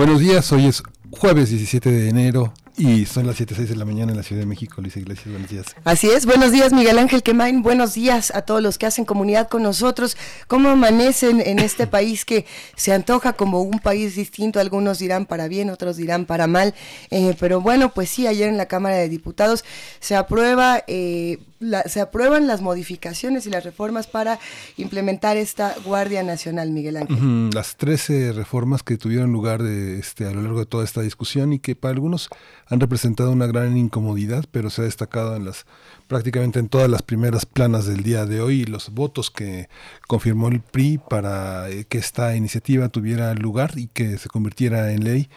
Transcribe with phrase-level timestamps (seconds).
[0.00, 4.12] Buenos días, hoy es jueves 17 de enero y son las 7.06 de la mañana
[4.12, 4.80] en la Ciudad de México.
[4.80, 5.66] Luis Iglesias, buenos días.
[5.84, 9.50] Así es, buenos días Miguel Ángel Quemain, buenos días a todos los que hacen comunidad
[9.50, 10.16] con nosotros.
[10.46, 14.58] ¿Cómo amanecen en este país que se antoja como un país distinto?
[14.58, 16.74] Algunos dirán para bien, otros dirán para mal.
[17.10, 19.66] Eh, pero bueno, pues sí, ayer en la Cámara de Diputados
[19.98, 21.40] se aprueba eh,
[21.86, 24.38] se aprueban las modificaciones y las reformas para
[24.76, 27.50] implementar esta Guardia Nacional, Miguel Ángel.
[27.52, 31.52] Las 13 reformas que tuvieron lugar de, este, a lo largo de toda esta discusión
[31.52, 32.30] y que para algunos
[32.66, 35.66] han representado una gran incomodidad, pero se ha destacado en las
[36.10, 39.68] prácticamente en todas las primeras planas del día de hoy y los votos que
[40.08, 45.04] confirmó el PRI para eh, que esta iniciativa tuviera lugar y que se convirtiera en
[45.04, 45.28] ley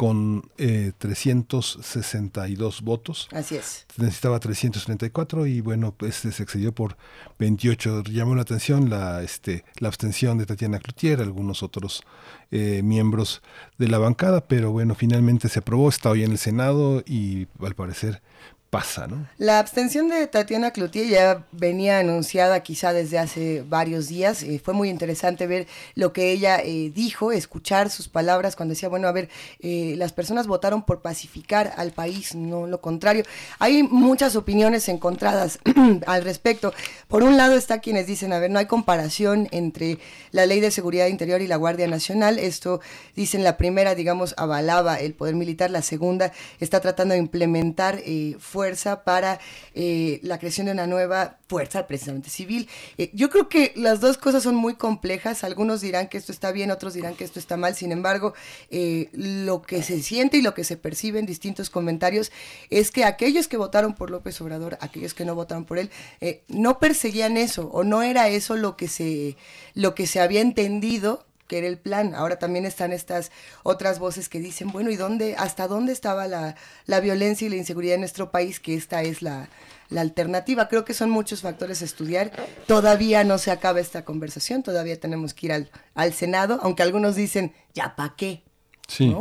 [0.00, 3.28] con eh, 362 votos.
[3.32, 3.84] Así es.
[3.98, 6.96] Necesitaba 334 y bueno, pues se excedió por
[7.38, 8.04] 28.
[8.04, 12.02] Llamó la atención la, este, la abstención de Tatiana Cloutier, algunos otros
[12.50, 13.42] eh, miembros
[13.76, 17.74] de la bancada, pero bueno, finalmente se aprobó, está hoy en el Senado y al
[17.74, 18.22] parecer
[18.70, 19.26] pasa, ¿no?
[19.36, 24.44] La abstención de Tatiana Cloutier ya venía anunciada quizá desde hace varios días.
[24.44, 28.88] Eh, fue muy interesante ver lo que ella eh, dijo, escuchar sus palabras cuando decía,
[28.88, 33.24] bueno, a ver, eh, las personas votaron por pacificar al país, no lo contrario.
[33.58, 35.58] Hay muchas opiniones encontradas
[36.06, 36.72] al respecto.
[37.08, 39.98] Por un lado está quienes dicen, a ver, no hay comparación entre
[40.30, 42.38] la Ley de Seguridad Interior y la Guardia Nacional.
[42.38, 42.80] Esto,
[43.16, 48.36] dicen, la primera, digamos, avalaba el poder militar, la segunda está tratando de implementar eh,
[48.60, 49.40] fuerza para
[49.74, 52.68] eh, la creación de una nueva fuerza precisamente civil.
[52.98, 55.44] Eh, yo creo que las dos cosas son muy complejas.
[55.44, 57.74] Algunos dirán que esto está bien, otros dirán que esto está mal.
[57.74, 58.34] Sin embargo,
[58.70, 62.32] eh, lo que se siente y lo que se percibe en distintos comentarios
[62.68, 65.90] es que aquellos que votaron por López Obrador, aquellos que no votaron por él,
[66.48, 69.38] no perseguían eso o no era eso lo que se,
[69.72, 72.14] lo que se había entendido que era el plan.
[72.14, 73.32] Ahora también están estas
[73.64, 76.54] otras voces que dicen, bueno, ¿y dónde, hasta dónde estaba la,
[76.86, 78.60] la violencia y la inseguridad en nuestro país?
[78.60, 79.48] Que esta es la,
[79.88, 80.68] la alternativa.
[80.68, 82.30] Creo que son muchos factores a estudiar.
[82.68, 87.16] Todavía no se acaba esta conversación, todavía tenemos que ir al, al Senado, aunque algunos
[87.16, 88.44] dicen, ¿ya para qué?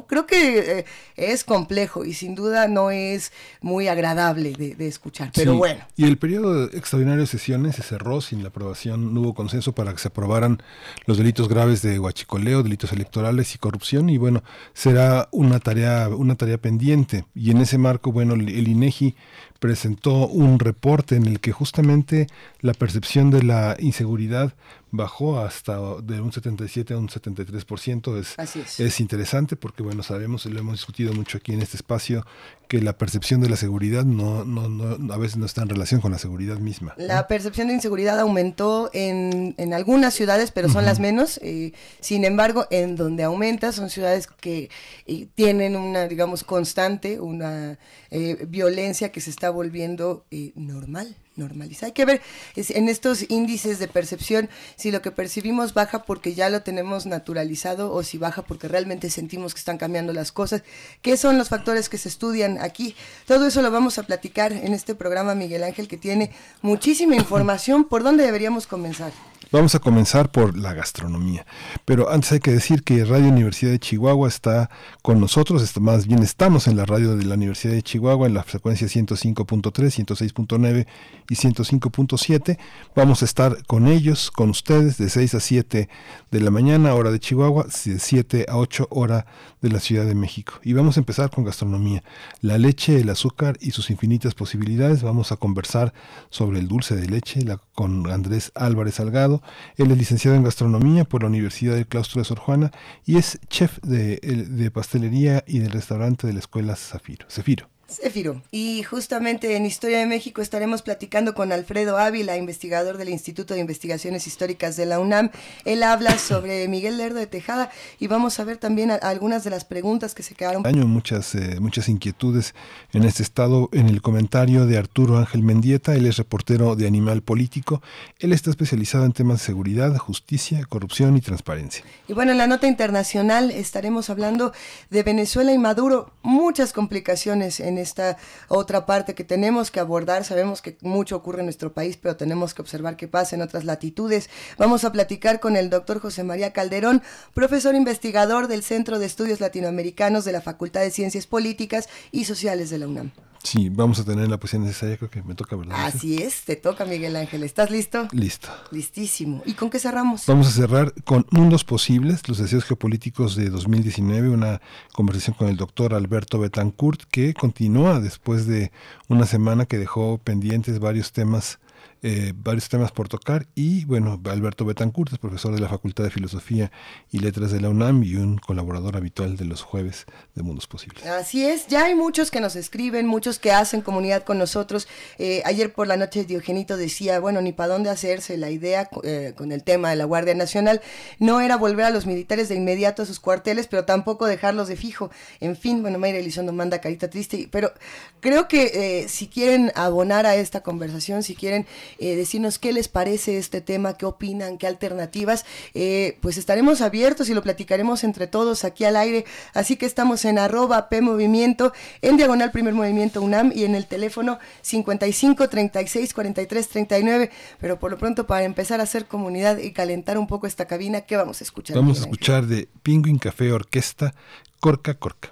[0.08, 0.86] Creo que eh,
[1.16, 3.32] es complejo y sin duda no es
[3.62, 5.82] muy agradable de, escuchar, pero bueno.
[5.96, 9.92] Y el periodo extraordinario de sesiones se cerró sin la aprobación, no hubo consenso para
[9.92, 10.62] que se aprobaran
[11.06, 14.44] los delitos graves de huachicoleo, delitos electorales y corrupción y bueno,
[14.74, 17.26] será una tarea una tarea pendiente.
[17.36, 19.16] Y en ese marco, bueno, el INEGI
[19.60, 22.28] presentó un reporte en el que justamente
[22.62, 24.54] la percepción de la inseguridad
[24.92, 28.18] bajó hasta de un 77 a un 73%.
[28.18, 28.80] Es, es.
[28.80, 32.26] es interesante porque, bueno, sabemos, y lo hemos discutido mucho aquí en este espacio,
[32.68, 36.02] que la percepción de la seguridad no, no, no, a veces no está en relación
[36.02, 36.94] con la seguridad misma.
[36.98, 41.40] La percepción de inseguridad aumentó en, en algunas ciudades, pero son las menos.
[41.44, 44.70] Eh, sin embargo, en donde aumenta son ciudades que
[45.08, 47.80] eh, tienen una, digamos, constante, una
[48.12, 51.88] eh, violencia que se está volviendo normal normalizada.
[51.88, 52.22] Hay que ver
[52.56, 57.94] en estos índices de percepción si lo que percibimos baja porque ya lo tenemos naturalizado
[57.94, 60.64] o si baja porque realmente sentimos que están cambiando las cosas.
[61.02, 62.96] ¿Qué son los factores que se estudian aquí.
[63.26, 66.32] Todo eso lo vamos a platicar en este programa, Miguel Ángel, que tiene
[66.62, 67.84] muchísima información.
[67.84, 69.12] ¿Por dónde deberíamos comenzar?
[69.52, 71.44] Vamos a comenzar por la gastronomía.
[71.84, 74.70] Pero antes hay que decir que Radio Universidad de Chihuahua está
[75.02, 78.44] con nosotros, más bien estamos en la radio de la Universidad de Chihuahua en la
[78.44, 80.86] frecuencia 105.3, 106.9
[81.30, 82.60] y 105.7.
[82.96, 85.90] Vamos a estar con ellos, con ustedes, de 6 a 7
[86.30, 89.26] de la mañana, hora de Chihuahua, de 7 a 8 hora
[89.62, 90.60] de la Ciudad de México.
[90.64, 92.04] Y vamos a empezar con gastronomía.
[92.42, 95.02] La leche, el azúcar y sus infinitas posibilidades.
[95.02, 95.92] Vamos a conversar
[96.30, 97.40] sobre el dulce de leche
[97.80, 99.42] con Andrés Álvarez Salgado
[99.78, 102.72] él es licenciado en gastronomía por la Universidad del Claustro de Sor Juana
[103.06, 107.26] y es chef de, pastelería y del restaurante de la Escuela Zafiro.
[107.30, 107.70] Zafiro.
[107.90, 108.42] Céfiro.
[108.52, 113.60] Y justamente en Historia de México estaremos platicando con Alfredo Ávila, investigador del Instituto de
[113.60, 115.32] Investigaciones Históricas de la UNAM.
[115.66, 119.66] Él habla sobre Miguel Lerdo de Tejada y vamos a ver también algunas de las
[119.66, 120.66] preguntas que se quedaron.
[120.66, 122.54] Año muchas, eh, muchas inquietudes
[122.94, 123.70] en este estado.
[123.74, 127.82] En el comentario de Arturo Ángel Mendieta, él es reportero de Animal Político.
[128.20, 131.84] Él está especializado en temas de seguridad, justicia, corrupción y transparencia.
[132.08, 134.54] Y bueno, en la nota internacional estaremos hablando
[134.90, 136.12] de Venezuela y Maduro.
[136.22, 138.18] Muchas complicaciones en esta
[138.48, 140.24] otra parte que tenemos que abordar.
[140.24, 143.66] Sabemos que mucho ocurre en nuestro país, pero tenemos que observar qué pasa en otras
[143.66, 144.30] latitudes.
[144.58, 147.02] Vamos a platicar con el doctor José María Calderón,
[147.34, 152.70] profesor investigador del Centro de Estudios Latinoamericanos de la Facultad de Ciencias Políticas y Sociales
[152.70, 153.12] de la UNAM.
[153.44, 155.86] Sí, vamos a tener la posición necesaria, creo que me toca, ¿verdad?
[155.86, 157.44] Así es, te toca, Miguel Ángel.
[157.44, 158.08] ¿Estás listo?
[158.12, 158.50] Listo.
[158.72, 159.42] Listísimo.
[159.46, 160.26] ¿Y con qué cerramos?
[160.28, 164.62] Vamos a cerrar con Mundos Posibles, los deseos geopolíticos de 2019, una
[164.94, 168.72] conversación con el doctor Alberto Betancourt, que continúa después de
[169.08, 171.60] una semana que dejó pendientes varios temas
[172.02, 176.10] eh, varios temas por tocar y bueno, Alberto Betancourt es profesor de la Facultad de
[176.10, 176.72] Filosofía
[177.12, 181.06] y Letras de la UNAM y un colaborador habitual de los jueves de Mundos Posibles.
[181.06, 184.88] Así es, ya hay muchos que nos escriben, muchos que hacen comunidad con nosotros.
[185.18, 189.34] Eh, ayer por la noche Diogenito decía, bueno, ni para dónde hacerse, la idea eh,
[189.36, 190.80] con el tema de la Guardia Nacional
[191.20, 194.78] no era volver a los militares de inmediato a sus cuarteles, pero tampoco dejarlos de
[194.78, 195.12] fijo.
[195.42, 197.74] En fin, bueno, Mayra Elizondo manda carita triste, pero
[198.22, 203.38] creo que si quieren abonar a esta conversación, si quieren eh, decirnos qué les parece
[203.38, 208.64] este tema, qué opinan, qué alternativas, eh, pues estaremos abiertos y lo platicaremos entre todos
[208.64, 209.26] aquí al aire.
[209.54, 213.88] Así que estamos en arroba P Movimiento, en diagonal Primer Movimiento UNAM y en el
[213.88, 217.32] teléfono 55 36 43 39.
[217.60, 221.02] Pero por lo pronto, para empezar a hacer comunidad y calentar un poco esta cabina,
[221.02, 221.76] ¿qué vamos a escuchar?
[221.76, 224.14] Vamos a escuchar de Penguin Café Orquesta,
[224.60, 225.32] Corca Corca.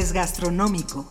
[0.00, 1.06] Jueves Gastronómico.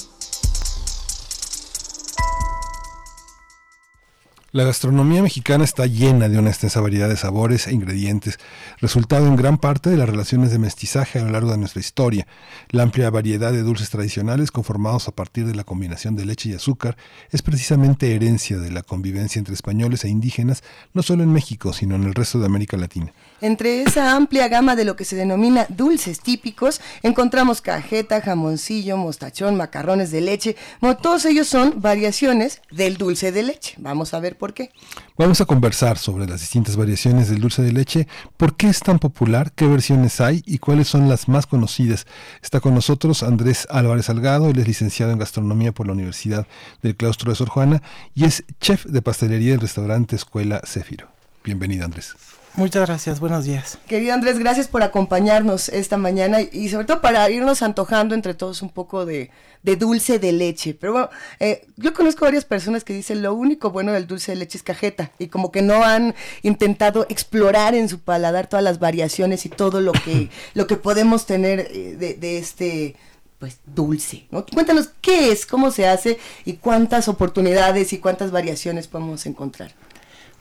[4.51, 8.39] La gastronomía mexicana está llena de una extensa variedad de sabores e ingredientes,
[8.81, 12.27] resultado en gran parte de las relaciones de mestizaje a lo largo de nuestra historia.
[12.69, 16.53] La amplia variedad de dulces tradicionales conformados a partir de la combinación de leche y
[16.53, 16.97] azúcar
[17.31, 21.95] es precisamente herencia de la convivencia entre españoles e indígenas, no solo en México, sino
[21.95, 23.13] en el resto de América Latina.
[23.41, 29.55] Entre esa amplia gama de lo que se denomina dulces típicos, encontramos cajeta, jamoncillo, mostachón,
[29.55, 30.55] macarrones de leche.
[31.01, 33.75] todos ellos son variaciones del dulce de leche.
[33.77, 34.71] Vamos a ver por qué.
[35.17, 38.07] Vamos a conversar sobre las distintas variaciones del dulce de leche,
[38.37, 42.05] por qué es tan popular, qué versiones hay y cuáles son las más conocidas.
[42.43, 46.45] Está con nosotros Andrés Álvarez Salgado, él es licenciado en gastronomía por la Universidad
[46.83, 47.81] del Claustro de Sor Juana
[48.13, 51.07] y es chef de pastelería del restaurante Escuela Céfiro.
[51.43, 52.15] Bienvenido Andrés.
[52.55, 53.77] Muchas gracias, buenos días.
[53.87, 58.61] Querido Andrés, gracias por acompañarnos esta mañana y sobre todo para irnos antojando entre todos
[58.61, 59.29] un poco de,
[59.63, 60.73] dulce de leche.
[60.73, 64.37] Pero bueno, eh, yo conozco varias personas que dicen lo único bueno del dulce de
[64.37, 68.79] leche es cajeta y como que no han intentado explorar en su paladar todas las
[68.79, 72.95] variaciones y todo lo que, lo que podemos tener eh, de, de este
[73.39, 74.25] pues dulce.
[74.31, 74.45] ¿no?
[74.45, 79.71] Cuéntanos qué es, cómo se hace y cuántas oportunidades y cuántas variaciones podemos encontrar.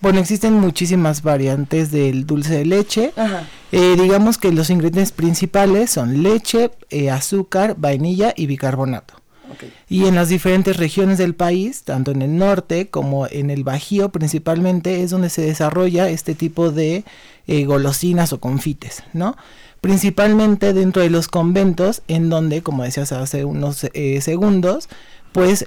[0.01, 3.13] Bueno, existen muchísimas variantes del dulce de leche.
[3.73, 9.15] Eh, digamos que los ingredientes principales son leche, eh, azúcar, vainilla y bicarbonato.
[9.89, 14.11] Y en las diferentes regiones del país, tanto en el norte como en el Bajío
[14.11, 17.03] principalmente, es donde se desarrolla este tipo de
[17.47, 19.37] eh, golosinas o confites, ¿no?
[19.81, 23.87] Principalmente dentro de los conventos, en donde, como decías hace unos
[24.21, 24.89] segundos,
[25.33, 25.65] pues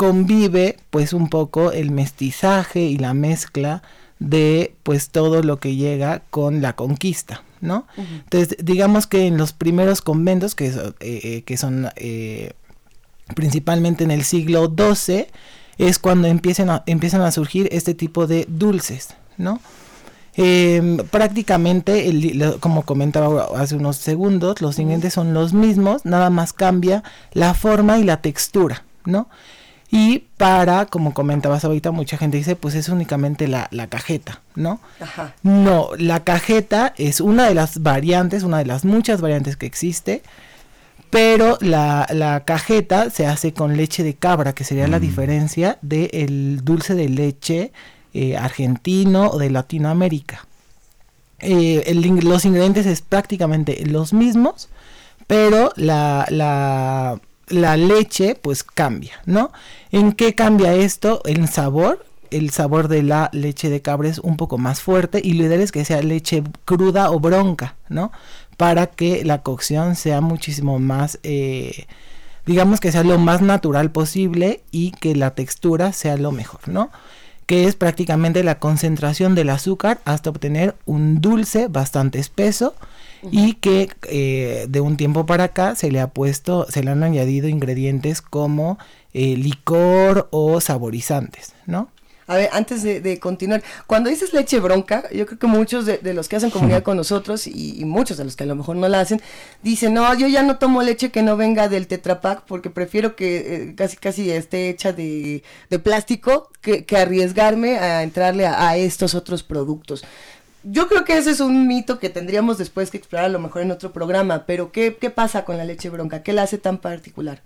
[0.00, 3.82] convive pues un poco el mestizaje y la mezcla
[4.18, 7.86] de pues todo lo que llega con la conquista, ¿no?
[7.98, 12.54] Entonces, digamos que en los primeros conventos, que, eh, eh, que son eh,
[13.34, 15.26] principalmente en el siglo XII,
[15.76, 19.60] es cuando empiezan a, empiezan a surgir este tipo de dulces, ¿no?
[20.34, 26.54] Em, prácticamente, el, como comentaba hace unos segundos, los ingredientes son los mismos, nada más
[26.54, 27.02] cambia
[27.34, 29.28] la forma y la textura, ¿no?
[29.90, 34.80] Y para, como comentabas ahorita, mucha gente dice, pues es únicamente la, cajeta, ¿no?
[35.00, 35.34] Ajá.
[35.42, 40.22] No, la cajeta es una de las variantes, una de las muchas variantes que existe,
[41.10, 45.02] pero la, cajeta se hace con leche de cabra, que sería la mm.
[45.02, 47.72] diferencia del dulce de leche
[48.14, 50.46] eh, argentino o de Latinoamérica.
[51.40, 51.92] Eh,
[52.22, 54.68] los ingredientes es prácticamente los mismos,
[55.26, 57.20] pero la, la
[57.50, 59.52] la leche pues cambia, ¿no?
[59.90, 61.22] ¿En qué cambia esto?
[61.24, 62.06] El sabor.
[62.30, 65.60] El sabor de la leche de cabra es un poco más fuerte y lo ideal
[65.60, 68.12] es que sea leche cruda o bronca, ¿no?
[68.56, 71.86] Para que la cocción sea muchísimo más, eh,
[72.46, 76.90] digamos que sea lo más natural posible y que la textura sea lo mejor, ¿no?
[77.50, 82.76] Que es prácticamente la concentración del azúcar hasta obtener un dulce bastante espeso
[83.32, 87.02] y que eh, de un tiempo para acá se le ha puesto, se le han
[87.02, 88.78] añadido ingredientes como
[89.14, 91.88] eh, licor o saborizantes, ¿no?
[92.30, 96.28] A ver, antes de, continuar, cuando dices leche bronca, yo creo que muchos de, los
[96.28, 99.00] que hacen comunidad con nosotros y, muchos de los que a lo mejor no la
[99.00, 99.20] hacen,
[99.64, 103.70] dicen, no, yo ya no tomo leche que no venga del Tetrapac porque prefiero que
[103.70, 105.42] eh, casi casi esté hecha de,
[105.82, 110.04] plástico que, arriesgarme a entrarle a estos otros productos
[110.62, 113.62] yo creo que ese es un mito que tendríamos después que explorar a lo mejor
[113.62, 116.22] en otro programa, pero ¿qué, qué pasa con la leche bronca?
[116.22, 117.42] ¿Qué la hace tan particular?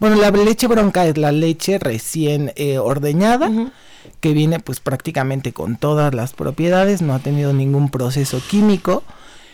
[0.00, 3.50] Bueno, la leche bronca es la leche recién eh, ordeñada,
[4.20, 9.02] que viene pues prácticamente con todas las propiedades, no ha tenido ningún proceso químico.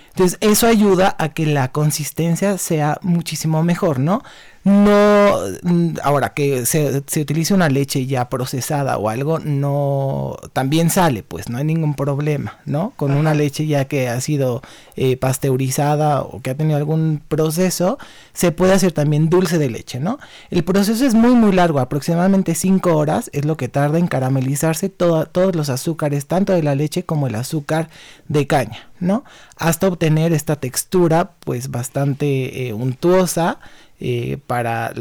[0.08, 4.22] Entonces, eso ayuda a que la consistencia sea muchísimo mejor, ¿no?
[4.66, 10.90] No, mm, ahora que se, se, utilice una leche ya procesada o algo, no, también
[10.90, 12.92] sale, pues no hay ningún problema, ¿no?
[12.96, 14.62] Con una leche ya que ha sido
[14.96, 17.98] eh, pasteurizada o que ha tenido algún proceso,
[18.32, 20.18] se puede hacer también dulce de leche, ¿no?
[20.50, 24.88] El proceso es muy, muy largo, aproximadamente 5 horas es lo que tarda en caramelizarse
[24.88, 27.88] todos los azúcares, tanto de la leche como el azúcar
[28.26, 29.22] de caña, ¿no?
[29.58, 33.60] Hasta obtener esta textura, pues bastante eh, untuosa,
[34.00, 34.92] eh, para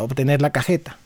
[0.00, 0.98] obtener la cajeta.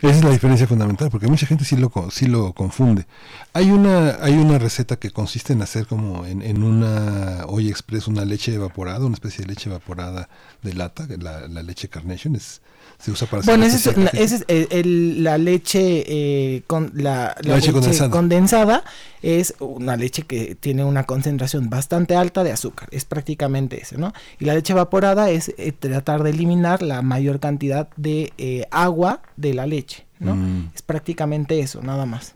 [0.00, 3.06] Esa es la diferencia fundamental, porque mucha gente sí lo, sí lo confunde.
[3.52, 8.06] Hay una, hay una receta que consiste en hacer como en, en una olla express
[8.06, 10.28] una leche evaporada, una especie de leche evaporada
[10.62, 12.60] de lata, la, la leche Carnation es
[13.04, 14.46] se usa para bueno, esa es,
[14.86, 17.70] la leche, eh, con, la, leche,
[18.10, 18.82] condensada.
[19.20, 24.14] es una leche que tiene una concentración bastante alta de azúcar, es prácticamente eso, ¿no?
[24.40, 29.20] Y la leche evaporada es eh, tratar de eliminar la mayor cantidad de eh, agua
[29.36, 30.36] de la leche, ¿no?
[30.36, 30.70] Mm.
[30.74, 32.34] Es prácticamente eso, nada más.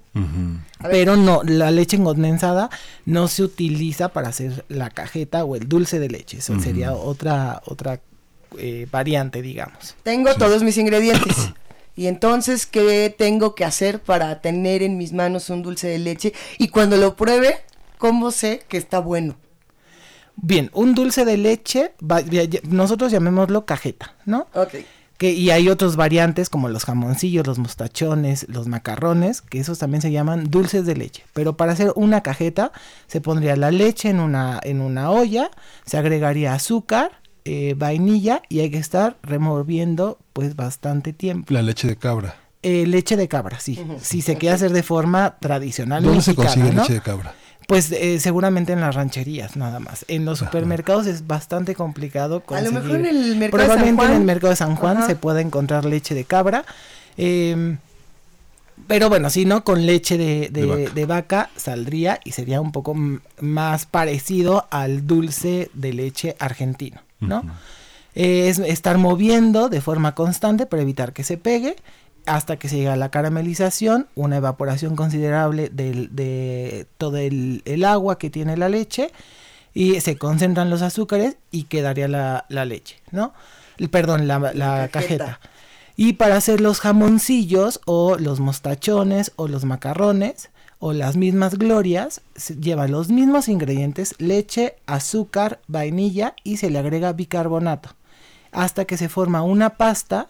[0.82, 2.70] Pero no, la leche condensada
[3.06, 7.62] no se utiliza para hacer la cajeta o el dulce de leche, eso sería otra
[7.66, 8.00] otra
[8.56, 9.96] eh, variante, digamos.
[10.02, 11.52] Tengo todos mis ingredientes.
[11.98, 16.32] Y entonces, ¿qué tengo que hacer para tener en mis manos un dulce de leche?
[16.56, 17.56] Y cuando lo pruebe,
[17.98, 19.36] ¿cómo sé que está bueno?
[20.36, 21.92] Bien, un dulce de leche,
[22.68, 24.46] nosotros llamémoslo cajeta, ¿no?
[24.54, 24.74] Ok.
[25.16, 30.00] Que, y hay otras variantes como los jamoncillos, los mostachones, los macarrones, que esos también
[30.00, 31.24] se llaman dulces de leche.
[31.32, 32.70] Pero para hacer una cajeta
[33.08, 35.50] se pondría la leche en una, en una olla,
[35.84, 41.52] se agregaría azúcar, eh, vainilla y hay que estar removiendo pues bastante tiempo.
[41.52, 42.36] La leche de cabra.
[42.62, 43.78] Eh, leche de cabra, sí.
[44.00, 46.02] Si se quiere hacer de forma tradicional.
[46.02, 47.34] ¿Dónde se consigue leche de cabra?
[47.68, 50.04] Pues eh, seguramente en las rancherías nada más.
[50.08, 52.76] En los supermercados es bastante complicado conseguir.
[52.76, 54.10] A lo mejor en el mercado Probablemente de San Juan.
[54.10, 56.64] en el mercado de San Juan se puede encontrar leche de cabra.
[57.18, 57.76] Em,
[58.86, 60.48] pero bueno, si no, con leche de,
[60.94, 61.50] de, vaca.
[61.56, 62.94] saldría y sería un poco
[63.40, 67.02] más parecido al dulce de leche argentino.
[67.20, 67.42] ¿No?
[68.14, 71.76] es estar moviendo de forma constante para evitar que se pegue
[72.26, 78.28] hasta que se llega a la caramelización, una evaporación considerable de todo el, agua que
[78.28, 79.10] tiene la leche
[79.72, 83.32] y se concentran los azúcares y quedaría la, leche, ¿no?
[83.90, 85.40] Perdón, la, cajeta.
[85.96, 92.20] Y para hacer los jamoncillos o los mostachones o los macarrones, o las mismas glorias
[92.60, 97.90] llevan los mismos ingredientes, leche, azúcar, vainilla y se le agrega bicarbonato
[98.52, 100.28] hasta que se forma una pasta,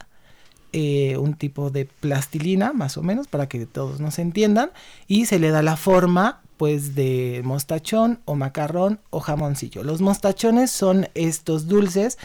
[0.73, 4.71] eh, un tipo de plastilina más o menos para que todos nos entiendan
[5.07, 9.85] y se le da la forma pues de mostachón o macarrón o jamoncillo.
[9.85, 12.19] Los mostachones son estos dulces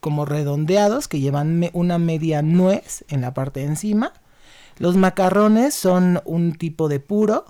[0.00, 4.14] como redondeados que llevan una media nuez en la parte de encima
[4.78, 7.44] los macarrones son un tipo de puro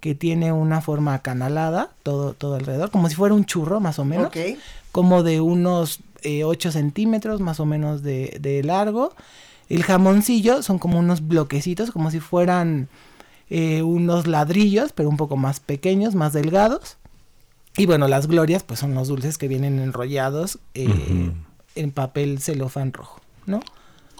[0.00, 4.04] que tiene una forma acanalada todo, todo alrededor, como si fuera un churro más o
[4.04, 4.30] menos,
[4.92, 9.14] como de unos 8 eh, centímetros más o menos de, largo.
[9.68, 12.88] El jamoncillo son como unos bloquecitos, como si fueran
[13.50, 16.96] eh, unos ladrillos, pero un poco más pequeños, más delgados.
[17.76, 21.32] Y bueno, las glorias pues son los dulces que vienen enrollados eh,
[21.74, 23.60] en papel celofán rojo, ¿no?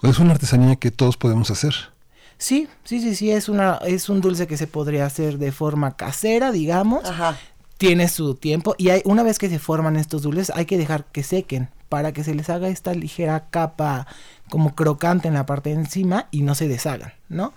[0.03, 1.73] Es una artesanía que todos podemos hacer.
[2.39, 5.97] Sí, sí, sí, sí, es, una, es un dulce que se podría hacer de forma
[5.97, 7.03] casera, digamos.
[7.05, 7.37] Ajá.
[7.77, 11.05] Tiene su tiempo y hay, una vez que se forman estos dulces hay que dejar
[11.05, 14.07] que sequen para que se les haga esta ligera capa
[14.49, 17.53] como crocante en la parte de encima y no se deshagan, ¿no?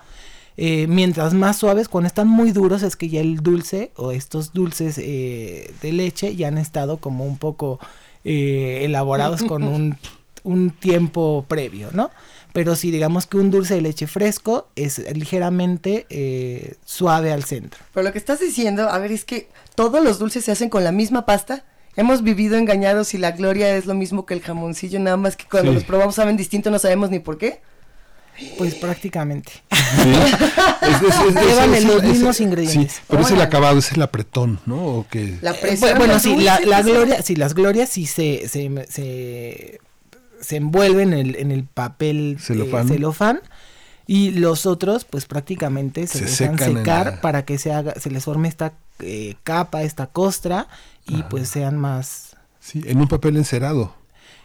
[0.57, 4.53] Eh, mientras más suaves, cuando están muy duros es que ya el dulce o estos
[4.53, 7.79] dulces eh, de leche ya han estado como un poco
[8.25, 9.97] eh, elaborados con un,
[10.42, 12.11] un tiempo previo, ¿no?
[12.53, 17.81] Pero si digamos que un dulce de leche fresco es ligeramente eh, suave al centro.
[17.95, 20.85] Pero lo que estás diciendo, a ver, es que todos los dulces se hacen con
[20.85, 21.65] la misma pasta.
[21.97, 25.45] Hemos vivido engañados y la gloria es lo mismo que el jamoncillo, nada más que
[25.45, 27.61] cuando los probamos saben distinto, no sabemos ni por qué.
[28.57, 29.53] Pues prácticamente.
[30.87, 32.93] Llevan los mismos ingredientes.
[32.93, 34.77] Sí, pero es el acabado, es el apretón, ¿no?
[34.77, 35.07] ¿O
[35.43, 39.81] La eh, bueno, sí, la, gloria, sí, las glorias sí se, se se
[40.51, 42.89] envuelven en el, en el papel celofán.
[42.89, 43.41] celofán
[44.07, 48.49] y los otros pues prácticamente se, dejan secar para que se haga se les forme
[48.49, 50.69] esta eh, capa esta costra
[51.07, 53.95] y pues sean más sí en un papel encerado.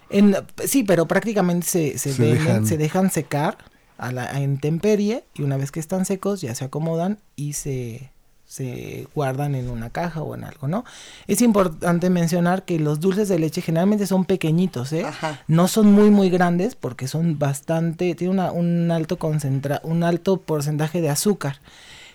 [0.10, 3.58] En, sí pero prácticamente se, se, dejan, se dejan secar
[3.98, 8.12] a la a intemperie y una vez que están secos ya se acomodan y se
[8.48, 10.86] se guardan en una caja o en algo, ¿no?
[11.28, 15.06] Es importante mencionar que los dulces de leche generalmente son pequeñitos, ¿eh?
[15.48, 21.02] No son muy muy grandes porque son bastante, tiene un alto concentra, un alto porcentaje
[21.02, 21.60] de azúcar.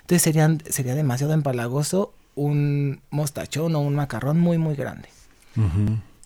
[0.00, 5.08] Entonces serían, sería demasiado empalagoso un mostachón o un macarrón muy muy grande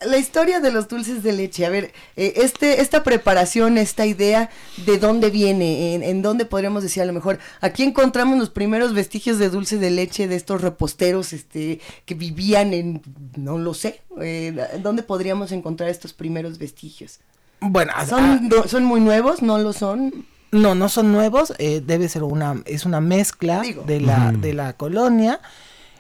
[0.05, 4.51] la historia de los dulces de leche, a ver, eh, este, esta preparación, esta idea,
[4.85, 5.95] ¿de dónde viene?
[5.95, 7.39] En, dónde podríamos decir a lo mejor?
[7.61, 12.75] Aquí encontramos los primeros vestigios de dulce de leche de estos reposteros este, que vivían
[12.75, 13.03] en,
[13.37, 17.21] no lo sé, eh, ¿dónde podríamos encontrar estos primeros vestigios?
[17.61, 19.41] Bueno, ¿Son, ¿Son muy nuevos?
[19.41, 20.27] ¿No lo son?
[20.53, 24.75] No, no son nuevos, eh, debe ser una, es una mezcla de la, de la
[24.75, 25.41] colonia.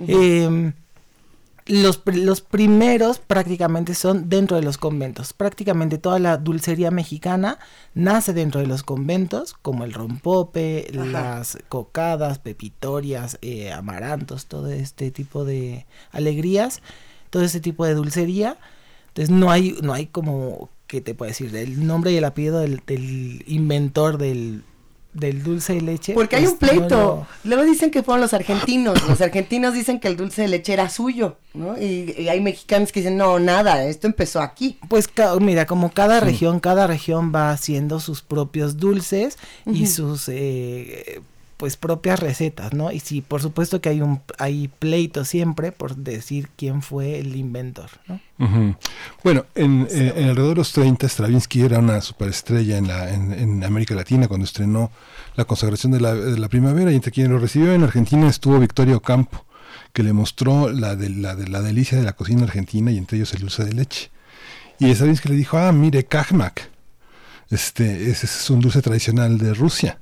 [0.00, 0.72] Em,
[1.66, 5.32] los, los, primeros prácticamente son dentro de los conventos.
[5.32, 7.58] Prácticamente toda la dulcería mexicana
[7.94, 15.10] nace dentro de los conventos, como el rompope, las cocadas, pepitorias, eh, amarantos, todo este
[15.10, 16.82] tipo de alegrías,
[17.30, 18.58] todo este tipo de dulcería.
[19.08, 22.60] Entonces no hay, no hay como que te puedo decir, el nombre y el apellido
[22.60, 24.62] del, del inventor del
[25.16, 26.14] del dulce de leche.
[26.14, 27.26] Porque hay un pleito.
[27.44, 29.06] Luego dicen que fueron los argentinos.
[29.08, 31.80] Los argentinos dicen que el dulce de leche era suyo, ¿no?
[31.80, 34.78] Y, hay mexicanos que dicen, no, nada, esto empezó aquí.
[34.88, 35.08] Pues
[35.40, 41.22] mira, como cada región, cada región va haciendo sus propios dulces y sus eh,
[41.56, 42.92] pues propias recetas, ¿no?
[42.92, 47.34] Y sí, por supuesto que hay un hay pleito siempre por decir quién fue el
[47.34, 48.20] inventor, ¿no?
[49.24, 53.94] Bueno, en, eh, alrededor de los 30 Stravinsky era una superestrella en, la, en, América
[53.94, 54.90] Latina cuando estrenó
[55.36, 58.58] la consagración de la, de la, primavera y entre quienes lo recibió en Argentina estuvo
[58.58, 59.46] Victorio Campo,
[59.94, 63.16] que le mostró la, de, la, de, la delicia de la cocina argentina y entre
[63.16, 64.10] ellos el dulce de leche.
[64.78, 66.68] Y Stravinsky le dijo, ah, mire, kajmak,
[67.48, 69.98] este, ese es un dulce tradicional de Rusia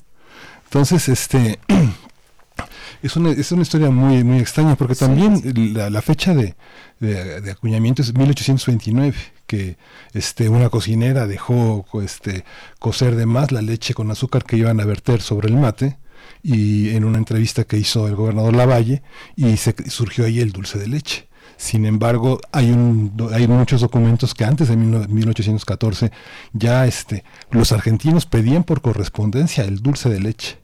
[0.74, 1.60] entonces, este
[3.02, 5.40] es una, es una historia muy, muy extraña porque también
[5.72, 6.56] La, fecha de,
[6.98, 9.14] de, acuñamiento es 1829
[9.46, 9.76] que
[10.14, 12.44] este una cocinera dejó este
[12.80, 15.96] cocer de más la leche con azúcar que iban a verter sobre el mate
[16.42, 19.04] y en una entrevista que hizo el gobernador Lavalle
[19.37, 21.28] y se surgió ahí el dulce de leche.
[21.56, 26.10] Sin embargo, hay, un, hay muchos documentos que antes de 1814
[26.52, 30.63] ya este, los argentinos pedían por correspondencia el dulce de leche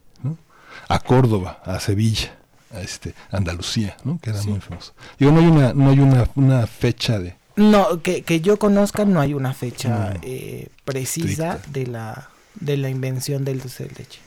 [0.91, 2.37] a Córdoba, a Sevilla,
[2.73, 4.19] a este, Andalucía, ¿no?
[4.21, 4.93] que era muy famoso.
[5.17, 7.35] Digo, no hay una, no hay una, una fecha de...
[7.55, 12.89] No, que, que yo conozca no hay una fecha eh, precisa de la, de la
[12.89, 14.19] invención del dulce de leche.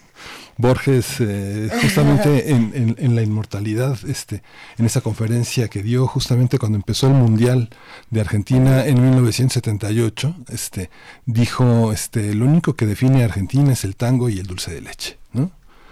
[0.56, 4.42] Borges, eh, justamente en, en, la inmortalidad, este,
[4.78, 7.70] en esa conferencia que dio justamente cuando empezó el Mundial
[8.10, 10.90] de Argentina en 1978, este,
[11.26, 14.80] dijo, este, lo único que define a Argentina es el tango y el dulce de
[14.82, 15.18] leche.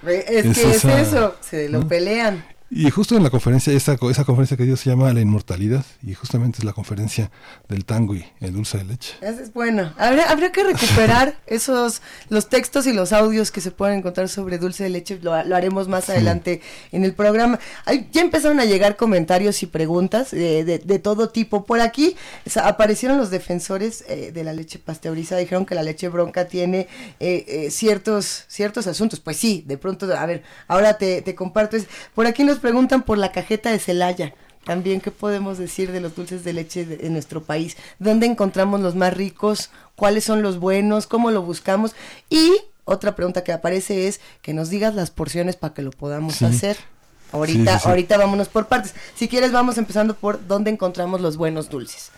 [0.06, 2.44] Es, que es eso, se lo pelean.
[2.74, 6.14] Y justo en la conferencia, esa, esa conferencia que dio se llama La Inmortalidad, y
[6.14, 7.30] justamente es la conferencia
[7.68, 9.12] del tango y el dulce de leche.
[9.20, 9.92] es bueno.
[9.98, 14.56] Habría, habría que recuperar esos, los textos y los audios que se pueden encontrar sobre
[14.56, 17.60] dulce de leche, lo, haremos más adelante en el programa.
[18.10, 21.66] ya empezaron a llegar comentarios y preguntas de, todo tipo.
[21.66, 22.16] Por aquí
[22.56, 26.88] aparecieron los defensores eh, de la leche pasteurizada, dijeron que la leche bronca tiene
[27.20, 29.20] eh, eh, ciertos, ciertos asuntos.
[29.20, 31.76] Pues sí, de pronto, a ver, ahora te, te comparto.
[32.14, 34.34] Por aquí nos preguntan por la cajeta de Celaya.
[34.64, 37.76] También, ¿qué podemos decir de los dulces de leche de, en nuestro país?
[37.98, 39.70] ¿Dónde encontramos los más ricos?
[39.96, 41.06] ¿Cuáles son los buenos?
[41.06, 41.94] ¿Cómo lo buscamos?
[42.30, 42.52] Y
[42.84, 46.76] otra pregunta que aparece es que nos digas las porciones para que lo podamos hacer.
[47.32, 48.94] Ahorita, ahorita vámonos por partes.
[49.16, 52.10] Si quieres, vamos empezando por dónde encontramos los buenos dulces.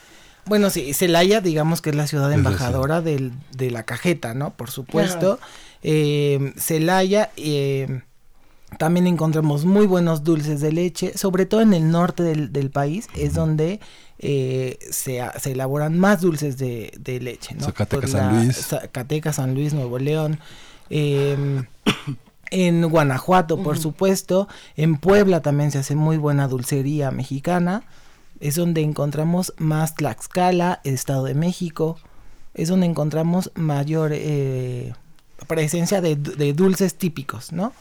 [0.46, 4.50] Bueno, sí, Celaya, digamos que es la ciudad embajadora del, de la cajeta, ¿no?
[4.50, 5.38] Por supuesto.
[5.82, 8.02] Eh, Celaya, eh,
[8.78, 13.34] también encontramos muy buenos dulces de leche, sobre todo en el norte del, país, es
[13.34, 13.80] donde
[14.18, 17.54] eh, se, se, elaboran más dulces de, leche.
[17.54, 17.64] ¿no?
[17.64, 18.56] Zacatecas, San Luis.
[18.56, 20.38] Zacatecas, San Luis, Nuevo León.
[20.90, 21.66] Em,
[22.50, 24.48] en Guanajuato, por supuesto.
[24.76, 27.82] En Puebla también se hace muy buena dulcería mexicana.
[28.40, 31.98] Es donde encontramos más Tlaxcala, Estado de México.
[32.54, 34.92] Es donde encontramos mayor eh,
[35.46, 37.72] presencia de, de, dulces típicos, ¿no?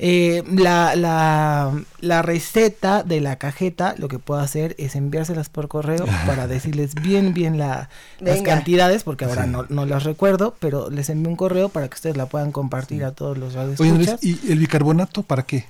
[0.00, 5.66] Eh, la, la, la, receta de la cajeta, lo que puedo hacer es enviárselas por
[5.66, 7.88] correo para decirles bien, bien la,
[8.20, 11.94] las cantidades, porque ahora no, no, las recuerdo, pero les envío un correo para que
[11.94, 14.20] ustedes la puedan compartir a todos los radioescuchas.
[14.22, 15.66] Oye, ¿y el bicarbonato para qué?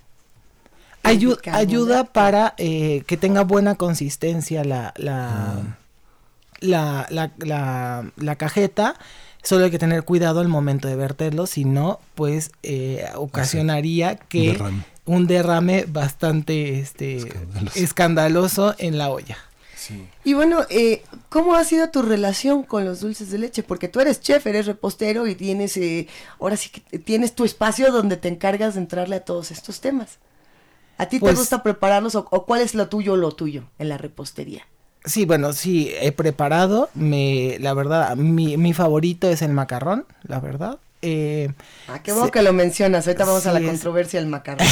[1.02, 5.62] ayuda para eh, que tenga buena consistencia la, la, ah.
[6.60, 8.94] la, la, la, la cajeta
[9.42, 14.59] Solo hay que tener cuidado al momento de verterlo, si no, pues eh, ocasionaría que
[15.05, 17.33] un derrame, bastante este,
[17.74, 18.74] escandaloso.
[18.79, 19.38] en la olla.
[20.24, 23.62] Y bueno, eh, ¿cómo ha sido tu relación con los dulces de leche?
[23.62, 27.90] Porque tú eres chef, eres repostero y tienes, eh, ahora sí que tienes tu espacio
[27.90, 30.18] donde te encargas de entrarle a todos estos temas.
[30.98, 33.64] ¿A ti te pues gusta prepararlos o, o, cuál es lo tuyo o lo tuyo
[33.79, 34.66] en la repostería?
[35.08, 36.90] Sí, bueno, sí, he preparado.
[36.94, 40.78] Me, la verdad, mi, mi favorito es el macarrón, la verdad.
[41.00, 41.52] Eh,
[41.88, 43.06] ah, qué bueno que lo mencionas.
[43.06, 44.66] Ahorita vamos a la controversia del macarrón.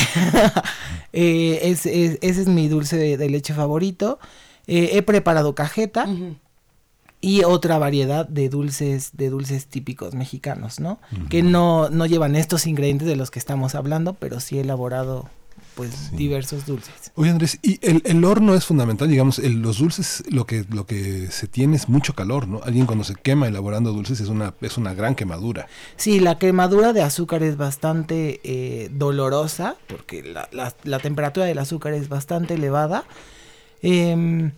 [1.13, 4.19] eh, es, es, ese es mi dulce de, leche favorito.
[4.67, 6.07] Eh, he preparado cajeta.
[7.21, 11.01] y otra variedad de dulces de dulces típicos mexicanos, ¿no?
[11.31, 15.31] Que no, no llevan estos ingredientes de los que estamos hablando, pero sí elaborado
[15.77, 17.13] pues diversos dulces.
[17.15, 20.87] Oye Andrés, y el, el horno es fundamental, digamos, el, los dulces, lo que, lo
[20.87, 22.63] que se tiene es mucho calor, ¿no?
[22.65, 25.69] Alguien cuando se quema elaborando dulces es una, es una gran quemadura.
[25.97, 31.59] Sí, la quemadura de azúcar es bastante eh, dolorosa, porque la, la, la, temperatura del
[31.59, 33.05] azúcar es bastante elevada.
[33.83, 34.51] Eh,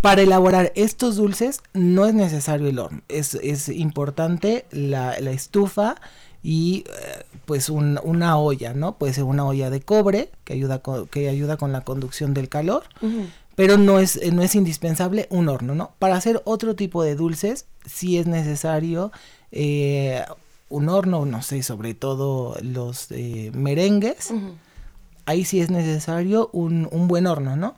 [0.00, 5.96] para elaborar estos dulces no es necesario el horno, es, es importante la, la estufa
[6.44, 8.98] y eh, pues un, una olla, ¿no?
[8.98, 12.50] Puede ser una olla de cobre que ayuda con, que ayuda con la conducción del
[12.50, 13.26] calor, uh -huh.
[13.56, 15.92] pero no es, no es indispensable un horno, ¿no?
[15.98, 19.10] Para hacer otro tipo de dulces sí es necesario
[19.52, 20.22] eh,
[20.68, 24.52] un horno, no sé, sobre todo los eh, merengues, uh -huh.
[25.24, 27.74] ahí sí es necesario un, un, buen horno, ¿no?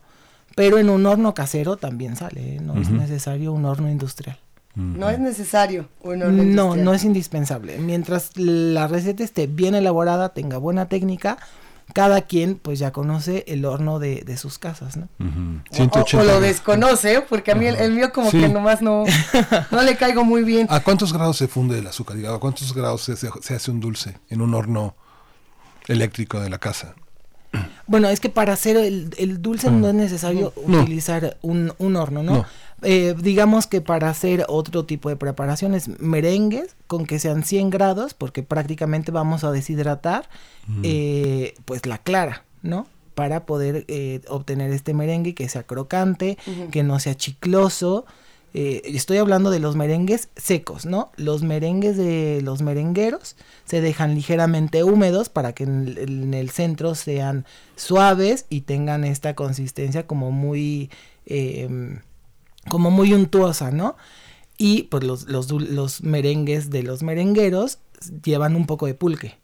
[0.56, 2.60] Pero en un horno casero también sale, ¿eh?
[2.60, 2.82] no uh -huh.
[2.82, 4.38] es necesario un horno industrial.
[4.76, 6.54] No es necesario un industrial.
[6.54, 7.78] No, no es indispensable.
[7.78, 11.38] Mientras la receta esté bien elaborada, tenga buena técnica,
[11.94, 15.08] cada quien pues ya conoce el horno de, de sus casas, ¿no?
[15.18, 16.14] Uh -huh.
[16.14, 18.38] o, o, lo desconoce, porque a mí el, el mío como sí.
[18.38, 19.04] que nomás no,
[19.70, 20.66] no le caigo muy bien.
[20.68, 22.18] ¿A cuántos grados se funde el azúcar?
[22.26, 24.94] ¿A cuántos grados se, se hace un dulce en un horno
[25.88, 26.94] eléctrico de la casa?
[27.86, 30.80] Bueno, es que para hacer el, el dulce no es necesario no.
[30.82, 32.32] utilizar un, un, horno, ¿no?
[32.38, 32.46] no.
[32.82, 38.14] Eh, digamos que para hacer otro tipo de preparaciones, merengues con que sean 100 grados,
[38.14, 40.28] porque prácticamente vamos a deshidratar
[40.66, 40.80] mm.
[40.84, 42.86] eh, pues la clara, ¿no?
[43.14, 46.70] Para poder eh, obtener este merengue que sea crocante, uh -huh.
[46.70, 48.04] que no sea chicloso.
[48.52, 51.10] Eh, estoy hablando de los merengues secos, ¿no?
[51.16, 56.50] Los merengues de los merengueros se dejan ligeramente húmedos para que en el, en el
[56.50, 60.90] centro sean suaves y tengan esta consistencia como muy
[61.26, 61.98] eh,
[62.68, 63.96] como muy untuosa, ¿no?
[64.58, 67.78] Y pues los, los, los, merengues de los merengueros
[68.22, 69.36] llevan un poco de pulque.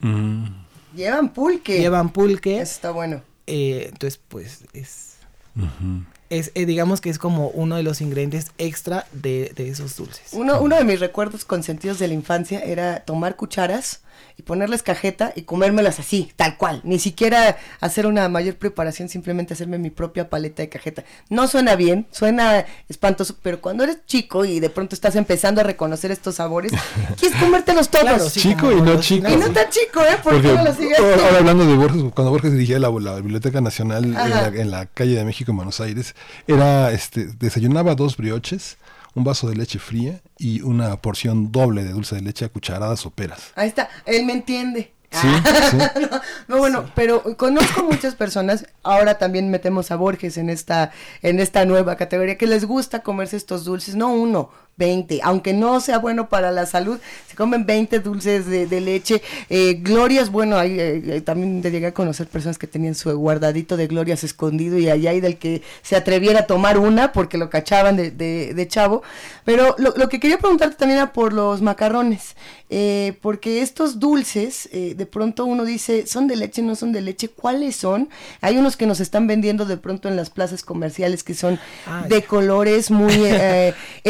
[0.00, 0.46] Mm.
[0.94, 1.78] Llevan pulque.
[1.78, 2.60] Llevan pulque.
[2.60, 3.22] Eso está bueno.
[3.46, 5.16] Eh, entonces, pues es,
[5.56, 6.04] uh -huh.
[6.30, 10.28] es eh, digamos que es como uno de los ingredientes extra de, de esos dulces.
[10.32, 14.02] Uno, uno de mis recuerdos consentidos de la infancia era tomar cucharas
[14.36, 16.80] y ponerles cajeta y comérmelas así, tal cual.
[16.84, 21.04] Ni siquiera hacer una mayor preparación, simplemente hacerme mi propia paleta de cajeta.
[21.28, 25.64] No suena bien, suena espantoso, pero cuando eres chico y de pronto estás empezando a
[25.64, 26.72] reconocer estos sabores,
[27.18, 28.04] quieres comértelos todos.
[28.04, 29.28] Claro, sí, chico y no chico.
[29.28, 30.18] Y no tan chico, ¿eh?
[30.22, 33.16] ¿Por Porque, qué no lo sigues Ahora hablando de Borges, cuando Borges dirigía la, la
[33.16, 36.14] Biblioteca Nacional en la, en la, calle de México, en Buenos Aires,
[36.46, 38.76] era, este, desayunaba dos brioches
[39.14, 43.04] un vaso de leche fría y una porción doble de dulce de leche a cucharadas
[43.06, 43.52] o peras.
[43.54, 44.92] Ahí está, él me entiende.
[45.10, 45.28] Sí,
[45.70, 45.76] sí.
[45.76, 46.92] no, no, bueno, sí.
[46.94, 52.38] pero conozco muchas personas, ahora también metemos a Borges en esta, en esta nueva categoría,
[52.38, 56.66] que les gusta comerse estos dulces, no uno, 20, aunque no sea bueno para la
[56.66, 59.22] salud, se comen 20 dulces de, de leche.
[59.50, 63.86] Eh, glorias, bueno, hay, eh, también llegué a conocer personas que tenían su guardadito de
[63.86, 67.96] glorias escondido y allá hay del que se atreviera a tomar una porque lo cachaban
[67.96, 69.02] de, de, de chavo.
[69.44, 72.36] Pero lo, lo, que quería preguntarte también era por los macarrones,
[72.70, 77.00] eh, porque estos dulces, eh, de pronto uno dice, ¿son de leche, no son de
[77.00, 77.28] leche?
[77.28, 78.08] ¿Cuáles son?
[78.40, 82.08] Hay unos que nos están vendiendo de pronto en las plazas comerciales que son Ay.
[82.08, 83.74] de colores muy eh,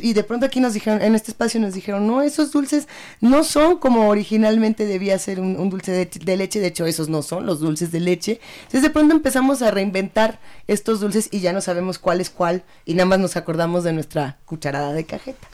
[0.00, 2.88] y de pronto aquí nos dijeron, en este espacio nos dijeron, no, esos dulces
[3.20, 7.08] no son como originalmente debía ser un, un dulce de, de, leche, de hecho esos
[7.08, 8.40] no son los dulces de leche.
[8.58, 12.64] Entonces de pronto empezamos a reinventar estos dulces y ya no sabemos cuál es cuál
[12.84, 15.48] y nada más nos acordamos de nuestra cucharada de cajeta.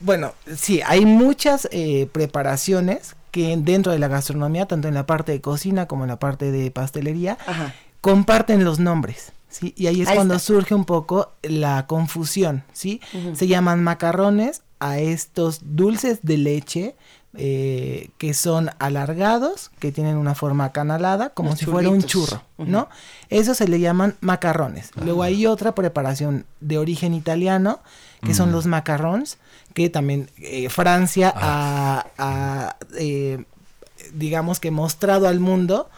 [0.00, 5.32] Bueno, sí, hay muchas eh, preparaciones que dentro de la gastronomía, tanto en la parte
[5.32, 7.74] de cocina como en la parte de pastelería, Ajá.
[8.00, 9.32] comparten los nombres.
[9.48, 9.74] ¿Sí?
[9.76, 10.46] Y ahí es ahí cuando está.
[10.46, 13.00] surge un poco la confusión, ¿sí?
[13.12, 13.34] Uh -huh.
[13.34, 16.96] Se llaman macarrones a estos dulces de leche
[17.34, 22.42] eh, que son alargados, que tienen una forma canalada, como Los si fuera un churro,
[22.56, 22.66] uh -huh.
[22.66, 22.88] ¿no?
[23.28, 24.90] Eso se le llaman macarrones.
[24.96, 25.04] Uh -huh.
[25.04, 27.80] Luego hay otra preparación de origen italiano,
[28.24, 29.38] que son los macarrons,
[29.74, 32.04] que también eh, Francia ah.
[32.18, 33.44] ha, ha eh,
[34.12, 35.88] digamos que mostrado al mundo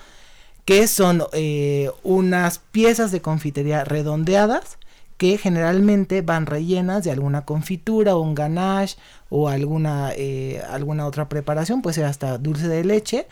[0.70, 4.78] que son eh, unas piezas de confitería redondeadas
[5.16, 8.96] que generalmente van rellenas de alguna confitura o un ganache
[9.30, 13.26] o alguna, eh, alguna otra preparación, puede ser hasta dulce de leche,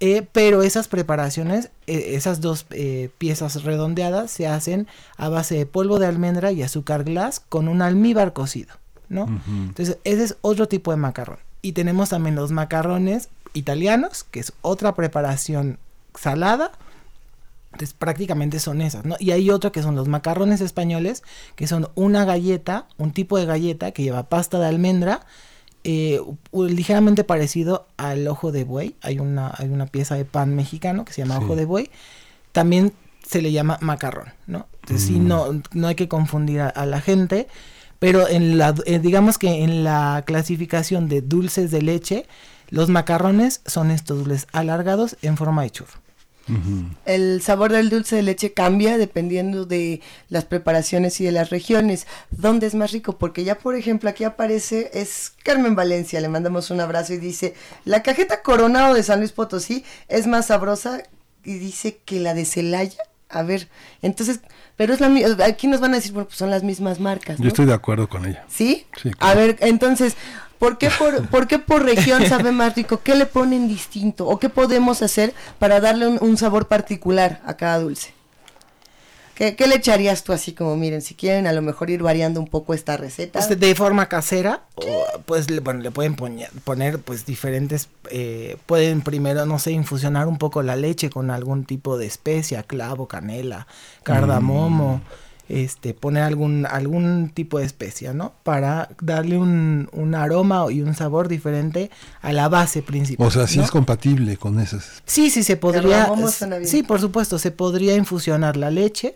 [0.00, 4.88] eh, pero esas preparaciones, eh, esas dos eh, piezas redondeadas se hacen
[5.18, 8.74] a base de polvo de almendra y azúcar glass con un almíbar cocido,
[9.10, 9.24] ¿no?
[9.24, 9.68] Uh -huh.
[9.68, 11.40] Entonces, ese es otro tipo de macarrón.
[11.60, 15.78] Y tenemos también los macarrones italianos, que es otra preparación
[16.14, 16.72] salada,
[17.72, 19.16] Entonces prácticamente son esas, ¿no?
[19.18, 21.22] Y hay otro que son los macarrones españoles,
[21.54, 25.20] que son una galleta, un tipo de galleta que lleva pasta de almendra,
[25.82, 26.20] eh,
[26.52, 28.96] ligeramente parecido al ojo de buey.
[29.02, 31.90] Hay una, hay una pieza de pan mexicano que se llama ojo de buey.
[32.52, 32.92] También
[33.26, 34.66] se le llama macarrón, ¿no?
[34.82, 35.28] Entonces sí, mm.
[35.28, 37.46] no, no hay que confundir a, la gente,
[37.98, 42.26] pero en la, eh, digamos que en la clasificación de dulces de leche,
[42.70, 45.99] los macarrones son estos dulces alargados en forma de churro.
[47.04, 52.06] El sabor del dulce de leche cambia dependiendo de las preparaciones y de las regiones.
[52.30, 53.18] ¿Dónde es más rico?
[53.18, 57.54] Porque ya, por ejemplo, aquí aparece, es Carmen Valencia, le mandamos un abrazo y dice,
[57.84, 61.02] la cajeta coronado de San Luis Potosí es más sabrosa
[61.44, 62.98] y dice que la de Celaya.
[63.28, 63.68] A ver,
[64.02, 64.40] entonces,
[64.76, 65.08] pero es la
[65.44, 67.38] aquí nos van a decir, bueno, pues son las mismas marcas.
[67.38, 68.44] Yo estoy de acuerdo con ella.
[68.48, 68.86] ¿Sí?
[69.00, 69.12] Sí.
[69.20, 70.16] A ver, entonces,
[70.60, 73.00] ¿Por qué por, ¿Por qué por región sabe más rico?
[73.02, 74.28] ¿Qué le ponen distinto?
[74.28, 78.12] ¿O qué podemos hacer para darle un, sabor particular a cada dulce?
[79.34, 82.46] ¿Qué, le echarías tú así como, miren, si quieren a lo mejor ir variando un
[82.46, 83.38] poco esta receta?
[83.38, 84.64] Pues de forma casera,
[85.24, 90.36] pues bueno, le pueden poner, poner pues diferentes, eh, pueden primero, no sé, infusionar un
[90.36, 93.66] poco la leche con algún tipo de especia, clavo, canela,
[94.02, 94.98] cardamomo.
[94.98, 98.32] Mm este, poner algún, algún tipo de especia, ¿no?
[98.44, 101.90] Para darle un, un, aroma y un sabor diferente
[102.22, 103.26] a la base principal.
[103.26, 105.02] O sea, sí es compatible con esas.
[105.06, 106.08] Sí, sí, se podría.
[106.64, 109.14] Sí, por supuesto, se podría infusionar la leche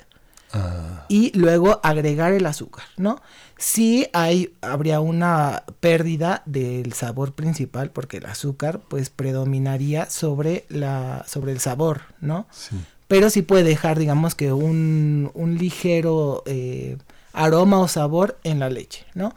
[0.53, 1.07] ah.
[1.09, 3.23] y luego agregar el azúcar, ¿no?
[3.57, 11.25] Sí hay, habría una pérdida del sabor principal porque el azúcar pues predominaría sobre la,
[11.29, 12.49] sobre el sabor, ¿no?
[12.51, 12.77] Sí
[13.09, 16.97] pero sí puede dejar, digamos que un, un ligero eh,
[17.33, 19.35] aroma o sabor en la leche, ¿no?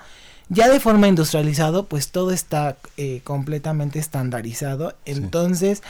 [0.49, 5.83] Ya de forma industrializado, pues todo está eh, completamente estandarizado, entonces,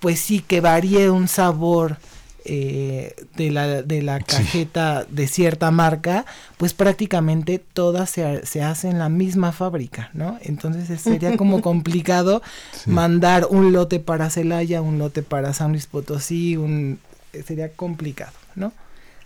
[0.00, 1.98] pues sí que varíe un sabor
[2.44, 6.26] eh, de, la, de la cajeta de cierta marca,
[6.56, 10.38] pues prácticamente todas se, se hacen en la misma fábrica, ¿no?
[10.42, 12.42] Entonces sería como complicado
[12.86, 16.98] mandar un lote para Celaya, un lote para San Luis Potosí, un,
[17.46, 18.72] sería complicado, ¿no?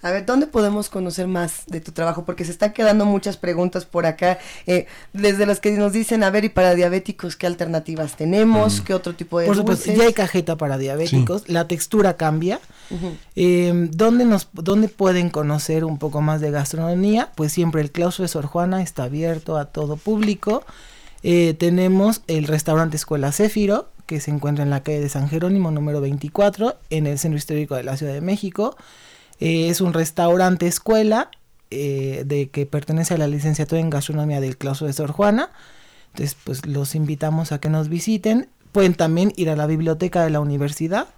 [0.01, 2.25] A ver, ¿dónde podemos conocer más de tu trabajo?
[2.25, 6.31] Porque se están quedando muchas preguntas por acá, eh, desde las que nos dicen, a
[6.31, 8.81] ver, y para diabéticos, ¿qué alternativas tenemos?
[8.81, 8.85] Mm.
[8.85, 12.61] ¿Qué otro tipo de Por supuesto, ya hay cajeta para diabéticos, la textura cambia.
[13.35, 17.33] Em, ¿dónde, nos, ¿Dónde pueden conocer un poco más de gastronomía?
[17.35, 20.65] Pues siempre el claustro de Sor Juana está abierto a todo público.
[21.23, 25.71] Eh, tenemos el restaurante Escuela Céfiro, que se encuentra en la calle de San Jerónimo
[25.71, 28.77] número 24, en el centro histórico de la Ciudad de México.
[29.41, 31.31] Eh, es un restaurante escuela
[31.71, 35.51] eh, de que pertenece a la licenciatura en gastronomía del claustro de Sor Juana.
[36.13, 38.49] Entonces, pues los invitamos a que nos visiten.
[38.73, 41.09] Pueden también ir a la biblioteca de la universidad.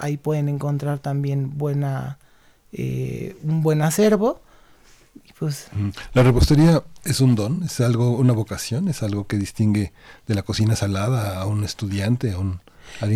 [0.00, 2.18] Ahí pueden encontrar también buena,
[2.72, 4.40] eh, un buen acervo.
[5.38, 5.68] Pues,
[6.12, 9.92] la repostería es un don, es algo, una vocación, es algo que distingue
[10.26, 12.60] de la cocina salada a un estudiante, a un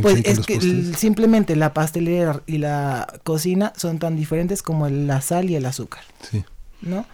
[0.03, 0.61] pues es que
[0.97, 6.03] simplemente la pastelería y la cocina son tan diferentes como la sal y el azúcar.
[6.31, 6.45] Sí.
[6.81, 7.07] ¿No?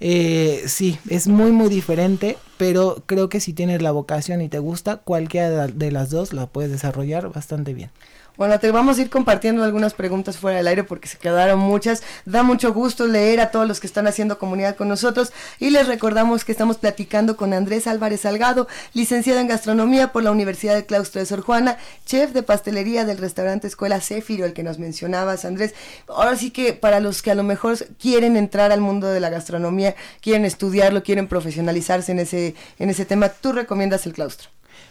[0.00, 4.58] Eh, sí, es muy muy diferente, pero creo que si tienes la vocación y te
[4.58, 7.90] gusta, cualquiera de las dos la puedes desarrollar bastante bien.
[8.38, 12.04] Bueno, te vamos a ir compartiendo algunas preguntas fuera del aire porque se quedaron muchas.
[12.24, 15.88] Da mucho gusto leer a todos los que están haciendo comunidad con nosotros y les
[15.88, 20.86] recordamos que estamos platicando con Andrés Álvarez Salgado, licenciado en gastronomía por la Universidad del
[20.86, 25.44] Claustro de Sor Juana, chef de pastelería del restaurante Escuela Céfiro, el que nos mencionabas,
[25.44, 25.74] Andrés.
[26.06, 29.30] Ahora sí que para los que a lo mejor quieren entrar al mundo de la
[29.30, 34.50] gastronomía, quieren estudiarlo, quieren profesionalizarse en ese, en ese tema, tú recomiendas el claustro.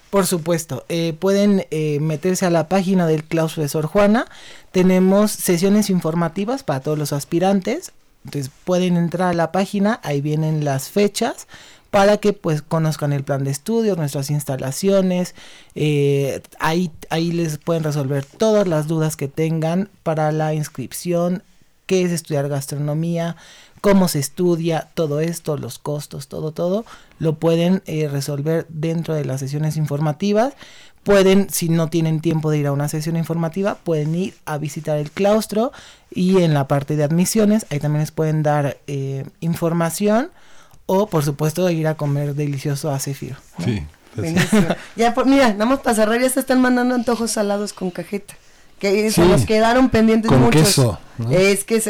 [0.10, 4.26] Por supuesto, eh, pueden eh, meterse a la página del claustro de Juana.
[4.72, 7.92] Tenemos sesiones informativas para todos los aspirantes.
[8.24, 11.48] Entonces pueden entrar a la página, ahí vienen las fechas
[11.92, 15.36] para que pues conozcan el plan de estudios, nuestras instalaciones,
[15.76, 21.44] eh, ahí, ahí les pueden resolver todas las dudas que tengan para la inscripción,
[21.86, 23.38] qué es estudiar gastronomía,
[23.88, 26.84] cómo se estudia todo esto, los costos, todo, todo,
[27.20, 30.56] lo pueden eh, resolver dentro de las sesiones informativas.
[31.04, 34.98] Pueden, si no tienen tiempo de ir a una sesión informativa, pueden ir a visitar
[34.98, 35.72] el claustro
[36.12, 40.32] y en la parte de admisiones, ahí también les pueden dar eh, información
[40.86, 43.38] o, por supuesto, ir a comer delicioso a Cefiro.
[43.64, 43.84] Sí.
[44.98, 48.36] ya, mira, nada más para cerrar, ya se están mandando antojos salados con cajeta.
[48.80, 50.62] Que se nos quedaron pendientes con muchos.
[50.62, 51.00] queso.
[51.32, 51.82] Es que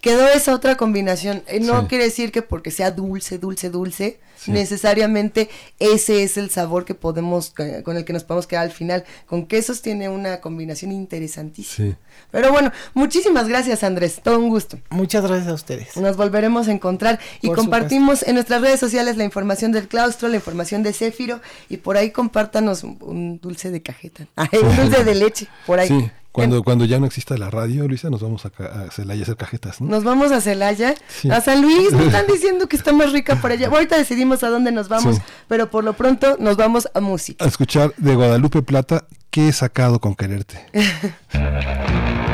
[0.00, 1.42] quedó esa otra combinación.
[1.46, 6.84] Eh, no quiere decir que porque sea dulce, dulce, dulce, necesariamente ese es el sabor
[6.84, 9.04] que podemos, con el que nos podemos quedar al final.
[9.26, 11.96] Con quesos tiene una combinación interesantísima.
[12.30, 14.78] Pero bueno, muchísimas gracias Andrés, todo un gusto.
[14.90, 15.96] Muchas gracias a ustedes.
[15.96, 20.36] Nos volveremos a encontrar y compartimos en nuestras redes sociales la información del claustro, la
[20.36, 25.48] información de Céfiro y por ahí compártanos un, dulce de cajeta, un dulce de leche,
[25.66, 26.10] por ahí.
[26.30, 29.36] Cuando, cuando ya no exista la radio, Luisa, nos vamos a, a Celaya a hacer
[29.36, 30.94] cajetas, Nos vamos a Celaya,
[31.30, 33.68] a San Luis, me están diciendo que está más rica por allá.
[33.68, 35.18] Ahorita decidimos a dónde nos vamos,
[35.48, 37.44] pero por lo pronto nos vamos a música.
[37.44, 40.66] A escuchar de Guadalupe Plata, ¿qué he sacado con quererte?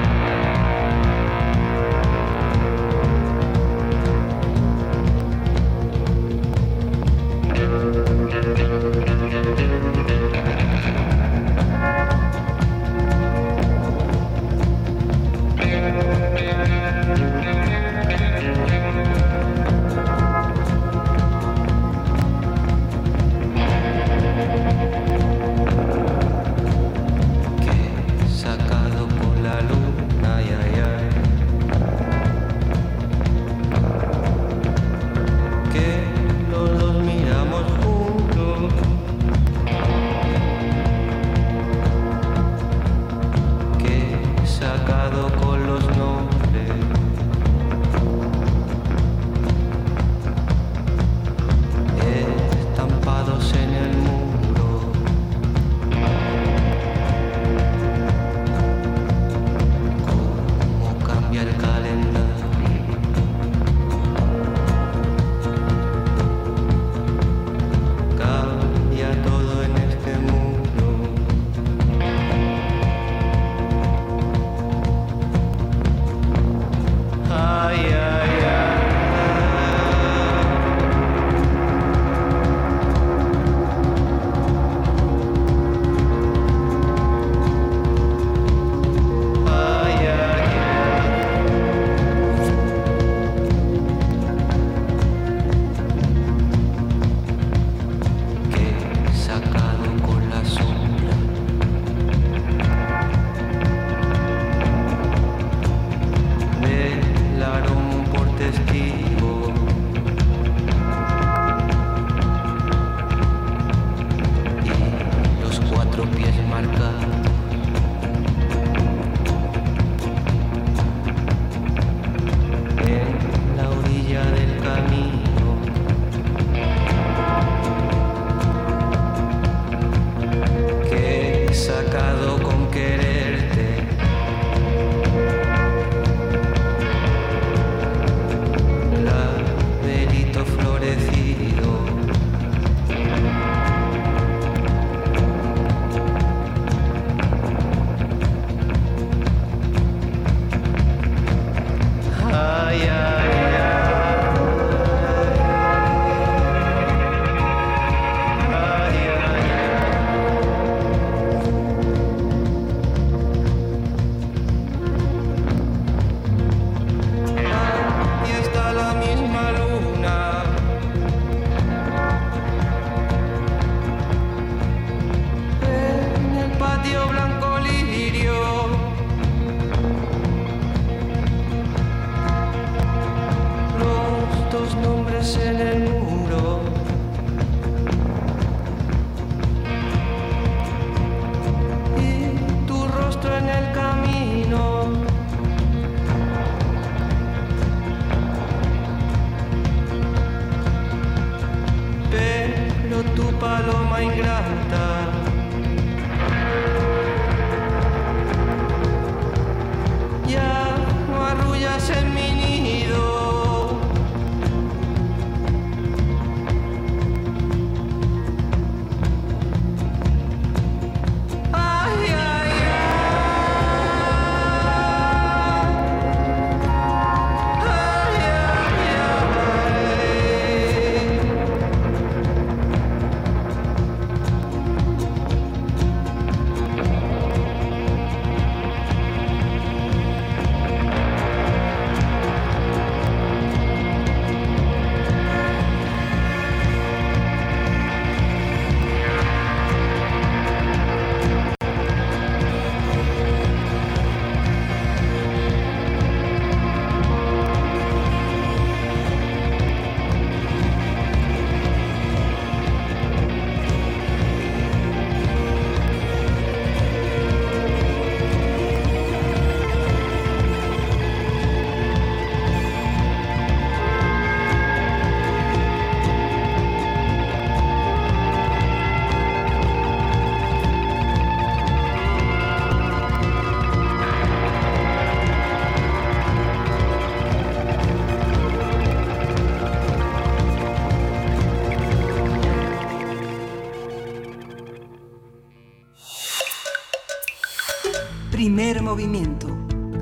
[298.95, 299.49] movimiento.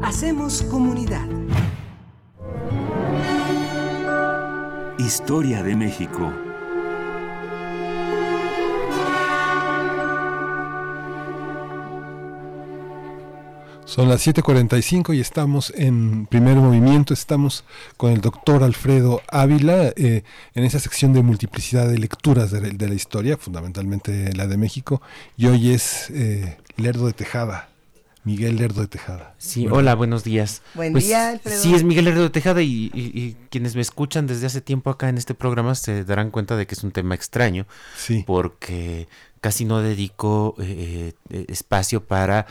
[0.02, 1.26] Hacemos comunidad.
[4.98, 6.30] Historia de México.
[13.86, 17.14] Son las 7:45 y estamos en primer movimiento.
[17.14, 17.64] Estamos
[17.96, 20.22] con el doctor Alfredo Ávila eh,
[20.52, 25.00] en esa sección de multiplicidad de lecturas de, la historia, fundamentalmente la de México.
[25.38, 27.71] Y hoy es eh, Lerdo de Tejada.
[28.24, 29.34] Miguel Lerdo de Tejada.
[29.38, 30.62] Sí, hola, buenos días.
[30.74, 31.60] Buen pues, día, Alfredo.
[31.60, 35.18] Sí, es Miguel Lerdo de Tejada y, quienes me escuchan desde hace tiempo acá en
[35.18, 37.66] este programa se darán cuenta de que es un tema extraño.
[37.96, 38.22] Sí.
[38.26, 39.08] Porque
[39.40, 41.14] casi no dedico eh,
[41.48, 42.46] espacio para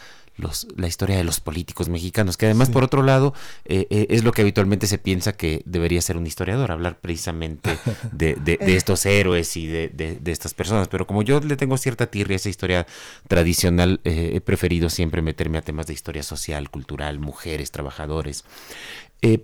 [0.75, 3.33] la historia de los políticos mexicanos, que además, por otro lado,
[3.65, 7.77] eh, eh, es lo que habitualmente se piensa que debería ser un historiador, hablar precisamente
[8.11, 10.87] de, de, estos héroes y de, de, estas personas.
[10.87, 12.87] Pero como yo le tengo cierta tirria a esa historia
[13.27, 18.43] tradicional, eh, he preferido siempre meterme a temas de historia social, cultural, mujeres, trabajadores.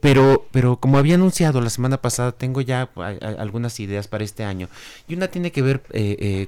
[0.01, 2.89] pero, pero como había anunciado la semana pasada, tengo ya
[3.21, 4.69] algunas ideas para este año.
[5.07, 5.83] Y una tiene que ver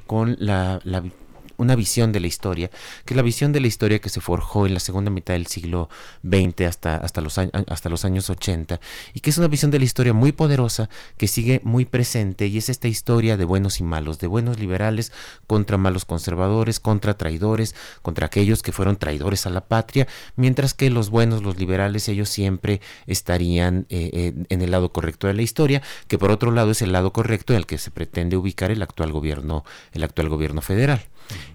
[0.07, 1.03] con la, la
[1.59, 2.71] una visión de la historia,
[3.05, 5.47] que es la visión de la historia que se forjó en la segunda mitad del
[5.47, 5.89] siglo
[6.23, 8.79] XX hasta, hasta, los, hasta los años 80,
[9.13, 12.57] y que es una visión de la historia muy poderosa, que sigue muy presente, y
[12.57, 15.11] es esta historia de buenos y malos, de buenos liberales
[15.47, 20.89] contra malos conservadores, contra traidores, contra aquellos que fueron traidores a la patria, mientras que
[20.89, 25.81] los buenos, los liberales, ellos siempre estarían eh, en el lado correcto de la historia,
[26.07, 28.81] que por otro lado es el lado correcto en el que se pretende ubicar el
[28.81, 31.03] actual gobierno, el actual gobierno federal.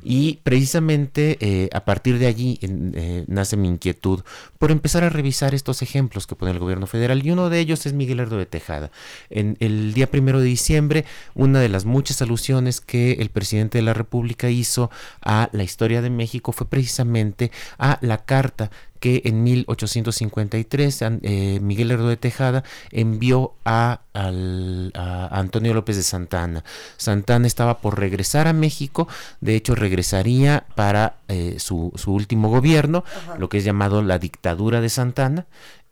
[0.02, 4.22] Y precisamente eh, a partir de allí eh, nace mi inquietud
[4.58, 7.86] por empezar a revisar estos ejemplos que pone el gobierno federal y uno de ellos
[7.86, 8.90] es Miguel Herdo de Tejada.
[9.30, 11.04] En el día primero de diciembre,
[11.34, 14.90] una de las muchas alusiones que el presidente de la República hizo
[15.22, 18.70] a la historia de México fue precisamente a la carta
[19.04, 26.64] que en 1853 eh, Miguel Herdo de Tejada envió a, Antonio López de Santana.
[26.96, 29.06] Santana estaba por regresar a México,
[29.42, 33.04] de hecho regresaría para eh, su, último gobierno,
[33.38, 35.46] lo que es llamado la dictadura de Santana,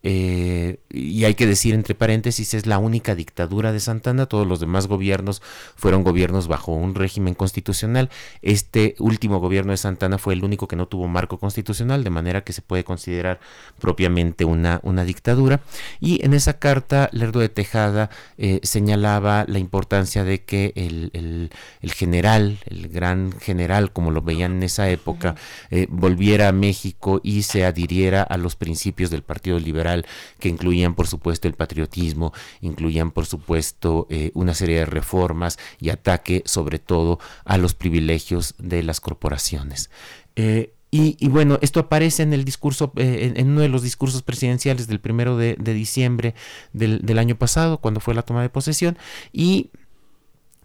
[0.05, 4.59] eh, y hay que decir entre paréntesis, es la única dictadura de Santana, todos los
[4.59, 5.41] demás gobiernos
[5.75, 8.09] fueron gobiernos bajo un régimen constitucional.
[8.41, 12.43] Este último gobierno de Santana fue el único que no tuvo marco constitucional, de manera
[12.43, 13.39] que se puede considerar
[13.79, 15.61] propiamente una, una dictadura.
[16.01, 21.49] Y en esa carta, Lerdo de Tejada eh, señalaba la importancia de que el,
[21.93, 25.35] general, el gran general, como lo veían en esa época,
[25.71, 29.92] eh, volviera a México y se adhiriera a los principios del Partido Liberal
[30.39, 35.89] que incluían por supuesto el patriotismo, incluían por supuesto eh, una serie de reformas y
[35.89, 39.89] ataque sobre todo a los privilegios de las corporaciones.
[40.35, 44.85] Eh, y, bueno, esto aparece en el discurso, eh, en, uno de los discursos presidenciales
[44.85, 46.35] del primero de, diciembre
[46.71, 48.95] del, año pasado, cuando fue la toma de posesión,
[49.31, 49.71] y,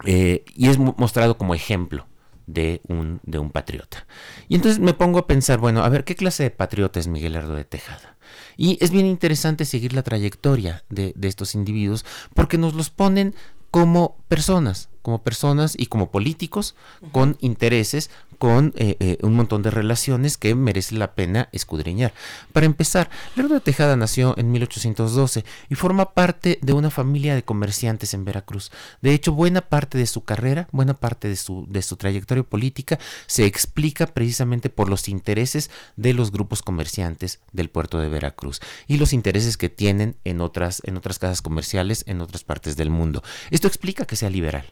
[0.05, 2.05] y es mostrado como ejemplo
[2.53, 4.05] de un, de un patriota.
[4.47, 7.35] Y entonces me pongo a pensar, bueno, a ver, ¿qué clase de patriota es Miguel
[7.35, 8.17] Ardo de Tejada?
[8.61, 12.03] Y es bien interesante seguir la trayectoria de, de estos individuos
[12.33, 13.33] porque nos los ponen
[13.71, 16.75] como personas, como personas y como políticos
[17.11, 22.13] con intereses, con eh, eh, un montón de relaciones que merece la pena escudriñar.
[22.53, 27.43] Para empezar, Lerdo de Tejada nació en 1812 y forma parte de una familia de
[27.43, 28.71] comerciantes en Veracruz.
[29.01, 32.97] De hecho, buena parte de su carrera, buena parte de su, de su trayectoria política
[33.27, 38.97] se explica precisamente por los intereses de los grupos comerciantes del puerto de Veracruz y
[38.97, 43.23] los intereses que tienen en otras, en otras casas comerciales en otras partes del mundo.
[43.51, 44.65] Esto explica que sea liberal.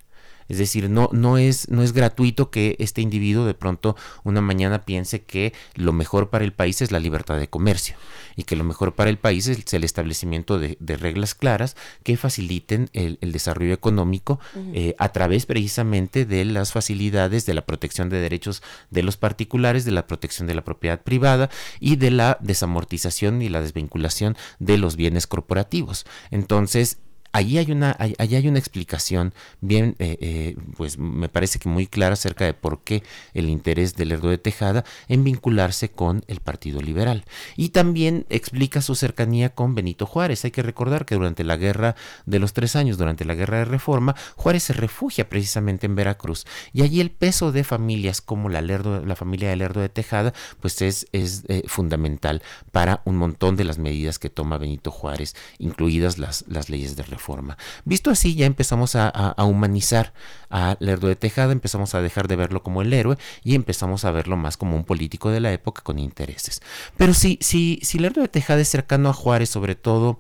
[0.50, 4.86] Es decir, no, no, es, no es gratuito que este individuo de pronto una mañana
[4.86, 7.96] piense que lo mejor para el país es la libertad de comercio
[8.36, 12.90] y que lo mejor para el país es el establecimiento de, reglas claras que faciliten
[12.94, 14.40] el, desarrollo económico
[14.74, 19.86] eh, a través precisamente de las facilidades de la protección de derechos de los particulares,
[19.86, 24.78] de la protección de la propiedad privada y de la desamortización y la desvinculación de
[24.78, 26.06] los bienes corporativos.
[26.32, 27.00] Entonces,
[27.38, 29.32] Allí hay una, hay una explicación
[29.62, 33.04] bien, eh, eh, pues me parece que muy clara acerca de por qué
[33.36, 37.26] el interés del Lerdo de Tejada en vincularse con el Partido Liberal.
[37.56, 40.46] Y también explica su cercanía con Benito Juárez.
[40.46, 43.66] Hay que recordar que durante la Guerra de los Tres Años, durante la Guerra de
[43.66, 46.48] Reforma, Juárez se refugia precisamente en Veracruz.
[46.74, 50.82] Y allí el peso de familias como la, la familia de Lerdo de Tejada, pues
[50.82, 56.18] es, es eh, fundamental para un montón de las medidas que toma Benito Juárez, incluidas
[56.18, 57.27] las, las leyes de reforma.
[57.86, 60.14] Visto así, ya empezamos a, humanizar
[60.50, 64.12] a Lerdo de Tejada, empezamos a dejar de verlo como el héroe y empezamos a
[64.12, 66.62] verlo más como un político de la época con intereses.
[66.96, 70.20] Pero si, si, si Lerdo de Tejada es cercano a Juárez, sobre todo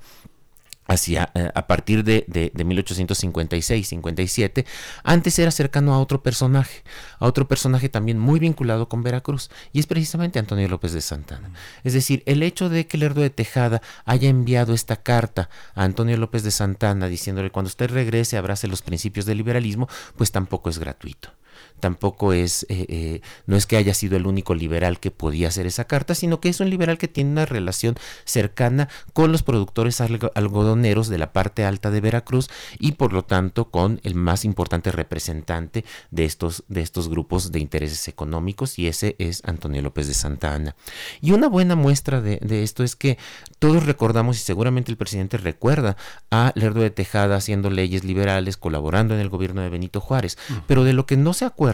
[0.87, 4.65] hacia, eh, a partir de, de, 1856-57,
[5.03, 6.83] antes era cercano a otro personaje,
[7.19, 11.51] a otro personaje también muy vinculado con Veracruz, y es precisamente Antonio López de Santana.
[11.83, 16.17] Es decir, el hecho de que Lerdo de Tejada haya enviado esta carta a Antonio
[16.17, 20.79] López de Santana diciéndole cuando usted regrese abrace los principios del liberalismo, pues tampoco es
[20.79, 21.36] gratuito
[21.79, 25.65] tampoco es, eh, eh, no es que haya sido el único liberal que podía hacer
[25.65, 30.01] esa carta, sino que es un liberal que tiene una relación cercana con los productores
[30.01, 32.49] algodoneros de la parte alta de Veracruz
[32.79, 37.59] y por lo tanto con el más importante representante de estos, de estos grupos de
[37.59, 40.75] intereses económicos y ese es Antonio López de Santa Ana.
[41.21, 43.17] Y una buena muestra de, de esto es que
[43.59, 45.97] todos recordamos y seguramente el presidente recuerda
[46.31, 50.83] a Lerdo de Tejada haciendo leyes liberales, colaborando en el gobierno de Benito Juárez, pero
[50.83, 51.66] de lo que no se acuerda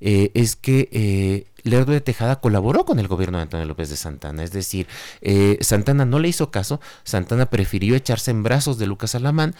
[0.00, 3.96] eh, es que eh, Lerdo de Tejada colaboró con el gobierno de Antonio López de
[3.96, 4.42] Santana.
[4.42, 4.86] Es decir,
[5.20, 9.54] eh, Santana no le hizo caso, Santana prefirió echarse en brazos de Lucas Alamán,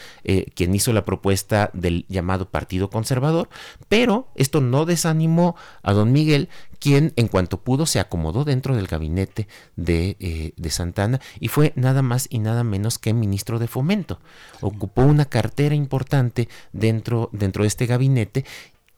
[0.54, 3.48] quien hizo la propuesta del llamado Partido Conservador,
[3.88, 8.86] pero esto no desanimó a don Miguel, quien en cuanto pudo se acomodó dentro del
[8.86, 14.20] gabinete de, de, Santana y fue nada más y nada menos que ministro de Fomento.
[14.60, 18.44] Ocupó una cartera importante dentro, dentro de este gabinete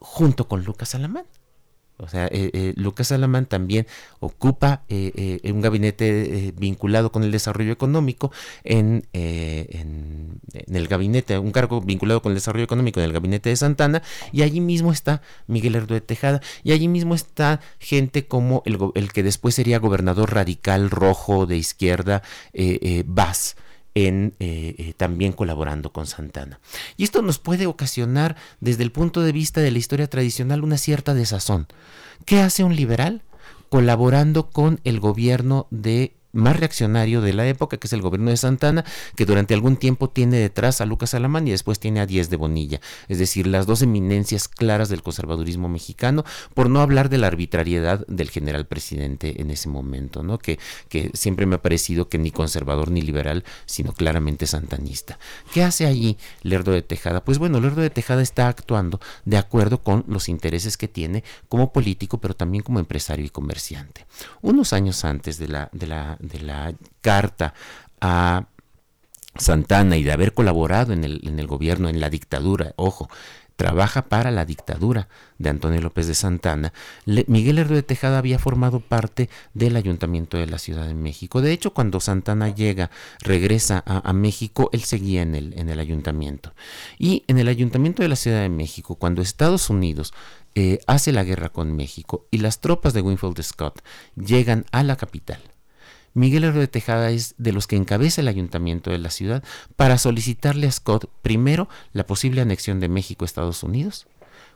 [0.02, 1.24] junto con Lucas Alamán.
[2.02, 3.86] O sea, eh, eh, Lucas Alamán también
[4.18, 8.32] ocupa eh, un gabinete vinculado con el desarrollo económico
[8.64, 13.56] en, en, el gabinete, un cargo vinculado con el desarrollo económico en el gabinete de
[13.56, 18.62] Santana, y allí mismo está Miguel Herdo de Tejada, y allí mismo está gente como
[18.66, 22.22] el, el que después sería gobernador radical rojo de izquierda,
[23.06, 23.54] Vaz
[23.94, 26.60] en, eh, eh, también colaborando con Santana.
[26.96, 30.78] Y esto nos puede ocasionar, desde el punto de vista de la historia tradicional, una
[30.78, 31.66] cierta desazón.
[32.24, 33.22] ¿Qué hace un liberal?
[33.68, 38.36] Colaborando con el gobierno de más reaccionario de la época, que es el gobierno de
[38.36, 38.84] Santana,
[39.16, 42.36] que durante algún tiempo tiene detrás a Lucas Alamán y después tiene a Diez de
[42.36, 42.80] Bonilla.
[43.08, 46.24] Es decir, las dos eminencias claras del conservadurismo mexicano,
[46.54, 50.38] por no hablar de la arbitrariedad del general presidente en ese momento, ¿no?
[50.38, 50.58] Que,
[50.88, 55.18] que siempre me ha parecido que ni conservador ni liberal, sino claramente santanista.
[55.52, 57.24] ¿Qué hace allí Lerdo de Tejada?
[57.24, 61.72] Pues bueno, Lerdo de Tejada está actuando de acuerdo con los intereses que tiene como
[61.72, 64.06] político, pero también como empresario y comerciante.
[64.40, 67.54] Unos años antes de la, de la de la carta
[68.00, 68.46] a
[69.36, 73.08] Santana y de haber colaborado en el, en el gobierno, en la dictadura, ojo,
[73.56, 75.08] trabaja para la dictadura
[75.38, 76.72] de Antonio López de Santana,
[77.06, 81.40] Miguel Herrero de Tejada había formado parte del ayuntamiento de la Ciudad de México.
[81.40, 86.54] De hecho, cuando Santana llega, regresa a, México, él seguía en el, en el ayuntamiento.
[86.98, 90.12] Y en el ayuntamiento de la Ciudad de México, cuando Estados Unidos
[90.54, 93.80] eh, hace la guerra con México y las tropas de Winfield Scott
[94.16, 95.40] llegan a la capital,
[96.14, 99.42] Miguel Herrero de Tejada es de los que encabeza el ayuntamiento de la ciudad
[99.76, 104.06] para solicitarle a Scott primero la posible anexión de México a Estados Unidos.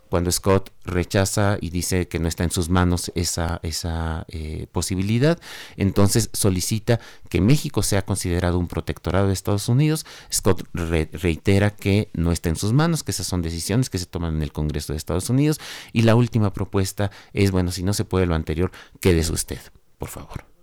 [0.09, 5.37] Cuando Scott rechaza y dice que no está en sus manos esa, esa eh, posibilidad,
[5.75, 10.05] entonces solicita que México sea considerado un protectorado de Estados Unidos.
[10.31, 14.37] Scott reitera que no está en sus manos, que esas son decisiones que se toman
[14.37, 15.59] en el Congreso de Estados Unidos.
[15.91, 19.59] Y la última propuesta es, bueno, si no se puede lo anterior, quédese usted,
[19.97, 20.56] por favor.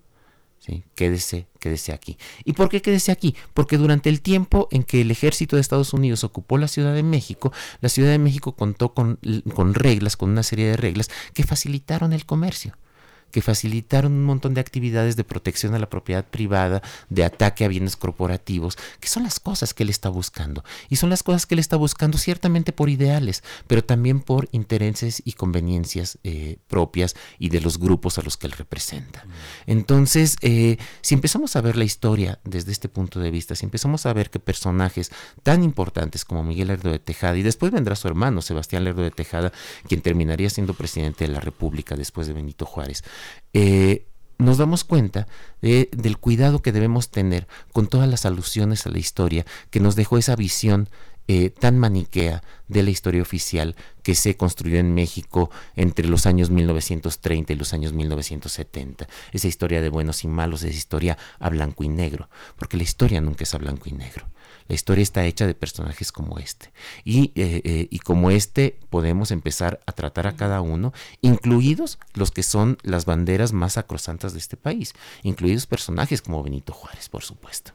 [0.94, 2.16] Quédese, quédese aquí.
[2.44, 3.34] ¿Y por qué quédese aquí?
[3.52, 7.02] Porque durante el tiempo en que el ejército de Estados Unidos ocupó la Ciudad de
[7.02, 9.18] México, la Ciudad de México contó con,
[9.54, 12.76] con reglas, con una serie de reglas que facilitaron el comercio
[13.34, 17.68] que facilitaron un montón de actividades de protección a la propiedad privada, de ataque a
[17.68, 20.62] bienes corporativos, que son las cosas que él está buscando.
[20.88, 25.20] Y son las cosas que él está buscando ciertamente por ideales, pero también por intereses
[25.24, 29.26] y conveniencias eh, propias y de los grupos a los que él representa.
[29.66, 34.06] Entonces, eh, si empezamos a ver la historia desde este punto de vista, si empezamos
[34.06, 35.10] a ver que personajes
[35.42, 39.10] tan importantes como Miguel Lerdo de Tejada, y después vendrá su hermano Sebastián Lerdo de
[39.10, 39.52] Tejada,
[39.88, 43.02] quien terminaría siendo presidente de la República después de Benito Juárez,
[43.52, 44.06] eh,
[44.38, 45.28] nos damos cuenta
[45.60, 50.18] del cuidado que debemos tener con todas las alusiones a la historia que nos dejó
[50.18, 50.88] esa visión
[51.26, 56.50] eh, tan maniquea de la historia oficial que se construyó en México entre los años
[56.50, 59.08] 1930 y los años 1970.
[59.32, 63.22] Esa historia de buenos y malos, esa historia a blanco y negro, porque la historia
[63.22, 64.26] nunca es a blanco y negro.
[64.68, 66.72] La historia está hecha de personajes como este.
[67.04, 72.30] Y, eh, eh, y como este podemos empezar a tratar a cada uno, incluidos los
[72.30, 77.22] que son las banderas más sacrosantas de este país, incluidos personajes como Benito Juárez, por
[77.22, 77.72] supuesto.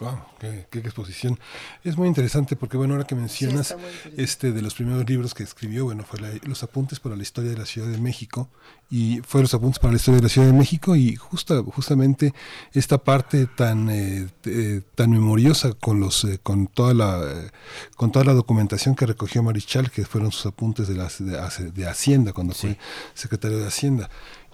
[0.00, 1.40] Wow, qué, exposición.
[1.82, 3.74] Es muy interesante porque, bueno, ahora que mencionas
[4.16, 7.56] este de los primeros libros que escribió, bueno, fue los apuntes para la historia de
[7.56, 8.48] la Ciudad de México
[8.90, 12.32] y fue los apuntes para la historia de la Ciudad de México y justa, justamente
[12.72, 17.50] esta parte tan eh, eh, tan memoriosa con los eh, con toda la
[17.96, 22.32] con toda la documentación que recogió Marichal, que fueron sus apuntes de, las, de, Hacienda
[22.32, 22.78] cuando fue
[23.14, 24.08] secretario de Hacienda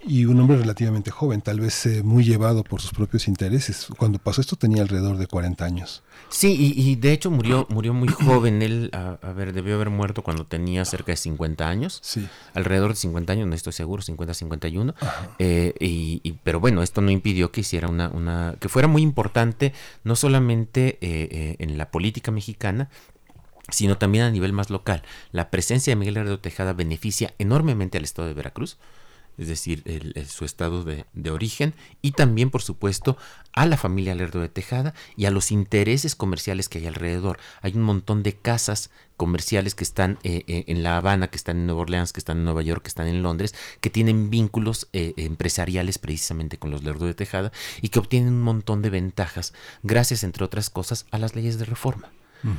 [0.07, 3.87] y un hombre relativamente joven, tal vez eh, muy llevado por sus propios intereses.
[3.97, 6.03] Cuando pasó esto tenía alrededor de 40 años.
[6.29, 8.61] Sí, y, de hecho murió murió muy joven.
[8.61, 11.99] Él, a, ver, debió haber muerto cuando tenía cerca de 50 años.
[12.03, 12.27] Sí.
[12.53, 14.95] Alrededor de 50 años, no estoy seguro, 50, 51.
[15.39, 19.73] Eh, y, pero bueno, esto no impidió que hiciera una, una que fuera muy importante,
[20.03, 22.89] no solamente eh, en la política mexicana,
[23.69, 25.03] sino también a nivel más local.
[25.31, 28.77] La presencia de Miguel Herrero Tejada beneficia enormemente al estado de Veracruz
[29.37, 29.83] es decir,
[30.27, 33.17] su estado de, origen, y también, por supuesto,
[33.53, 37.39] a la familia Lerdo de Tejada y a los intereses comerciales que hay alrededor.
[37.61, 41.57] Hay un montón de casas comerciales que están eh, eh, en La Habana, que están
[41.57, 44.87] en Nueva Orleans, que están en Nueva York, que están en Londres, que tienen vínculos
[44.93, 49.53] eh, empresariales precisamente con los Lerdo de Tejada y que obtienen un montón de ventajas
[49.83, 52.11] gracias, entre otras cosas, a las leyes de reforma.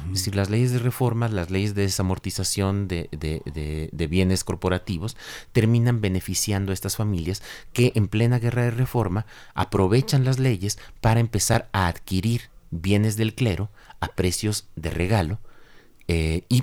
[0.07, 5.17] Es decir, las leyes de reforma, las leyes de desamortización de, de, bienes corporativos
[5.53, 11.21] terminan beneficiando a estas familias que en plena guerra de reforma aprovechan las leyes para
[11.21, 13.71] empezar a adquirir bienes del clero
[14.01, 15.39] a precios de regalo.
[16.09, 16.63] Eh, y,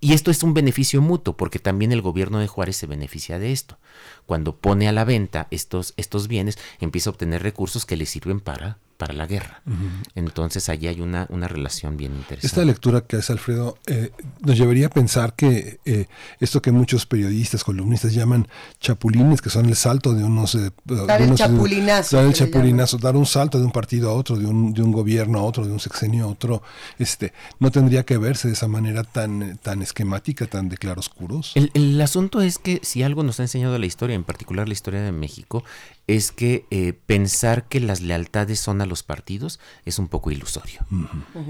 [0.00, 3.52] y esto es un beneficio mutuo porque también el gobierno de Juárez se beneficia de
[3.52, 3.78] esto.
[4.26, 8.40] Cuando pone a la venta estos, estos bienes, empieza a obtener recursos que le sirven
[8.40, 9.62] para para la guerra.
[10.14, 12.46] Entonces allí hay una, una relación bien interesante.
[12.46, 16.06] Esta lectura que hace Alfredo eh, nos llevaría a pensar que eh,
[16.40, 18.48] esto que muchos periodistas, columnistas llaman
[18.80, 20.54] chapulines, que son el salto de unos...
[20.54, 22.16] Eh, dar el chapulinazo.
[22.16, 24.92] Dar el chapulinazo, dar un salto de un partido a otro, de un, de un
[24.92, 26.62] gobierno a otro, de un sexenio a otro,
[26.98, 31.52] este, no tendría que verse de esa manera tan, tan esquemática, tan de claroscuros.
[31.54, 34.72] El, el asunto es que si algo nos ha enseñado la historia, en particular la
[34.72, 35.64] historia de México,
[36.06, 40.80] es que eh, pensar que las lealtades son a los partidos es un poco ilusorio.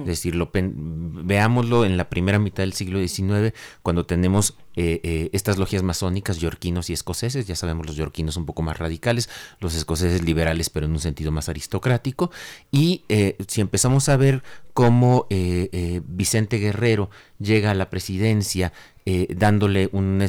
[0.01, 5.59] Es decir, veámoslo en la primera mitad del siglo XIX, cuando tenemos eh, eh, estas
[5.59, 9.29] logias masónicas, yorquinos y escoceses, ya sabemos los yorquinos un poco más radicales,
[9.61, 12.31] los escoceses liberales, pero en un sentido más aristocrático,
[12.71, 13.05] y
[13.49, 14.43] si empezamos a ver
[14.73, 18.73] cómo Vicente Guerrero llega a la presidencia
[19.07, 20.25] eh, dándole un,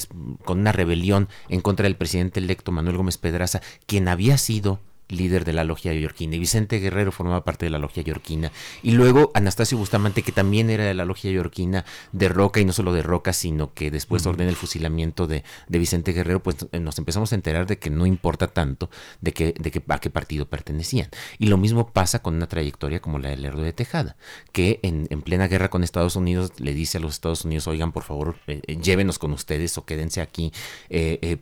[0.45, 4.79] con una rebelión en contra del presidente electo Manuel Gómez Pedraza, quien había sido
[5.09, 8.51] líder de la logia yorquina, y Vicente Guerrero formaba parte de la logia yorquina,
[8.83, 12.73] y luego Anastasio Bustamante, que también era de la logia yorquina de Roca, y no
[12.73, 16.79] solo de Roca, sino que después ordena el fusilamiento de, de, Vicente Guerrero, pues eh,
[16.79, 18.89] nos empezamos a enterar de que no importa tanto
[19.21, 21.09] de, que, de que, a qué partido pertenecían.
[21.39, 24.17] Y lo mismo pasa con una trayectoria como la del Lerdo de Tejada,
[24.51, 27.91] que en, en, plena guerra con Estados Unidos le dice a los Estados Unidos, oigan,
[27.91, 30.51] por favor, eh, eh, llévenos con ustedes o quédense aquí.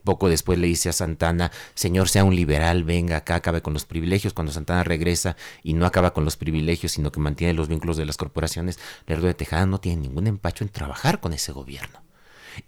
[0.03, 3.85] poco después le dice a Santana, señor, sea un liberal, venga acá, acá con los
[3.85, 7.97] privilegios, cuando Santana regresa y no acaba con los privilegios, sino que mantiene los vínculos
[7.97, 12.05] de las corporaciones, Lerdo de Tejada no tiene ningún empacho en trabajar con ese gobierno.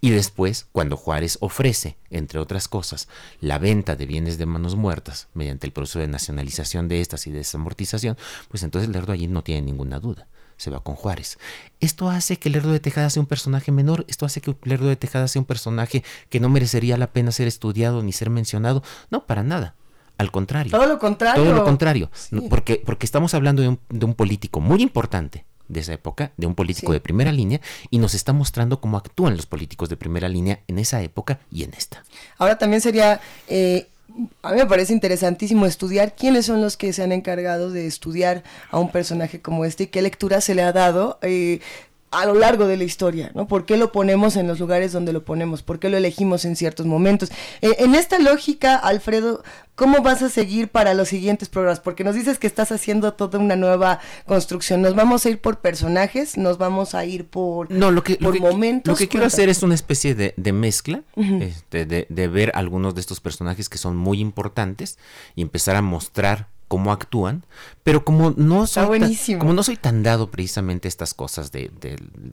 [0.00, 3.08] Y después, cuando Juárez ofrece, entre otras cosas,
[3.40, 7.30] la venta de bienes de manos muertas mediante el proceso de nacionalización de estas y
[7.30, 8.16] de desamortización,
[8.48, 10.28] pues entonces Lerdo allí no tiene ninguna duda.
[10.56, 11.38] Se va con Juárez.
[11.78, 14.96] Esto hace que Lerdo de Tejada sea un personaje menor, esto hace que Lerdo de
[14.96, 18.82] Tejada sea un personaje que no merecería la pena ser estudiado ni ser mencionado.
[19.10, 19.76] No, para nada.
[20.18, 20.72] Al contrario.
[20.72, 21.42] Todo lo contrario.
[21.42, 22.10] Todo lo contrario.
[22.50, 26.46] Porque, porque estamos hablando de un, de un, político muy importante de esa época, de
[26.46, 27.60] un político de primera línea,
[27.90, 31.62] y nos está mostrando cómo actúan los políticos de primera línea en esa época y
[31.62, 32.04] en esta.
[32.36, 33.20] Ahora también sería...
[33.46, 33.86] Eh,
[34.42, 38.42] a mí me parece interesantísimo estudiar quiénes son los que se han encargado de estudiar
[38.70, 41.18] a un personaje como este y qué lectura se le ha dado.
[41.22, 41.60] Eh,
[42.10, 43.46] a lo largo de la historia, ¿no?
[43.46, 45.62] ¿Por qué lo ponemos en los lugares donde lo ponemos?
[45.62, 47.30] ¿Por qué lo elegimos en ciertos momentos?
[47.60, 49.42] Eh, en esta lógica, Alfredo,
[49.74, 51.80] ¿cómo vas a seguir para los siguientes programas?
[51.80, 54.80] Porque nos dices que estás haciendo toda una nueva construcción.
[54.80, 56.38] ¿Nos vamos a ir por personajes?
[56.38, 58.92] ¿Nos vamos a ir por, no, lo que, por momentos?
[58.92, 63.02] Lo que quiero hacer es una especie de, mezcla, este, de, de ver algunos de
[63.02, 64.98] estos personajes que son muy importantes
[65.34, 67.44] y empezar a mostrar cómo actúan,
[67.82, 71.70] pero como no soy, tan, como no soy tan dado precisamente a estas cosas de,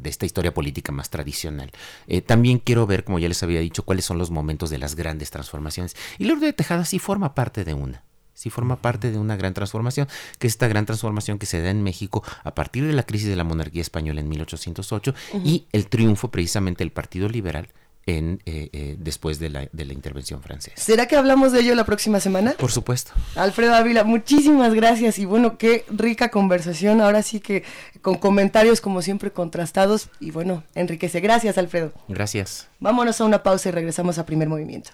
[0.04, 1.72] esta historia política más tradicional,
[2.08, 4.96] eh, también quiero ver, como ya les había dicho, cuáles son los momentos de las
[4.96, 5.96] grandes transformaciones.
[6.20, 8.04] Y Lourdes de Tejada sí forma parte de una
[8.36, 10.08] sí forma parte de una gran transformación,
[10.38, 13.30] que es esta gran transformación que se da en México a partir de la crisis
[13.30, 15.16] de la monarquía española en 1808
[15.46, 17.70] y el triunfo precisamente del Partido Liberal
[18.06, 20.76] en, eh, eh, después de la, de la intervención francesa.
[20.78, 22.54] ¿Será que hablamos de ello la próxima semana?
[22.58, 23.12] Por supuesto.
[23.36, 27.02] Alfredo Ávila, muchísimas gracias y bueno, qué rica conversación.
[27.02, 27.64] Ahora sí que
[28.02, 31.20] con comentarios como siempre contrastados y bueno, enriquece.
[31.20, 31.92] Gracias, Alfredo.
[32.08, 32.68] Gracias.
[32.80, 34.92] Vámonos a una pausa y regresamos a primer movimiento.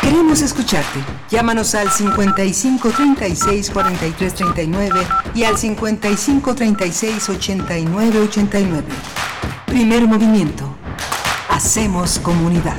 [0.00, 1.00] Queremos escucharte.
[1.30, 5.00] Llámanos al 55 36 43 39
[5.34, 8.84] y al 55 36 89 89.
[9.66, 10.64] Primer movimiento.
[11.50, 12.76] Hacemos comunidad.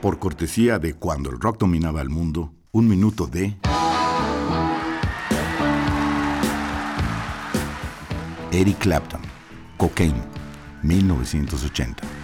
[0.00, 3.56] Por cortesía de Cuando el rock dominaba el mundo, un minuto de...
[8.52, 9.20] Eric Clapton,
[9.76, 10.22] Cocaine,
[10.82, 12.23] 1980.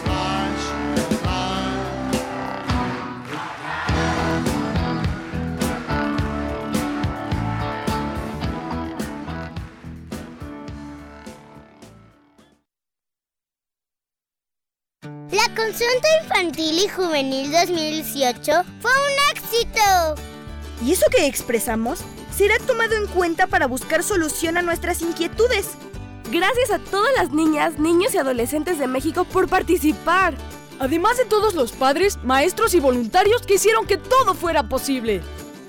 [15.71, 18.51] Consulta infantil y juvenil 2018
[18.81, 20.15] fue un éxito.
[20.83, 21.99] ¿Y eso que expresamos
[22.35, 25.69] será tomado en cuenta para buscar solución a nuestras inquietudes?
[26.29, 30.33] Gracias a todas las niñas, niños y adolescentes de México por participar.
[30.79, 35.21] Además de todos los padres, maestros y voluntarios que hicieron que todo fuera posible.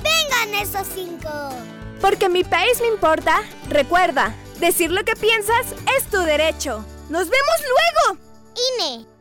[0.03, 1.31] ¡Vengan esos cinco!
[2.01, 6.85] Porque mi país me importa, recuerda, decir lo que piensas es tu derecho.
[7.09, 8.19] ¡Nos vemos luego!
[8.81, 9.12] INE.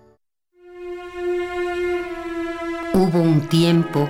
[3.11, 4.07] Hubo un tiempo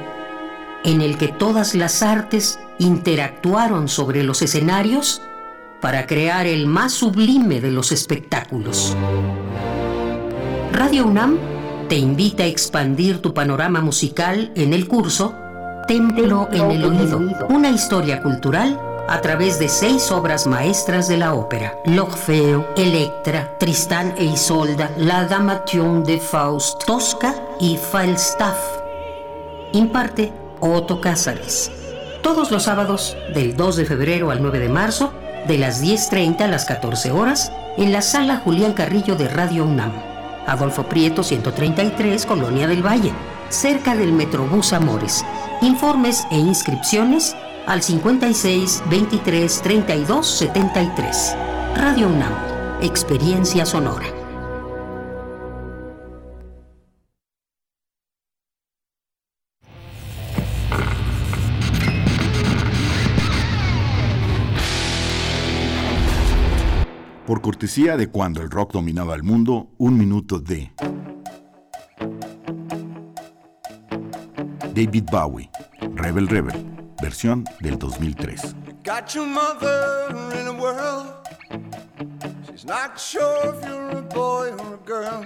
[0.83, 5.23] en el que todas las artes interactuaron sobre los escenarios
[5.79, 8.95] para crear el más sublime de los espectáculos.
[10.71, 11.37] Radio UNAM
[11.89, 15.33] te invita a expandir tu panorama musical en el curso
[15.87, 21.33] Templo en el Oído, una historia cultural a través de seis obras maestras de la
[21.33, 28.80] ópera: L'Orfeo, Electra, Tristán e Isolda, La Damation de Faust, Tosca y Falstaff.
[29.73, 31.71] Imparte Otto Cázares.
[32.21, 35.13] Todos los sábados, del 2 de febrero al 9 de marzo,
[35.47, 39.91] de las 10.30 a las 14 horas, en la sala Julián Carrillo de Radio UNAM.
[40.45, 43.13] Adolfo Prieto 133, Colonia del Valle,
[43.49, 45.25] cerca del Metrobús Amores.
[45.61, 51.35] Informes e inscripciones al 56 23 32 73.
[51.75, 52.33] Radio UNAM,
[52.81, 54.20] Experiencia Sonora.
[67.31, 70.69] Por cortesía de cuando el rock dominaba el mundo, un minuto de
[74.75, 75.49] David Bowie,
[75.95, 76.65] Rebel Rebel,
[77.01, 78.53] versión del 2003.
[78.83, 81.13] Got your mother in a world.
[82.49, 85.23] She's not sure if you're a boy or a girl.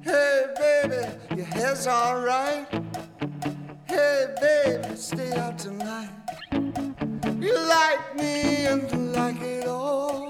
[0.00, 2.66] Hey, baby, your hair's alright.
[3.86, 6.10] Hey, baby, stay out tonight.
[7.38, 10.29] You like me and you like it all.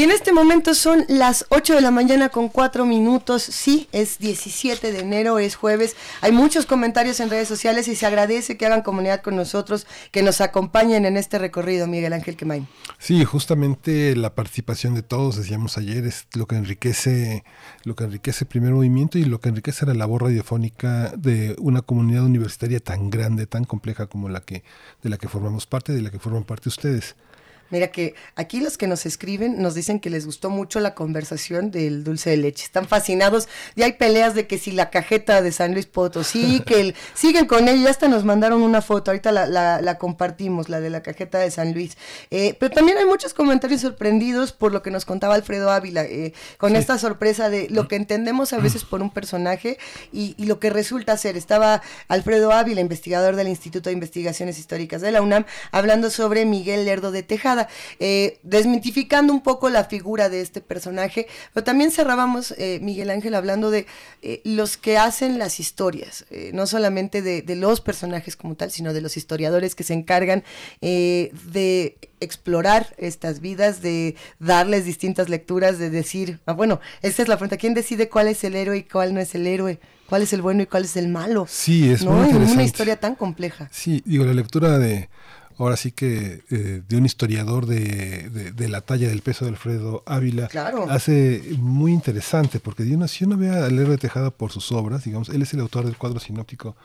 [0.00, 3.42] Y en este momento son las 8 de la mañana con 4 minutos.
[3.42, 5.94] Sí, es 17 de enero, es jueves.
[6.22, 10.22] Hay muchos comentarios en redes sociales y se agradece que hagan comunidad con nosotros, que
[10.22, 12.66] nos acompañen en este recorrido, Miguel Ángel Quemain.
[12.98, 17.44] Sí, justamente la participación de todos, decíamos ayer, es lo que enriquece,
[17.84, 21.82] lo que enriquece el primer movimiento y lo que enriquece la labor radiofónica de una
[21.82, 24.64] comunidad universitaria tan grande, tan compleja como la que,
[25.02, 27.16] de la que formamos parte, de la que forman parte ustedes.
[27.70, 31.70] Mira que aquí los que nos escriben nos dicen que les gustó mucho la conversación
[31.70, 32.64] del dulce de leche.
[32.64, 33.48] Están fascinados.
[33.76, 37.46] Ya hay peleas de que si la cajeta de San Luis Potosí, que el, siguen
[37.46, 37.84] con ella.
[37.84, 39.10] Ya hasta nos mandaron una foto.
[39.10, 41.96] Ahorita la, la, la compartimos, la de la cajeta de San Luis.
[42.30, 46.32] Eh, pero también hay muchos comentarios sorprendidos por lo que nos contaba Alfredo Ávila, eh,
[46.58, 49.78] con esta sorpresa de lo que entendemos a veces por un personaje
[50.12, 51.36] y, y lo que resulta ser.
[51.36, 56.84] Estaba Alfredo Ávila, investigador del Instituto de Investigaciones Históricas de la UNAM, hablando sobre Miguel
[56.84, 57.59] Lerdo de Tejada
[57.98, 63.34] eh, desmitificando un poco la figura de este personaje, pero también cerrábamos, eh, Miguel Ángel,
[63.34, 63.86] hablando de
[64.22, 68.92] eh, los que hacen las historias, no solamente de, de, los personajes como tal, sino
[68.92, 70.44] de los historiadores que se encargan
[70.80, 77.36] de explorar estas vidas, de darles distintas lecturas, de decir, ah, bueno, esa es la
[77.36, 79.80] pregunta, ¿quién decide cuál es el héroe y cuál no es el héroe?
[80.08, 81.46] ¿Cuál es el bueno y cuál es el malo?
[81.48, 82.10] Sí, es ¿no?
[82.10, 82.54] muy En interesante.
[82.54, 83.68] una historia tan compleja.
[83.70, 85.08] Sí, digo, la lectura de,
[85.64, 89.50] ahora sí que eh, de un historiador de, de, de, la talla del peso de
[89.50, 90.86] Alfredo Ávila claro.
[90.90, 94.72] hace muy interesante, porque si uno, si uno ve a Lerdo de Tejada por sus
[94.72, 96.76] obras, digamos, él es el autor del cuadro sinóptico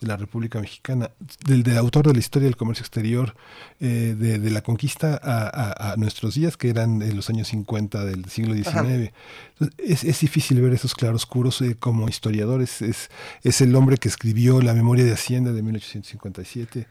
[0.00, 1.10] de la República Mexicana,
[1.46, 3.34] del, del, autor de la historia del comercio exterior,
[3.80, 7.48] eh, de, de, la conquista a, a, a, nuestros días, que eran en los años
[7.48, 8.74] 50 del siglo XIX.
[8.74, 9.12] Entonces,
[9.78, 12.82] es, es, difícil ver esos claroscuros eh, como historiadores.
[12.82, 13.10] Es,
[13.42, 16.86] es el hombre que escribió La memoria de Hacienda de 1857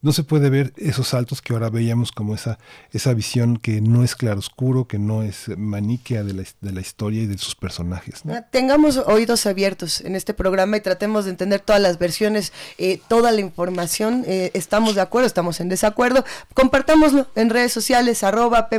[0.00, 2.58] no se puede ver esos saltos que ahora veíamos como esa,
[2.92, 7.22] esa visión que no es claroscuro, que no es maniquea de la, de la historia
[7.22, 8.24] y de sus personajes.
[8.24, 8.34] ¿no?
[8.50, 13.32] Tengamos oídos abiertos en este programa y tratemos de entender todas las versiones, eh, toda
[13.32, 14.24] la información.
[14.26, 16.24] Eh, estamos de acuerdo, estamos en desacuerdo.
[16.54, 18.78] Compartámoslo en redes sociales, arroba P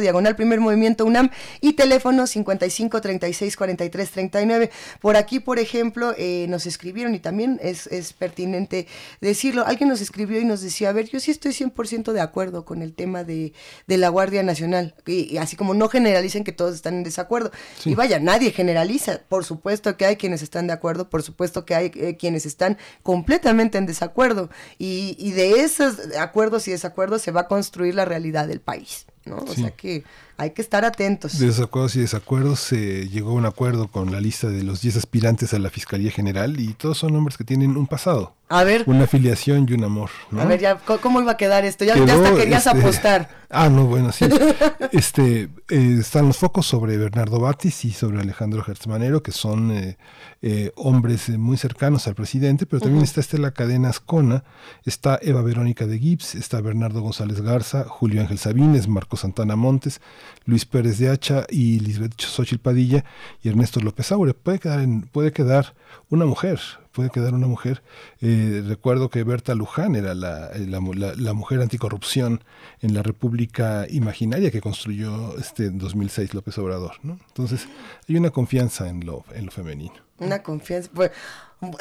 [0.00, 4.70] diagonal Primer Movimiento UNAM y teléfono 55 36 43 39.
[5.00, 8.88] Por aquí, por ejemplo, eh, nos escribieron y también es, es pertinente
[9.20, 9.64] decirlo.
[9.64, 12.82] Alguien nos escribió y nos decía, a ver, yo sí estoy 100% de acuerdo con
[12.82, 13.52] el tema de,
[13.86, 17.50] de la Guardia Nacional, y, y, así como no generalicen que todos están en desacuerdo.
[17.78, 17.90] Sí.
[17.90, 21.74] Y vaya, nadie generaliza, por supuesto que hay quienes están de acuerdo, por supuesto que
[21.74, 27.30] hay eh, quienes están completamente en desacuerdo, y, y, de esos acuerdos y desacuerdos se
[27.30, 29.36] va a construir la realidad del país, ¿no?
[29.36, 29.62] O sí.
[29.62, 30.04] sea que
[30.38, 31.38] hay que estar atentos.
[31.38, 34.96] De desacuerdos y desacuerdos se llegó a un acuerdo con la lista de los 10
[34.96, 38.34] aspirantes a la Fiscalía General y todos son hombres que tienen un pasado.
[38.48, 38.84] A ver.
[38.86, 40.10] Una afiliación y un amor.
[40.30, 40.40] ¿no?
[40.40, 41.84] A ver, ya, ¿cómo iba a quedar esto?
[41.84, 43.28] Ya, Quedó, ya hasta querías este, apostar.
[43.48, 44.24] Ah, no, bueno, sí.
[44.90, 49.98] este, eh, están los focos sobre Bernardo Batis y sobre Alejandro Gertzmanero, que son eh,
[50.42, 53.08] eh, hombres muy cercanos al presidente, pero también uh -huh.
[53.08, 54.42] está Estela Cadena Ascona,
[54.84, 60.00] está Eva Verónica de Gibbs, está Bernardo González Garza, Julio Ángel Sabines, Santana Montes,
[60.44, 63.04] Luis Pérez de Hacha y Lisbeth Xochitl Padilla
[63.42, 64.34] y Ernesto López Aure.
[64.34, 65.74] Puede quedar, puede quedar
[66.10, 66.60] una mujer,
[66.92, 67.82] puede quedar una mujer.
[68.20, 70.80] Eh, recuerdo que Berta Luján era la, la,
[71.16, 72.42] la, mujer anticorrupción
[72.80, 76.92] en la República Imaginaria que construyó este en 2006 López Obrador.
[77.02, 77.18] ¿no?
[77.28, 77.68] Entonces
[78.08, 79.94] hay una confianza en lo, en lo femenino.
[80.18, 80.90] Una confianza.
[80.94, 81.10] Pues,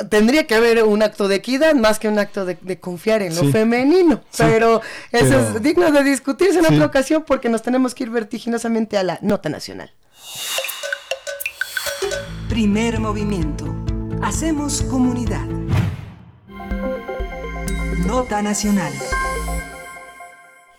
[0.09, 3.35] tendría que haber un acto de equidad más que un acto de, de confiar en
[3.35, 4.21] lo sí, femenino.
[4.29, 6.73] Sí, pero eso pero, es digno de discutirse en sí.
[6.73, 9.91] otra ocasión porque nos tenemos que ir vertiginosamente a la nota nacional.
[12.49, 13.65] Primer movimiento.
[14.21, 15.45] Hacemos comunidad.
[18.05, 18.93] Nota nacional.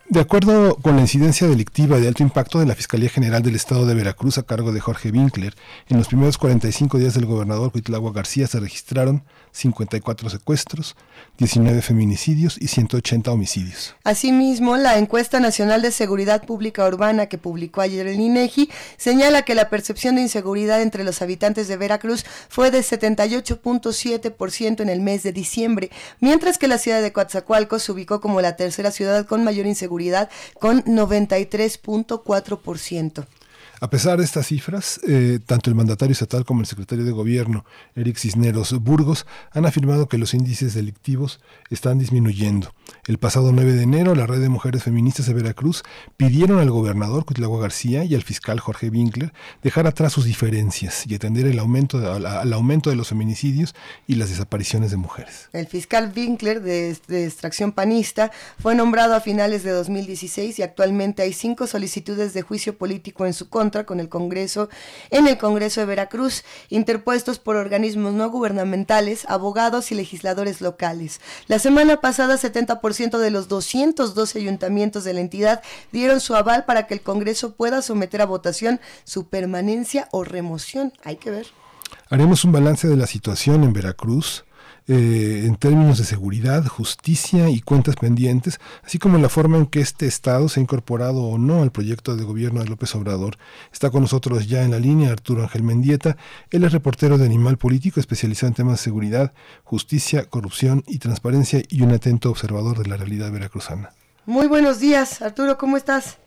[0.09, 3.87] De acuerdo con la incidencia delictiva de alto impacto de la Fiscalía General del Estado
[3.87, 5.55] de Veracruz a cargo de Jorge Winkler,
[5.89, 9.25] en los primeros 45 días del gobernador Huitlagua García se registraron
[9.57, 10.97] 54 secuestros,
[11.39, 13.95] 19 feminicidios y 180 homicidios.
[14.05, 19.55] Asimismo, la encuesta nacional de seguridad pública urbana que publicó ayer el INEGI señala que
[19.55, 25.23] la percepción de inseguridad entre los habitantes de Veracruz fue de 78.7% en el mes
[25.23, 25.91] de diciembre,
[26.21, 30.29] mientras que la ciudad de Coatzacoalcos se ubicó como la tercera ciudad con mayor inseguridad
[30.61, 33.25] con 93.4%.
[33.81, 37.65] A pesar de estas cifras, eh, tanto el mandatario estatal como el secretario de Gobierno,
[37.95, 42.73] Eric Cisneros Burgos, han afirmado que los índices delictivos están disminuyendo.
[43.07, 45.83] El pasado 9 de enero, la Red de Mujeres Feministas de Veracruz
[46.17, 49.33] pidieron al gobernador Cuitlagua García y al fiscal Jorge Winkler
[49.63, 53.75] dejar atrás sus diferencias y atender el aumento al aumento de los feminicidios
[54.07, 55.49] y las desapariciones de mujeres.
[55.53, 61.23] El fiscal Winkler, de, de extracción panista, fue nombrado a finales de 2016 y actualmente
[61.23, 64.69] hay cinco solicitudes de juicio político en su contra con el Congreso
[65.11, 71.21] en el Congreso de Veracruz, interpuestos por organismos no gubernamentales, abogados y legisladores locales.
[71.47, 72.76] La semana pasada, 70%
[73.19, 75.63] de los 212 ayuntamientos de la entidad
[75.93, 80.93] dieron su aval para que el Congreso pueda someter a votación su permanencia o remoción.
[81.05, 81.47] Hay que ver.
[82.09, 84.46] Haremos un balance de la situación en Veracruz
[84.89, 89.81] eh, en términos de seguridad, justicia y cuentas pendientes, así como la forma en que
[89.81, 93.37] este Estado se ha incorporado o no al proyecto de gobierno de López Obrador.
[93.73, 96.17] Está con nosotros ya en la línea Arturo Ángel Mendieta.
[96.51, 99.33] Él es reportero de Animal Político, especializado en temas de seguridad,
[99.65, 103.91] justicia, corrupción y transparencia y un atento observador de la realidad veracruzana.
[104.25, 106.19] Muy buenos días, Arturo, ¿cómo estás?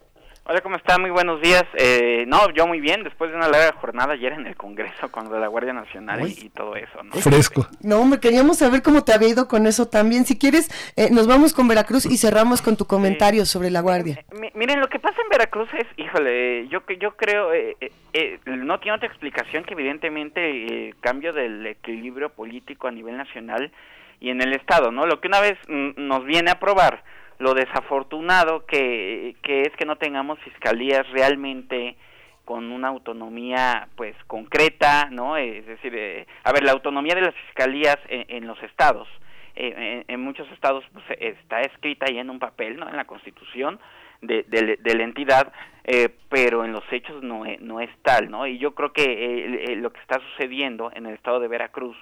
[0.49, 0.97] Hola, ¿cómo está?
[0.97, 1.63] Muy buenos días.
[1.75, 5.25] Eh, no, yo muy bien, después de una larga jornada ayer en el Congreso con
[5.25, 7.11] lo de la Guardia Nacional y, y, todo eso, ¿no?
[7.11, 7.67] Fresco.
[7.83, 10.25] No, hombre, queríamos saber cómo te había ido con eso también.
[10.25, 13.51] Si quieres, eh, nos vamos con Veracruz y cerramos con tu comentario sí.
[13.51, 14.25] sobre la Guardia.
[14.31, 17.77] M miren, lo que pasa en Veracruz es, híjole, yo, yo creo, eh,
[18.13, 23.71] eh, no tiene otra explicación que evidentemente el cambio del equilibrio político a nivel nacional
[24.19, 25.05] y en el Estado, ¿no?
[25.05, 27.03] Lo que una vez nos viene a probar
[27.39, 31.95] lo desafortunado que, es que no tengamos fiscalías realmente
[32.43, 35.37] con una autonomía pues concreta, ¿no?
[35.37, 39.07] Es decir, eh, a ver, la autonomía de las fiscalías en, los estados,
[39.55, 42.89] eh, en, muchos estados pues, está escrita ahí en un papel, ¿no?
[42.89, 43.79] En la Constitución
[44.21, 45.53] de, de, la entidad,
[45.85, 48.47] eh, pero en los hechos no, no es tal, ¿no?
[48.47, 51.95] Y yo creo que lo que está sucediendo en el estado de Veracruz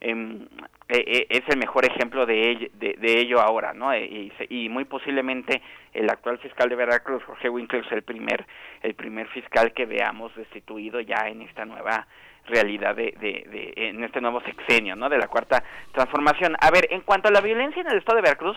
[0.00, 3.94] eh, es el mejor ejemplo de ello, de, ello ahora, ¿no?
[3.96, 5.60] Y, y, muy posiblemente
[5.92, 8.46] el actual fiscal de Veracruz, Jorge Winkler, es el primer,
[8.82, 12.06] el primer fiscal que veamos destituido ya en esta nueva
[12.46, 15.08] realidad de, de, en este nuevo sexenio, ¿no?
[15.08, 16.56] De la cuarta transformación.
[16.60, 18.56] A ver, en cuanto a la violencia en el estado de Veracruz,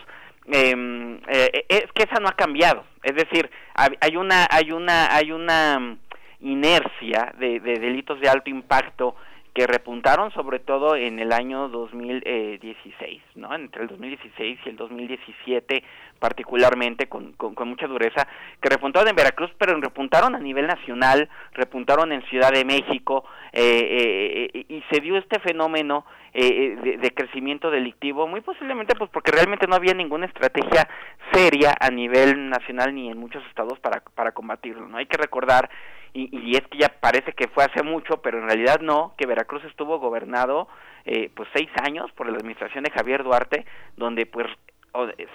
[0.50, 2.84] eh, eh, es que esa no ha cambiado.
[3.02, 5.96] Es decir, hay una, hay una, hay una
[6.40, 9.14] inercia de, de delitos de alto impacto
[9.54, 13.54] que repuntaron sobre todo en el año 2016, ¿no?
[13.54, 15.84] Entre el 2016 y el 2017
[16.18, 18.26] particularmente con, con, mucha dureza,
[18.60, 24.50] que repuntaron en Veracruz, pero repuntaron a nivel nacional, repuntaron en Ciudad de México, eh,
[24.54, 29.32] eh, y se dio este fenómeno eh, de, de, crecimiento delictivo, muy posiblemente pues porque
[29.32, 30.88] realmente no había ninguna estrategia
[31.32, 34.96] seria a nivel nacional ni en muchos estados para, para combatirlo, ¿no?
[34.96, 35.68] Hay que recordar
[36.14, 39.26] y, y, es que ya parece que fue hace mucho, pero en realidad no, que
[39.26, 40.68] Veracruz estuvo gobernado
[41.04, 44.46] eh, pues seis años por la administración de Javier Duarte, donde pues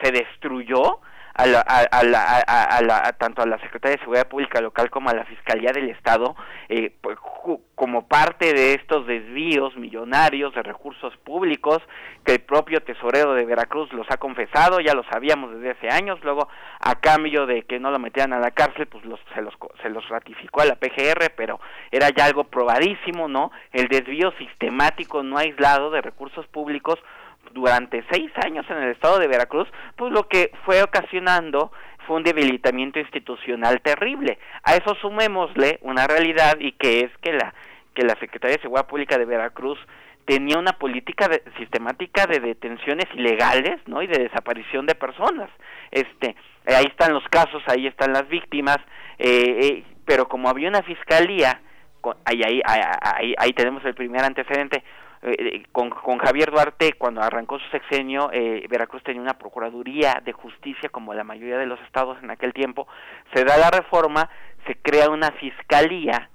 [0.01, 1.01] se destruyó
[1.39, 4.89] a la, a, la, a, a la, tanto a la Secretaría de Seguridad Pública local
[4.89, 6.35] como a la Fiscalía del Estado
[6.67, 7.17] eh, pues,
[7.75, 11.81] como parte de estos desvíos millonarios de recursos públicos
[12.25, 16.19] que el propio tesorero de Veracruz los ha confesado, ya lo sabíamos desde hace años,
[16.23, 16.49] luego
[16.81, 19.89] a cambio de que no lo metieran a la cárcel, pues los, se, los, se
[19.89, 23.51] los ratificó a la PGR, pero era ya algo probadísimo, ¿no?
[23.71, 26.99] El desvío sistemático no aislado de recursos públicos
[27.53, 31.71] durante seis años en el estado de Veracruz, pues lo que fue ocasionando
[32.05, 34.39] fue un debilitamiento institucional terrible.
[34.63, 37.53] A eso sumémosle una realidad y que es que la
[37.93, 39.77] que la Secretaría de Seguridad Pública de Veracruz
[40.25, 44.01] tenía una política de, sistemática de detenciones ilegales, ¿no?
[44.01, 45.49] y de desaparición de personas.
[45.91, 46.35] Este,
[46.67, 48.77] ahí están los casos, ahí están las víctimas,
[49.17, 51.59] eh, eh, pero como había una fiscalía,
[52.25, 54.83] ahí, ahí, ahí, ahí tenemos el primer antecedente,
[55.21, 60.31] eh, con, con, Javier Duarte, cuando arrancó su sexenio, eh, Veracruz tenía una Procuraduría de
[60.31, 62.87] Justicia, como la mayoría de los estados en aquel tiempo.
[63.33, 64.29] Se da la reforma,
[64.65, 66.29] se crea una fiscalía,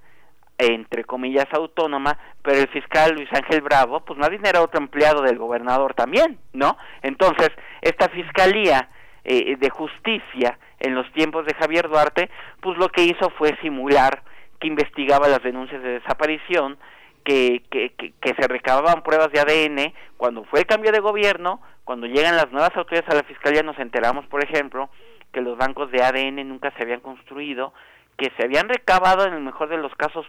[0.57, 5.37] entre comillas, autónoma, pero el fiscal Luis Ángel Bravo, pues nadie era otro empleado del
[5.37, 6.77] gobernador también, ¿no?
[7.01, 7.49] Entonces,
[7.81, 8.89] esta fiscalía
[9.23, 12.29] eh, de justicia en los tiempos de Javier Duarte,
[12.61, 14.21] pues lo que hizo fue simular
[14.59, 16.77] que investigaba las denuncias de desaparición,
[17.25, 22.05] que, que, que, se recababan pruebas de ADN, cuando fue el cambio de gobierno, cuando
[22.07, 24.89] llegan las nuevas autoridades a la fiscalía, nos enteramos, por ejemplo,
[25.33, 27.73] que los bancos de ADN nunca se habían construido,
[28.15, 30.25] que se habían recabado en el mejor de los casos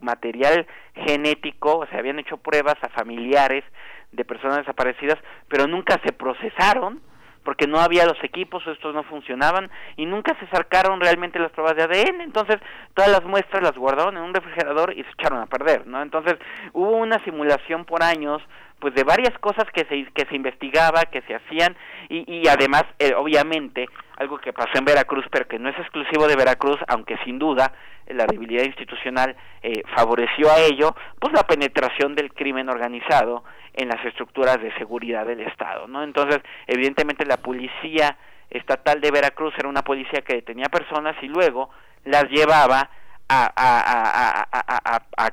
[0.00, 3.64] material genético, se habían hecho pruebas a familiares
[4.12, 5.18] de personas desaparecidas,
[5.48, 7.02] pero nunca se procesaron
[7.48, 11.76] porque no había los equipos, estos no funcionaban y nunca se sacaron realmente las pruebas
[11.76, 12.58] de ADN, entonces
[12.92, 16.02] todas las muestras las guardaron en un refrigerador y se echaron a perder, ¿no?
[16.02, 16.36] Entonces
[16.74, 18.42] hubo una simulación por años
[18.80, 21.74] pues de varias cosas que se, que se investigaba, que se hacían
[22.10, 26.28] y, y además, eh, obviamente, algo que pasó en Veracruz, pero que no es exclusivo
[26.28, 27.72] de Veracruz, aunque sin duda
[28.06, 33.42] eh, la debilidad institucional eh, favoreció a ello, pues la penetración del crimen organizado
[33.78, 36.02] en las estructuras de seguridad del Estado, ¿no?
[36.02, 38.18] Entonces, evidentemente la policía
[38.50, 41.70] estatal de Veracruz era una policía que detenía personas y luego
[42.04, 42.90] las llevaba
[43.28, 43.46] a,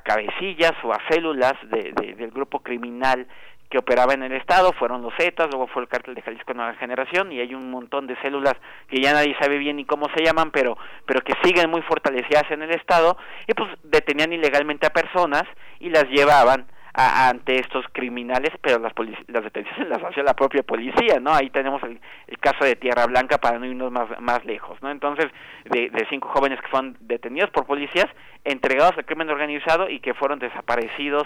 [0.03, 3.27] cabecillas o a células de, del grupo criminal
[3.69, 6.76] que operaba en el estado, fueron los Zetas, luego fue el cártel de Jalisco Nueva
[6.76, 8.53] Generación y hay un montón de células
[8.88, 10.77] que ya nadie sabe bien ni cómo se llaman, pero
[11.07, 13.17] pero que siguen muy fortalecidas en el estado
[13.47, 15.45] y pues detenían ilegalmente a personas
[15.80, 18.93] y las llevaban ante estos criminales, pero las,
[19.27, 21.34] las detenciones las hacía la propia policía, ¿no?
[21.34, 21.99] Ahí tenemos el,
[22.39, 24.89] caso de Tierra Blanca para no irnos más, más lejos, ¿no?
[24.89, 25.26] Entonces,
[25.65, 28.07] de, cinco jóvenes que fueron detenidos por policías,
[28.43, 31.23] entregados al crimen organizado y que fueron desaparecidos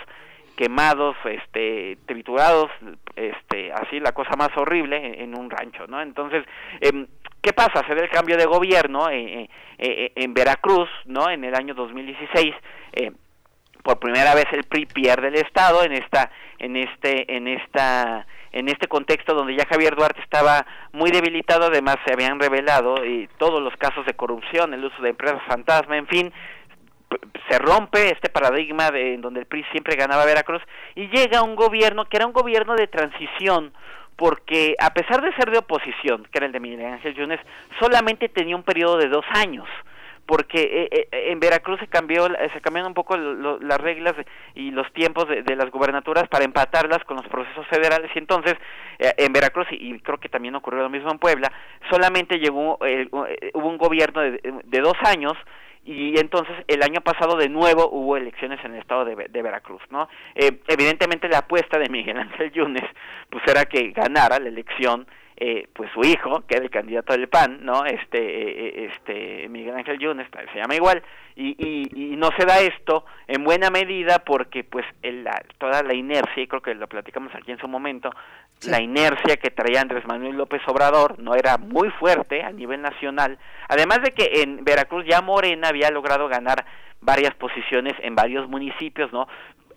[0.56, 2.70] quemados, este, triturados,
[3.16, 6.02] este, así la cosa más horrible en, un rancho, ¿no?
[6.02, 6.44] Entonces,
[6.82, 7.06] eh,
[7.42, 7.86] ¿qué pasa?
[7.88, 11.30] Se ve el cambio de gobierno eh, eh, en Veracruz, ¿no?
[11.30, 12.54] En el año 2016,
[12.94, 13.12] eh,
[13.84, 18.68] por primera vez el PRI pierde el estado en esta en este en esta en
[18.68, 23.62] este contexto donde ya Javier Duarte estaba muy debilitado además se habían revelado y todos
[23.62, 26.34] los casos de corrupción el uso de empresas fantasma en fin
[27.50, 30.62] se rompe este paradigma de en donde el PRI siempre ganaba Veracruz
[30.96, 33.72] y llega un gobierno que era un gobierno de transición
[34.20, 37.40] porque a pesar de ser de oposición, que era el de Miguel Ángel Yunes,
[37.80, 39.66] solamente tenía un periodo de dos años
[40.30, 44.14] porque eh, eh, en Veracruz se cambió se cambiaron un poco las reglas
[44.54, 48.54] y los tiempos de, las gubernaturas para empatarlas con los procesos federales y entonces
[49.00, 51.52] eh, en Veracruz y, creo que también ocurrió lo mismo en Puebla
[51.90, 55.34] solamente llegó hubo un gobierno de, dos años
[55.84, 60.10] y entonces el año pasado de nuevo hubo elecciones en el estado de, Veracruz, ¿no?
[60.36, 62.86] evidentemente la apuesta de Miguel Ángel Yunes
[63.32, 65.08] pues era que ganara la elección
[65.42, 67.86] eh, pues su hijo, que era el candidato del PAN, ¿no?
[67.86, 71.02] Este, eh, eh, este Miguel Ángel Yunes, se llama igual,
[71.38, 76.44] y, y, no se da esto en buena medida porque pues la, toda la inercia,
[76.44, 78.12] y creo que lo platicamos aquí en su momento,
[78.68, 83.38] la inercia que traía Andrés Manuel López Obrador no era muy fuerte a nivel nacional,
[83.70, 86.66] además de que en Veracruz ya Morena había logrado ganar
[87.00, 89.30] varias posiciones en varios municipios, ¿no?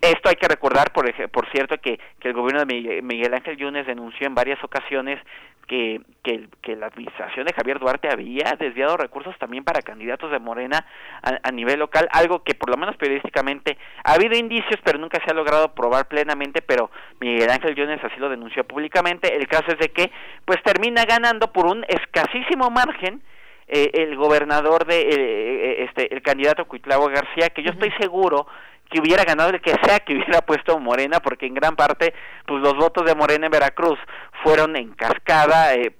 [0.03, 3.87] Esto hay que recordar, por, por cierto, que, que el gobierno de Miguel Ángel Yunes
[3.87, 5.17] denunció en varias ocasiones
[5.65, 10.39] que, que, que, la administración de Javier Duarte había desviado recursos también para candidatos de
[10.39, 10.85] Morena
[11.21, 15.31] a, nivel local, algo que por lo menos periodísticamente ha habido indicios, pero nunca se
[15.31, 19.33] ha logrado probar plenamente, pero Miguel Ángel Yunes así lo denunció públicamente.
[19.33, 20.11] El caso es de que
[20.43, 23.21] pues termina ganando por un escasísimo margen
[23.67, 28.45] eh, el gobernador de eh, eh, este el candidato Cuitlavo García, que yo estoy seguro
[28.89, 32.13] que hubiera ganado el que sea que hubiera puesto Morena, porque en gran parte,
[32.45, 33.99] pues los votos de Morena en Veracruz
[34.43, 35.93] fueron en cascada, eh,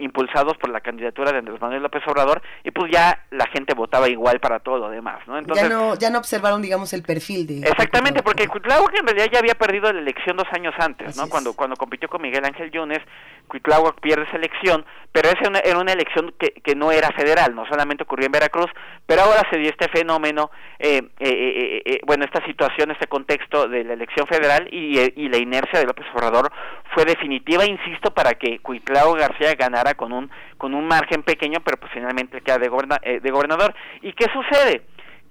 [0.00, 4.08] impulsados por la candidatura de Andrés Manuel López Obrador y pues ya la gente votaba
[4.08, 5.38] igual para todo lo demás, ¿no?
[5.38, 9.28] Entonces, ya no ya no observaron digamos el perfil de Exactamente, porque Cuitláhuac en realidad
[9.32, 11.28] ya había perdido la elección dos años antes, ¿no?
[11.28, 13.00] Cuando cuando compitió con Miguel Ángel Yunes,
[13.48, 17.66] Cuitláhuac pierde esa elección, pero esa era una elección que, que no era federal, no
[17.66, 18.70] solamente ocurrió en Veracruz,
[19.06, 23.84] pero ahora se dio este fenómeno, eh, eh, eh, bueno, esta situación, este contexto de
[23.84, 26.50] la elección federal y, y la inercia de López Obrador
[26.94, 31.78] fue definitiva, insisto, para que Cuitlao García ganara con un con un margen pequeño, pero
[31.78, 32.70] pues finalmente queda de,
[33.02, 33.74] eh, de gobernador.
[34.02, 34.82] ¿Y qué sucede?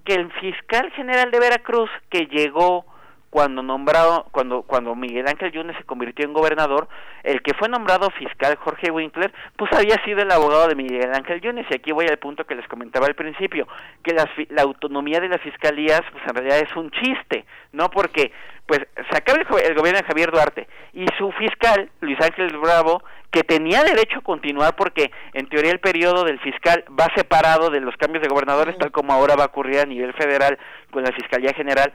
[0.04, 2.86] Que el fiscal general de Veracruz que llegó
[3.30, 6.88] cuando nombrado cuando cuando Miguel Ángel Yunes se convirtió en gobernador,
[7.24, 11.42] el que fue nombrado fiscal Jorge Winkler, pues había sido el abogado de Miguel Ángel
[11.42, 13.68] Yunes y aquí voy al punto que les comentaba al principio,
[14.04, 18.32] que la, la autonomía de las fiscalías pues en realidad es un chiste, no porque
[18.70, 23.02] pues se acaba el, gobierno de Javier Duarte y su fiscal, Luis Ángel Bravo,
[23.32, 27.82] que tenía derecho a continuar porque en teoría el periodo del fiscal va separado de
[27.82, 30.60] los cambios de gobernadores, tal como ahora va a ocurrir a nivel federal
[30.92, 31.92] con la Fiscalía General,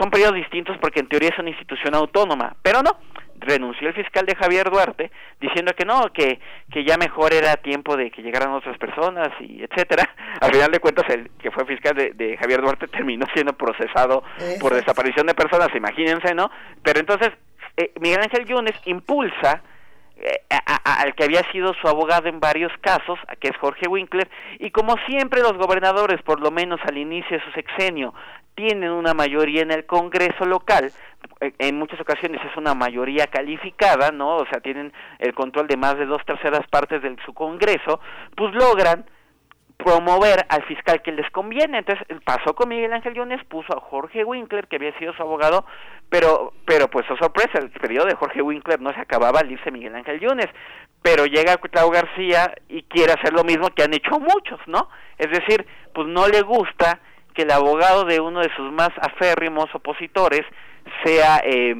[0.00, 2.92] son periodos distintos porque en teoría es una institución autónoma, pero no,
[3.44, 5.10] renunció el fiscal de Javier Duarte
[5.40, 6.40] diciendo que no, que,
[6.70, 10.08] que ya mejor era tiempo de que llegaran otras personas y etcétera.
[10.40, 14.24] Al final de cuentas el que fue fiscal de, Javier Duarte terminó siendo procesado
[14.60, 16.50] por desaparición de personas, imagínense, ¿no?
[16.82, 17.30] Pero entonces
[17.76, 19.62] eh, Miguel Ángel Yunes impulsa
[20.16, 20.40] eh,
[20.84, 24.28] al que había sido su abogado en varios casos, que es Jorge Winkler,
[24.58, 28.14] y como siempre los gobernadores, por lo menos al inicio de su sexenio,
[28.54, 30.92] tienen una mayoría en el Congreso local,
[31.40, 34.36] eh, en muchas ocasiones es una mayoría calificada, ¿no?
[34.36, 38.00] O sea, tienen el control de más de dos terceras partes de su Congreso,
[38.36, 39.04] pues logran
[39.76, 41.78] promover al fiscal que les conviene.
[41.78, 45.64] Entonces pasó con Miguel Ángel Yunes, puso a Jorge Winkler, que había sido su abogado,
[46.08, 49.70] pero, pero pues oh, sorpresa, el periodo de Jorge Winkler no se acababa al irse
[49.70, 50.48] Miguel Ángel Yunes,
[51.02, 54.88] pero llega Claudio García y quiere hacer lo mismo que han hecho muchos, ¿no?
[55.18, 57.00] Es decir, pues no le gusta
[57.34, 60.42] que el abogado de uno de sus más aférrimos opositores
[61.04, 61.74] sea, eh,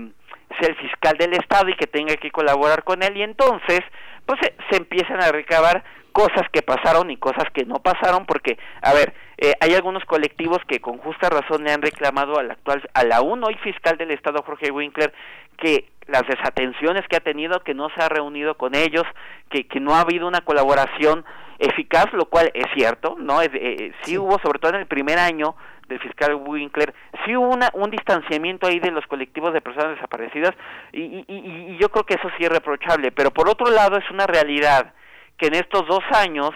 [0.58, 3.80] sea el fiscal del Estado y que tenga que colaborar con él y entonces
[4.26, 5.84] pues se, se empiezan a recabar
[6.14, 10.58] cosas que pasaron y cosas que no pasaron porque a ver eh, hay algunos colectivos
[10.68, 14.12] que con justa razón le han reclamado al actual a la uno hoy fiscal del
[14.12, 15.12] estado Jorge Winkler
[15.58, 19.02] que las desatenciones que ha tenido que no se ha reunido con ellos
[19.50, 21.24] que, que no ha habido una colaboración
[21.58, 25.18] eficaz lo cual es cierto no es, eh, sí, hubo sobre todo en el primer
[25.18, 25.56] año
[25.88, 26.94] del fiscal Winkler,
[27.26, 30.54] sí hubo una, un distanciamiento ahí de los colectivos de personas desaparecidas
[30.92, 33.96] y, y, y, y yo creo que eso sí es reprochable, pero por otro lado
[33.98, 34.94] es una realidad
[35.36, 36.50] que en estos dos años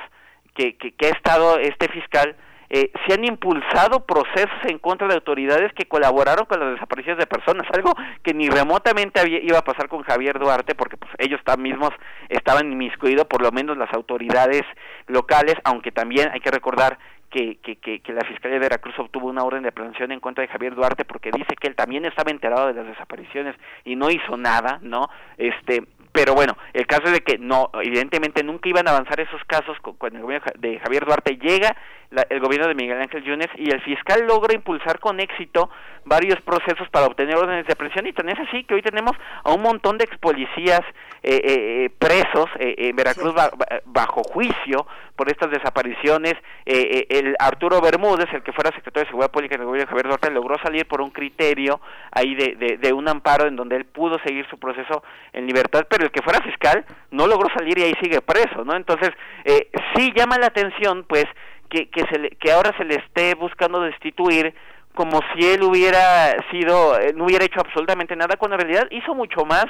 [0.55, 2.35] que, que, ha estado este fiscal,
[2.71, 7.27] eh, se han impulsado procesos en contra de autoridades que colaboraron con las desapariciones de
[7.27, 11.41] personas, algo que ni remotamente había, iba a pasar con Javier Duarte, porque pues ellos
[11.59, 11.91] mismos
[12.29, 14.65] estaban inmiscuidos, por lo menos las autoridades
[15.07, 16.99] locales, aunque también hay que recordar
[17.31, 20.43] que, que, que, que, la Fiscalía de Veracruz obtuvo una orden de aprehensión en contra
[20.43, 24.11] de Javier Duarte porque dice que él también estaba enterado de las desapariciones y no
[24.11, 25.09] hizo nada, ¿no?
[25.37, 29.43] Este, pero bueno, el caso es de que no, evidentemente nunca iban a avanzar esos
[29.47, 31.37] casos con, el gobierno de Javier Duarte.
[31.37, 31.77] Llega
[32.11, 35.71] la, el gobierno de Miguel Ángel Yunes y el fiscal logra impulsar con éxito
[36.05, 39.13] varios procesos para obtener órdenes de aprehensión y tan es así que hoy tenemos
[39.45, 40.81] a un montón de ex policías
[41.23, 43.77] eh, eh, presos eh, en Veracruz sí.
[43.85, 44.87] bajo juicio
[45.19, 46.35] por estas desapariciones.
[46.65, 49.91] Eh, el Arturo Bermúdez, el que fuera secretario de Seguridad Pública en el gobierno de
[49.91, 51.81] Javier Duarte, logró salir por un criterio
[52.13, 55.03] ahí de, de, de, un amparo en donde él pudo seguir su proceso
[55.33, 58.77] en libertad, pero el que fuera fiscal no logró salir y ahí sigue preso, ¿no?
[58.77, 59.11] Entonces,
[59.45, 61.27] eh, sí llama la atención, pues,
[61.69, 64.55] que, se le, que ahora se le esté buscando destituir
[64.95, 69.45] como si él hubiera sido, no hubiera hecho absolutamente nada, cuando en realidad hizo mucho
[69.45, 69.67] más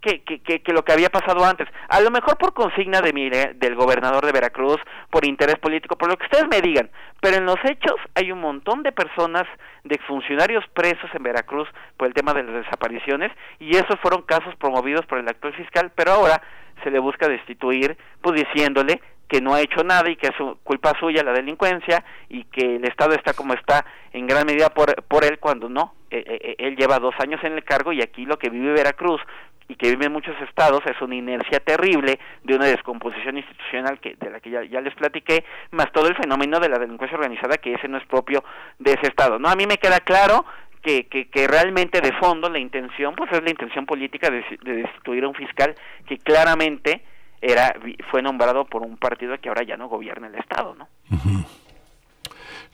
[0.00, 1.66] que, que, lo que había pasado antes.
[1.88, 4.78] A lo mejor por consigna de mi, del gobernador de Veracruz,
[5.10, 6.90] por interés político, por lo que ustedes me digan.
[7.20, 9.44] Pero en los hechos hay un montón de personas,
[9.84, 14.54] de funcionarios presos en Veracruz por el tema de las desapariciones, y esos fueron casos
[14.56, 16.40] promovidos por el actual fiscal, pero ahora
[16.84, 20.34] se le busca destituir, pues diciéndole que no ha hecho nada y que es
[20.64, 25.02] culpa suya la delincuencia y que el Estado está como está en gran medida por,
[25.04, 25.94] por él cuando no.
[26.10, 29.20] Eh, eh, él lleva dos años en el cargo y aquí lo que vive Veracruz
[29.68, 34.16] y que vive en muchos estados es una inercia terrible de una descomposición institucional que
[34.18, 37.58] de la que ya, ya, les platiqué, más todo el fenómeno de la delincuencia organizada
[37.58, 38.42] que ese no es propio
[38.78, 39.38] de ese estado.
[39.38, 40.46] No, a mí me queda claro
[40.82, 44.72] que, que, que realmente de fondo la intención pues es la intención política de, de
[44.74, 45.74] destituir a un fiscal
[46.06, 47.02] que claramente
[47.40, 47.74] era
[48.10, 50.88] fue nombrado por un partido que ahora ya no gobierna el estado, ¿no?
[51.10, 51.46] Uh -huh.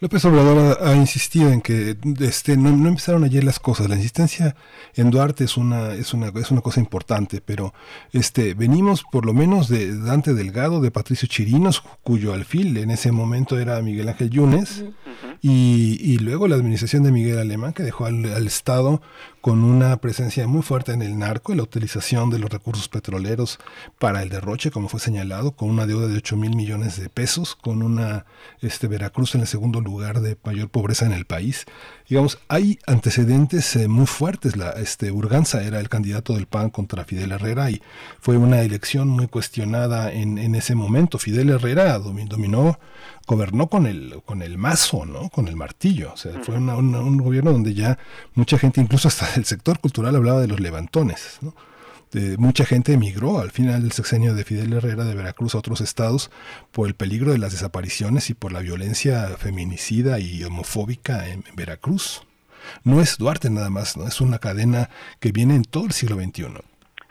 [0.01, 3.89] López Obrador ha, insistido en que este, no, no, empezaron ayer las cosas.
[3.89, 4.57] La insistencia
[4.97, 7.73] en Duarte es una, es una, es una cosa importante, pero
[8.13, 13.13] este, venimos por lo menos de Dante Delgado, de Patricio Chirinos, cuyo alfil en ese
[13.13, 15.34] momento era Miguel Ángel Yunes, uh -huh.
[15.47, 19.03] Y, y, luego la administración de Miguel Alemán, que dejó al, Estado
[19.43, 23.59] con una presencia muy fuerte en el narco y la utilización de los recursos petroleros
[23.99, 27.57] para el derroche, como fue señalado, con una deuda de 8 mil millones de pesos,
[27.57, 28.25] con una
[28.63, 31.67] este, Veracruz en el segundo lugar de mayor pobreza en el país.
[32.09, 34.57] Digamos, hay antecedentes eh, muy fuertes.
[34.57, 37.81] La, este, Urganza era el candidato del PAN contra Fidel Herrera y
[38.21, 41.19] fue una elección muy cuestionada en, en ese momento.
[41.19, 42.79] Fidel Herrera dominó
[43.27, 45.31] gobernó con el, con el mazo, ¿no?
[45.31, 46.13] Con el martillo.
[46.13, 47.99] O sea, fue una, una, un gobierno donde ya
[48.35, 51.55] mucha gente, incluso hasta el sector cultural, hablaba de los levantones, ¿no?
[52.15, 55.81] De, mucha gente emigró al final del sexenio de Fidel Herrera de Veracruz a otros
[55.81, 56.31] estados
[56.73, 62.27] por el peligro de las desapariciones y por la violencia feminicida y homofóbica en, Veracruz.
[62.85, 64.07] No es Duarte nada más, ¿no?
[64.07, 64.89] Es una cadena
[65.21, 66.47] que viene en todo el siglo XXI.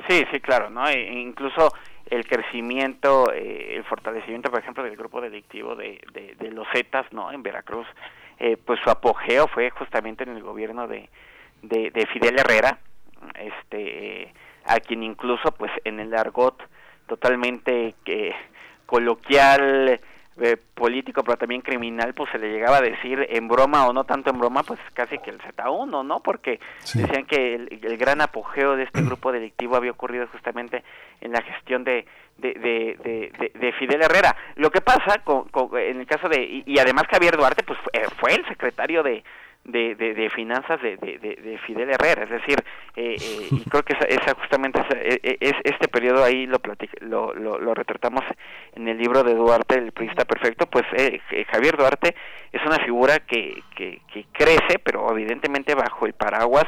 [0.07, 0.87] Sí, sí, claro, ¿no?
[0.87, 1.71] E incluso
[2.09, 7.05] el crecimiento, eh, el fortalecimiento, por ejemplo, del grupo delictivo de, de, de los Zetas,
[7.11, 7.31] ¿no?
[7.31, 7.87] En Veracruz,
[8.39, 11.09] eh, pues su apogeo fue justamente en el gobierno de,
[11.61, 12.79] de, de Fidel Herrera,
[13.35, 14.33] este,
[14.65, 16.61] a quien incluso, pues, en el argot
[17.07, 18.33] totalmente eh,
[18.85, 19.99] coloquial,
[20.41, 24.03] eh, político, pero también criminal, pues se le llegaba a decir en broma o no
[24.03, 26.21] tanto en broma, pues casi que el Z1, ¿no?
[26.21, 27.01] Porque sí.
[27.01, 30.83] decían que el, el, gran apogeo de este grupo delictivo había ocurrido justamente
[31.21, 32.07] en la gestión de,
[32.37, 34.35] de, de, de, de, Fidel Herrera.
[34.55, 35.45] Lo que pasa con,
[35.77, 37.77] en el caso de, y, además Javier Duarte, pues
[38.19, 39.23] fue el secretario de,
[39.65, 42.57] de, de, finanzas de, de, Fidel Herrera, es decir,
[42.95, 46.59] eh, eh, y creo que esa, justamente e, e, es, este periodo ahí lo,
[47.01, 48.23] lo, lo, retratamos
[48.75, 51.21] en el libro de Duarte, el periodista perfecto, pues eh,
[51.51, 52.15] Javier Duarte
[52.51, 56.65] es una figura que, que, que crece, pero evidentemente bajo el paraguas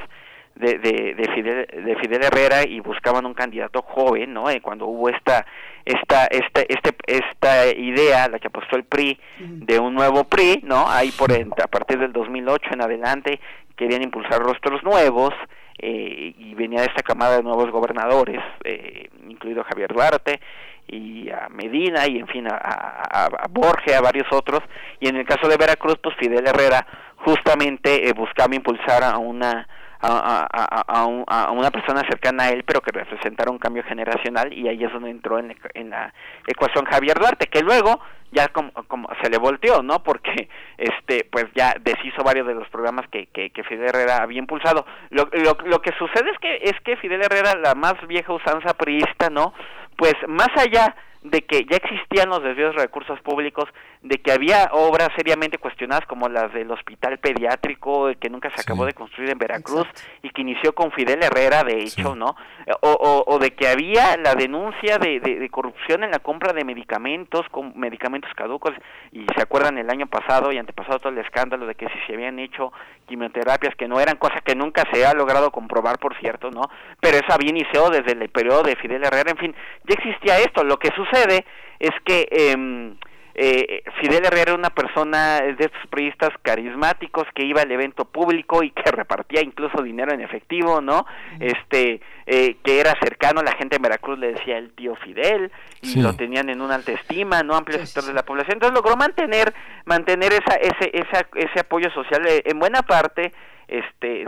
[0.55, 4.49] de, de, Fidel, de Fidel Herrera y buscaban un candidato joven, ¿no?
[4.49, 5.45] Eh, cuando hubo esta,
[5.83, 10.89] esta, esta, este, esta idea, la que apostó el PRI, de un nuevo PRI, ¿no?
[10.89, 13.39] Ahí por a partir del 2008 en adelante
[13.75, 15.33] querían impulsar rostros nuevos
[15.77, 20.39] eh, y venía esta camada de nuevos gobernadores, eh, incluido Javier Duarte
[20.87, 24.61] y a Medina y en fin a, a, a, Borges, a varios otros
[24.99, 26.85] y en el caso de Veracruz pues Fidel Herrera
[27.17, 29.67] justamente buscaba impulsar a una
[30.01, 31.05] a,
[31.51, 35.09] una persona cercana a él, pero que representara un cambio generacional, y ahí es donde
[35.09, 35.55] entró en,
[35.89, 36.13] la
[36.47, 37.99] ecuación Javier Duarte, que luego
[38.31, 40.03] ya como, como, se le volteó, ¿no?
[40.03, 44.85] Porque este pues ya deshizo varios de los programas que, que, Fidel Herrera había impulsado.
[45.09, 48.73] Lo, lo, lo, que sucede es que es que Fidel Herrera, la más vieja usanza
[48.73, 49.53] priista, ¿no?
[49.95, 50.95] Pues más allá
[51.25, 53.65] de que ya existían los desvíos de recursos públicos,
[54.05, 58.85] de que había obras seriamente cuestionadas como las del hospital pediátrico que nunca se acabó
[58.85, 59.87] de construir en Veracruz
[60.21, 62.35] y que inició con Fidel Herrera, de hecho, ¿no?
[62.81, 67.47] O, o, de que había la denuncia de, de, corrupción en la compra de medicamentos,
[67.49, 68.73] con medicamentos caducos,
[69.11, 72.13] y se acuerdan el año pasado y antepasado todo el escándalo de que si se
[72.13, 72.71] habían hecho
[73.07, 76.61] quimioterapias que no eran cosas que nunca se ha logrado comprobar, por cierto, ¿no?
[77.01, 80.63] Pero eso había iniciado desde el periodo de Fidel Herrera, en fin, ya existía esto,
[80.63, 81.43] lo que sucede
[81.79, 82.95] es que eh,
[83.37, 88.63] eh, Fidel Herrera era una persona de estos periodistas carismáticos que iba al evento público
[88.63, 91.05] y que repartía incluso dinero en efectivo, ¿no?
[91.39, 95.51] Este, eh, que era cercano, la gente en Veracruz le decía el tío Fidel
[95.81, 97.55] y lo tenían en una alta estima, ¿no?
[97.55, 98.55] Amplio sector de la población.
[98.55, 99.53] Entonces logró mantener,
[99.85, 103.33] mantener esa, ese, esa, ese apoyo social eh, en buena parte
[103.67, 104.25] este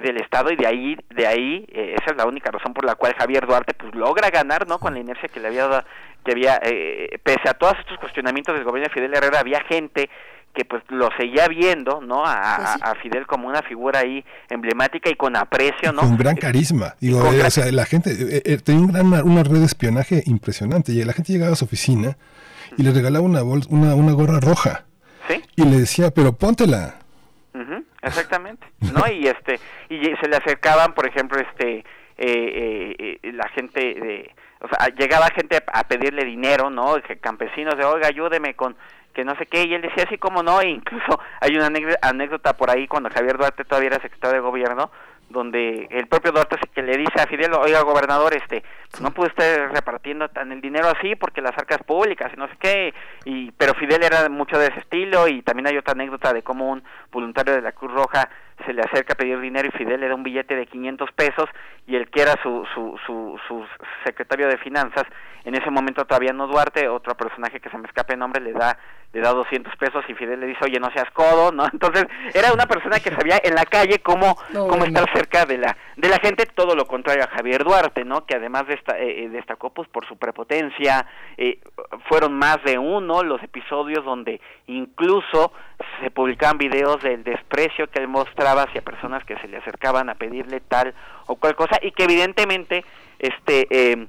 [0.00, 2.94] del estado y de ahí de ahí eh, esa es la única razón por la
[2.94, 5.84] cual Javier Duarte pues logra ganar no con la inercia que le había dado
[6.24, 10.08] que había eh, pese a todos estos cuestionamientos del gobierno de Fidel Herrera había gente
[10.54, 12.24] que pues lo seguía viendo, ¿no?
[12.26, 16.00] A, pues Fidel como una figura ahí emblemática y con aprecio, ¿no?
[16.00, 16.96] Con gran carisma.
[17.00, 20.90] Digo, eh, o sea, la gente tenía un gran, una red de espionaje impresionante.
[20.90, 22.16] Y la gente llegaba a su oficina
[22.76, 24.86] y le regalaba una, una, una gorra roja.
[25.28, 25.40] ¿Sí?
[25.54, 26.99] Y le decía, pero póntela.
[28.02, 29.10] Exactamente, ¿no?
[29.12, 31.84] Y este y se le acercaban, por ejemplo, este
[32.16, 36.96] eh, eh, la gente de o sea, llegaba gente a pedirle dinero, ¿no?
[37.20, 38.76] Campesinos de, "Oiga, ayúdeme con
[39.14, 41.70] que no sé qué", y él decía así como no, e incluso hay una
[42.02, 44.90] anécdota por ahí cuando Javier Duarte todavía era secretario de gobierno,
[45.30, 49.30] donde el propio Duarte que le dice a Fidel, oiga gobernador, este, pues no puede
[49.30, 52.94] usted repartiendo tan el dinero así porque las arcas públicas y no sé qué,
[53.24, 56.70] y pero Fidel era mucho de ese estilo y también hay otra anécdota de cómo
[56.70, 56.82] un
[57.12, 58.28] voluntario de la Cruz Roja
[58.66, 61.48] se le acerca a pedir dinero y Fidel le da un billete de 500 pesos
[61.86, 63.64] y el que era su, su, su, su
[64.04, 65.04] secretario de finanzas,
[65.44, 68.52] en ese momento todavía no Duarte, otro personaje que se me escape el nombre, le
[68.52, 68.76] da
[69.12, 71.64] le da 200 pesos y Fidel le dice, oye, no seas codo, ¿no?
[71.72, 75.76] Entonces, era una persona que sabía en la calle cómo, cómo estar cerca de la
[75.96, 78.24] de la gente, todo lo contrario a Javier Duarte, ¿no?
[78.24, 81.06] Que además de esta, eh, eh, destacó pues por su prepotencia,
[81.36, 81.58] eh,
[82.08, 85.52] fueron más de uno los episodios donde incluso
[86.00, 90.14] se publicaban videos del desprecio que él mostraba hacia personas que se le acercaban a
[90.14, 90.94] pedirle tal
[91.26, 92.84] o cual cosa y que evidentemente
[93.18, 94.06] este eh,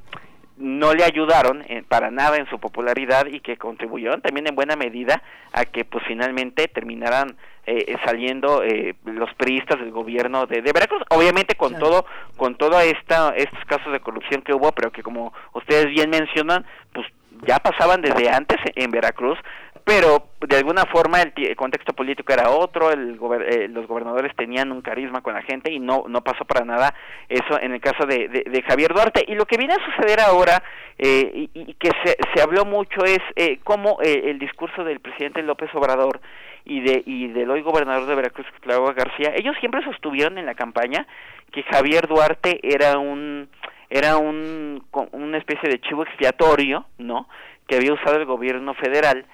[0.61, 5.21] no le ayudaron para nada en su popularidad y que contribuyeron también en buena medida
[5.51, 7.35] a que pues finalmente terminaran
[7.65, 11.03] eh, saliendo eh, los priistas del gobierno de, de Veracruz.
[11.09, 12.05] Obviamente con todo
[12.37, 16.65] con todo esta estos casos de corrupción que hubo pero que como ustedes bien mencionan
[16.93, 17.07] pues
[17.47, 19.37] ya pasaban desde antes en Veracruz
[19.83, 24.81] pero de alguna forma el, contexto político era otro, el eh, los gobernadores tenían un
[24.81, 26.93] carisma con la gente y no no pasó para nada
[27.29, 29.23] eso en el caso de, de, Javier Duarte.
[29.27, 30.61] Y lo que viene a suceder ahora,
[30.97, 35.41] eh, y, que se, se habló mucho, es eh, cómo eh, el discurso del presidente
[35.41, 36.21] López Obrador
[36.65, 40.55] y de y del hoy gobernador de Veracruz, Claudio García, ellos siempre sostuvieron en la
[40.55, 41.07] campaña
[41.51, 43.49] que Javier Duarte era un
[43.89, 47.27] era un una especie de chivo expiatorio, ¿no?
[47.67, 49.25] que había usado el gobierno federal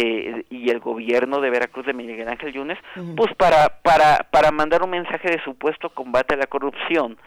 [0.00, 2.78] eh, y el gobierno de Veracruz de Miguel Ángel Yunes,
[3.16, 7.18] pues para, para, para mandar un mensaje de supuesto combate a la corrupción,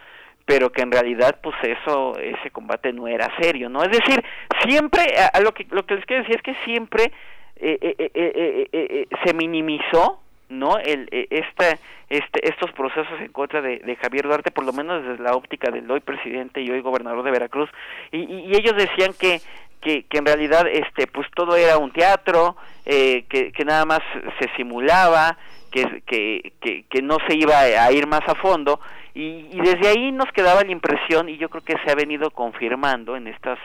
[0.46, 3.84] pero que en realidad pues eso, ese combate no era serio, ¿no?
[3.84, 4.24] Es decir,
[4.66, 5.02] siempre,
[5.34, 7.12] a, lo, que, lo que les quiero decir es que siempre
[7.58, 11.80] eh, eh, se minimizó no el este,
[12.10, 15.72] este estos procesos en contra de, de, Javier Duarte por lo menos desde la óptica
[15.72, 17.70] del hoy presidente y hoy gobernador de Veracruz
[18.12, 19.40] y, y, ellos decían que
[19.82, 22.56] que, que en realidad este pues todo era un teatro
[22.86, 24.00] eh, que, que nada más
[24.40, 25.38] se simulaba
[25.72, 28.80] que, que, que, que no se iba a ir más a fondo.
[29.14, 32.32] Y, y desde ahí nos quedaba la impresión y yo creo que se ha venido
[32.32, 33.60] confirmando en estas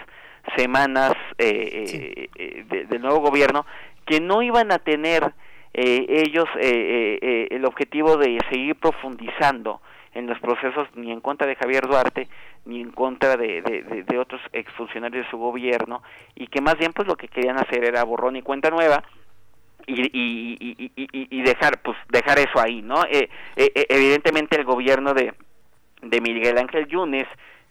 [0.56, 3.66] semanas eh, eh, de- del nuevo gobierno
[4.06, 5.32] que no iban a tener
[5.74, 9.80] eh, ellos eh, eh, el objetivo de seguir profundizando
[10.16, 12.28] en los procesos ni en contra de Javier Duarte
[12.64, 13.62] ni en contra de,
[14.06, 16.02] de, otros exfuncionarios de su gobierno
[16.34, 19.05] y que más bien pues lo que querían hacer era borrón y cuenta nueva
[19.86, 24.64] y, y, y, y, dejar pues dejar eso ahí no Eh, eh, eh, evidentemente el
[24.64, 25.34] gobierno de
[26.02, 27.26] de Miguel Ángel Yunes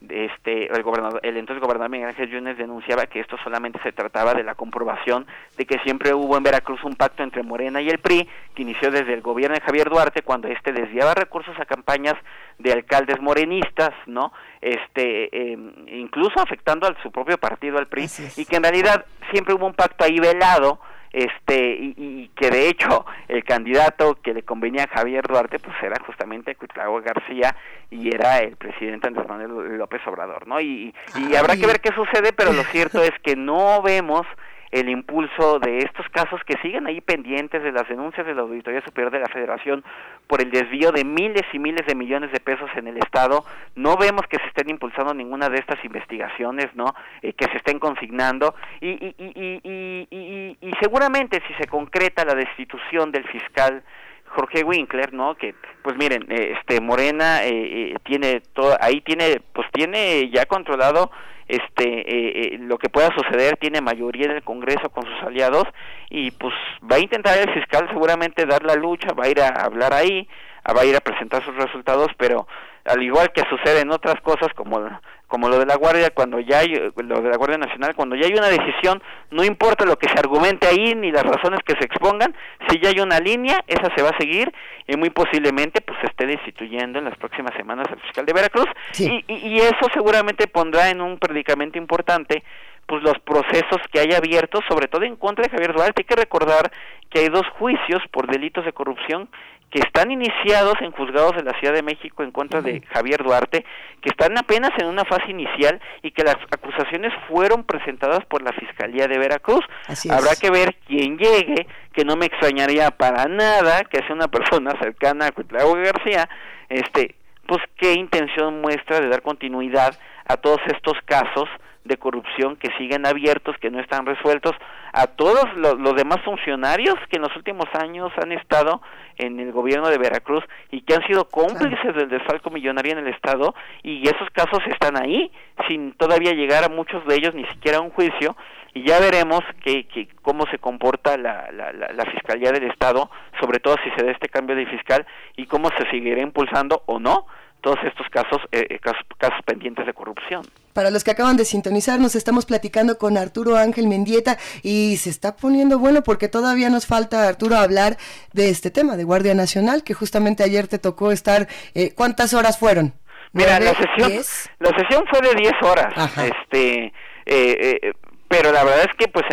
[0.09, 4.33] este el gobernador el entonces gobernador Miguel Ángel Yunes denunciaba que esto solamente se trataba
[4.33, 5.25] de la comprobación
[5.57, 8.91] de que siempre hubo en Veracruz un pacto entre Morena y el PRI que inició
[8.91, 12.15] desde el gobierno de Javier Duarte cuando este desviaba recursos a campañas
[12.59, 15.57] de alcaldes morenistas no este eh,
[15.87, 18.07] incluso afectando a su propio partido al PRI
[18.37, 20.79] y que en realidad siempre hubo un pacto ahí velado
[21.15, 25.75] este y, y que de hecho el candidato que le convenía a Javier Duarte pues
[25.81, 27.55] era justamente Cuitlagua García
[27.89, 30.59] y era el presidente Andrés Manuel López Obrador, ¿no?
[30.59, 34.27] Y, y habrá que ver qué sucede, pero lo cierto es que no vemos
[34.75, 38.81] el impulso de estos casos que siguen ahí pendientes de las denuncias de la Auditoría
[38.81, 39.85] Superior de la Federación
[40.27, 43.45] por el desvío de miles y miles de millones de pesos en el Estado.
[43.75, 46.93] No vemos que se estén impulsando ninguna de estas investigaciones, ¿no?
[47.21, 52.35] Eh, que se estén consignando y, y, y, y, y- seguramente si se concreta la
[52.35, 53.81] destitución del fiscal
[54.27, 55.35] Jorge Winkler, ¿no?
[55.35, 60.45] Que, pues miren, eh, este Morena eh, eh, tiene todo, ahí tiene, pues tiene ya
[60.45, 61.11] controlado
[61.47, 65.65] este eh, eh, lo que pueda suceder, tiene mayoría en el Congreso con sus aliados
[66.09, 66.53] y pues
[66.91, 70.27] va a intentar el fiscal seguramente dar la lucha, va a ir a hablar ahí,
[70.67, 72.47] va a ir a presentar sus resultados, pero
[72.85, 74.79] al igual que sucede en otras cosas como
[75.27, 78.27] como lo de la Guardia cuando ya hay lo de la Guardia Nacional cuando ya
[78.27, 79.01] hay una decisión
[79.31, 82.35] no importa lo que se argumente ahí ni las razones que se expongan
[82.69, 84.53] si ya hay una línea esa se va a seguir
[84.87, 88.69] y muy posiblemente pues se esté destituyendo en las próximas semanas al fiscal de Veracruz
[88.99, 92.43] y, y, y eso seguramente pondrá en un predicamento importante
[92.85, 96.01] pues los procesos que hay abiertos, sobre todo en contra de Javier Duarte.
[96.01, 96.71] Hay que recordar
[97.09, 99.29] que hay dos juicios por delitos de corrupción
[99.69, 103.65] que están iniciados en juzgados de la Ciudad de México en contra de Javier Duarte,
[104.01, 108.53] que están apenas en una fase inicial y que las acusaciones fueron presentadas por la
[108.53, 109.65] Fiscalía de Veracruz.
[109.87, 110.13] Así es.
[110.13, 114.71] Habrá que ver quién llegue, que no me extrañaría para nada que sea una persona
[114.79, 116.29] cercana a Cuitlagua García,
[116.69, 117.15] este,
[117.47, 119.97] pues qué intención muestra de dar continuidad
[120.27, 121.49] a todos estos casos
[121.85, 124.53] de corrupción que siguen abiertos, que no están resueltos,
[124.91, 128.81] a todos los, los demás funcionarios que en los últimos años han estado
[129.17, 133.13] en el gobierno de Veracruz y que han sido cómplices del desfalco millonario en el
[133.13, 133.53] Estado
[133.83, 135.31] y esos casos están ahí
[135.67, 138.35] sin todavía llegar a muchos de ellos ni siquiera a un juicio
[138.73, 143.09] y ya veremos que, que cómo se comporta la, la, la, la Fiscalía del Estado,
[143.39, 145.05] sobre todo si se da este cambio de fiscal
[145.37, 147.25] y cómo se seguirá impulsando o no
[147.65, 150.43] todos estos casos, eh, eh, casos, casos pendientes de corrupción.
[150.73, 155.09] Para los que acaban de sintonizar, nos estamos platicando con Arturo Ángel Mendieta y se
[155.09, 157.97] está poniendo bueno porque todavía nos falta, Arturo, hablar
[158.33, 161.47] de este tema de Guardia Nacional, que justamente ayer te tocó estar.
[161.73, 162.93] Eh, ¿Cuántas horas fueron?
[163.33, 164.47] Mira, la sesión, ¿Diez?
[164.59, 166.93] la sesión fue de 10 horas, este, eh,
[167.25, 167.93] eh,
[168.27, 169.25] pero la verdad es que pues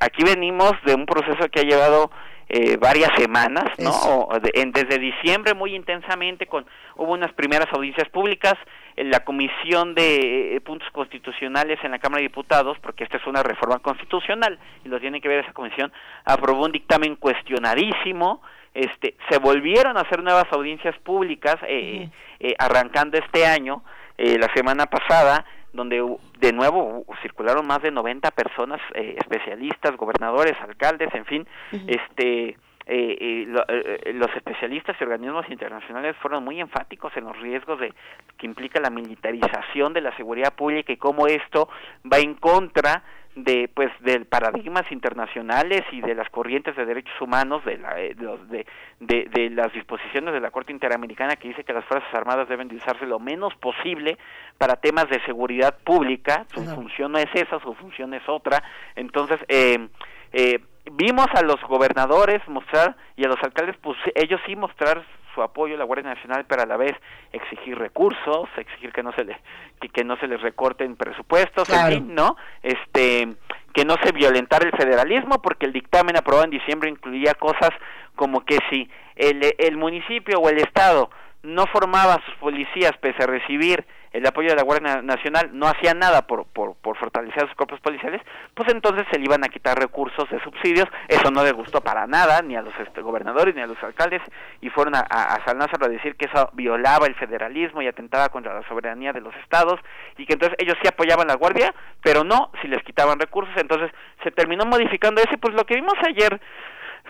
[0.00, 2.10] aquí venimos de un proceso que ha llevado
[2.54, 3.88] eh, varias semanas, ¿no?
[3.90, 4.28] Eso.
[4.28, 6.66] O de- en- desde diciembre muy intensamente con
[6.96, 8.54] hubo unas primeras audiencias públicas,
[8.94, 13.26] en la comisión de eh, puntos constitucionales en la Cámara de Diputados, porque esta es
[13.26, 15.90] una reforma constitucional y lo tiene que ver esa comisión,
[16.26, 18.42] aprobó un dictamen cuestionadísimo,
[18.74, 22.08] este, se volvieron a hacer nuevas audiencias públicas eh,
[22.40, 23.82] eh, arrancando este año,
[24.18, 26.04] eh, la semana pasada, donde
[26.38, 31.46] de nuevo circularon más de 90 personas, eh, especialistas, gobernadores, alcaldes, en fin,
[31.86, 37.24] este eh, eh, lo- eh, eh, los especialistas y organismos internacionales fueron muy enfáticos en
[37.24, 37.94] los riesgos de
[38.36, 41.68] que implica la militarización de la seguridad pública y cómo esto
[42.12, 47.64] va en contra de pues de paradigmas internacionales y de las corrientes de derechos humanos
[47.64, 48.66] de, la, eh, de,
[49.00, 52.68] de- de las disposiciones de la Corte Interamericana que dice que las Fuerzas Armadas deben
[52.68, 54.18] de usarse lo menos posible
[54.58, 58.62] para temas de seguridad pública, su función no es esa, su función es otra,
[58.96, 59.88] entonces eh,
[60.32, 60.58] eh,
[60.90, 65.04] vimos a los gobernadores mostrar y a los alcaldes pues ellos sí mostrar
[65.34, 66.92] su apoyo a la Guardia Nacional pero a la vez
[67.32, 69.38] exigir recursos exigir que no se le
[69.80, 71.94] que, que no se les recorten presupuestos Claro.
[71.94, 73.28] en fin no este
[73.72, 77.70] que no se violentara el federalismo porque el dictamen aprobado en diciembre incluía cosas
[78.16, 81.10] como que si el, el municipio o el estado
[81.42, 85.66] no formaba a sus policías pese a recibir el apoyo de la Guardia Nacional no
[85.66, 88.20] hacía nada por, por, por fortalecer a sus cuerpos policiales,
[88.54, 92.06] pues entonces se le iban a quitar recursos de subsidios, eso no le gustó para
[92.06, 94.22] nada, ni a los este, gobernadores ni a los alcaldes,
[94.60, 98.28] y fueron a, a, San Lázaro a decir que eso violaba el federalismo y atentaba
[98.28, 99.80] contra la soberanía de los estados,
[100.18, 103.90] y que entonces ellos sí apoyaban la Guardia, pero no si les quitaban recursos, entonces
[104.22, 106.40] se terminó modificando ese, pues lo que vimos ayer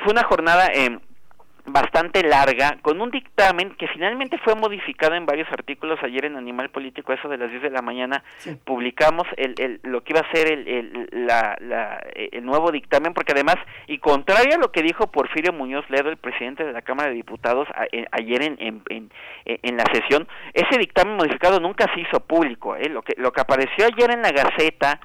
[0.02, 0.68] fue una jornada...
[0.72, 0.98] Eh,
[1.64, 6.70] bastante larga, con un dictamen que finalmente fue modificado en varios artículos ayer en Animal
[6.70, 8.24] Político, eso de las 10 de la mañana,
[8.64, 13.14] publicamos el, el, lo que iba a ser el, el, la, la, el nuevo dictamen,
[13.14, 13.56] porque además,
[13.86, 17.14] y contrario a lo que dijo Porfirio Muñoz Ledo, el presidente de la Cámara de
[17.14, 19.10] Diputados, eh, ayer en, en, en,
[19.44, 22.88] en, la sesión, ese dictamen modificado nunca se hizo público, ¿eh?
[22.88, 25.00] lo, que, lo que apareció ayer en la Gaceta,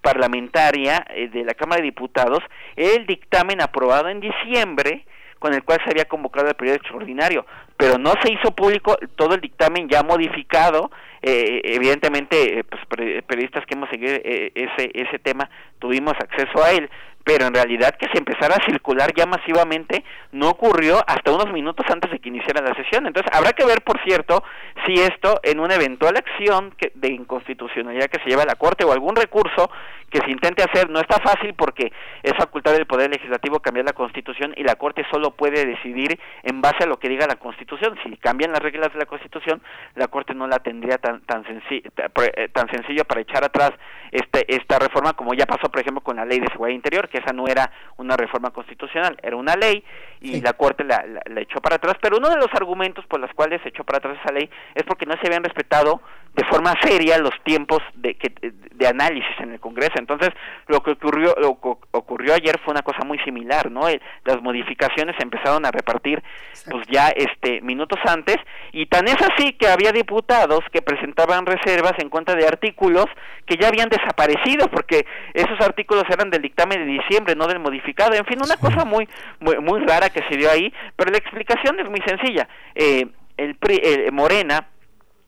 [0.00, 2.40] parlamentaria eh, de la Cámara de Diputados,
[2.76, 5.04] el dictamen aprobado en diciembre,
[5.40, 7.44] con el cual se había convocado el periodo extraordinario,
[7.76, 10.92] pero no se hizo público todo el dictamen ya modificado.
[11.22, 16.70] Eh, evidentemente, eh, pues, periodistas que hemos seguido eh, ese, ese tema tuvimos acceso a
[16.70, 16.88] él,
[17.24, 21.86] pero en realidad que se empezara a circular ya masivamente no ocurrió hasta unos minutos
[21.90, 23.06] antes de que iniciara la sesión.
[23.06, 24.44] Entonces, habrá que ver, por cierto,
[24.86, 28.92] si esto en una eventual acción de inconstitucionalidad que se lleva a la Corte o
[28.92, 29.70] algún recurso
[30.10, 31.92] que se intente hacer, no está fácil porque
[32.22, 36.60] es facultad del Poder Legislativo cambiar la Constitución y la Corte solo puede decidir en
[36.60, 37.96] base a lo que diga la Constitución.
[38.02, 39.62] Si cambian las reglas de la Constitución,
[39.94, 43.72] la Corte no la tendría tan tan, eh, tan sencillo para echar atrás
[44.10, 47.18] este esta reforma como ya pasó, por ejemplo, con la Ley de Seguridad Interior, que
[47.18, 49.84] esa no era una reforma constitucional, era una ley
[50.20, 51.94] y la Corte la, la, echó para atrás.
[52.00, 54.82] Pero uno de los argumentos por los cuales se echó para atrás esa ley es
[54.84, 56.00] porque no se habían respetado
[56.34, 59.94] de forma seria los tiempos de, que, de análisis en el Congreso.
[60.00, 60.30] Entonces,
[60.66, 63.82] lo que ocurrió, lo que ocurrió ayer fue una cosa muy similar, ¿no?
[64.24, 66.22] las modificaciones se empezaron a repartir
[66.70, 68.36] pues ya este minutos antes
[68.72, 73.06] y tan es así que había diputados que presentaban reservas en cuenta de artículos
[73.46, 78.14] que ya habían desaparecido porque esos artículos eran del dictamen de diciembre, no del modificado.
[78.14, 79.08] En fin, una cosa muy
[79.40, 82.48] muy, muy rara que se dio ahí, pero la explicación es muy sencilla.
[82.74, 83.06] Eh,
[83.36, 84.66] el, el Morena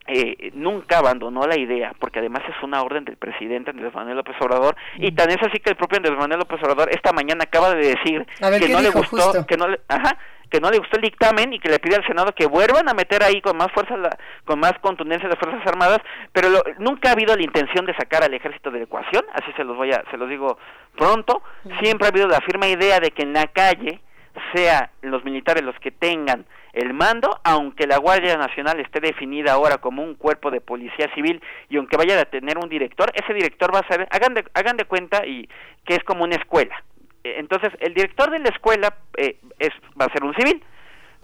[0.06, 4.36] eh, nunca abandonó la idea, porque además es una orden del presidente Andrés Manuel López
[4.40, 7.74] Obrador, y tan es así que el propio Andrés Manuel López Obrador esta mañana acaba
[7.74, 8.26] de decir
[8.58, 10.18] que no le gustó, que no le, ajá,
[10.50, 12.94] que no le gustó el dictamen y que le pide al Senado que vuelvan a
[12.94, 13.94] meter ahí con más fuerza,
[14.44, 16.00] con más contundencia las Fuerzas Armadas,
[16.32, 16.48] pero
[16.78, 19.76] nunca ha habido la intención de sacar al ejército de la ecuación, así se los
[19.76, 20.58] voy a, se los digo
[20.96, 21.42] pronto,
[21.80, 24.00] siempre ha habido la firme idea de que en la calle
[24.54, 29.78] sea los militares los que tengan el mando, aunque la Guardia Nacional esté definida ahora
[29.78, 33.74] como un cuerpo de policía civil y aunque vaya a tener un director, ese director
[33.74, 35.48] va a ser, hagan de, hagan de cuenta y
[35.84, 36.82] que es como una escuela.
[37.24, 39.70] E, entonces, el director de la escuela eh, es,
[40.00, 40.62] va a ser un civil,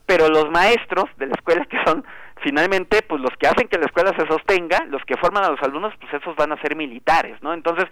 [0.04, 2.04] pero los maestros de la escuela que son
[2.42, 5.62] finalmente pues los que hacen que la escuela se sostenga, los que forman a los
[5.62, 7.54] alumnos, pues esos van a ser militares, ¿no?
[7.54, 7.86] Entonces,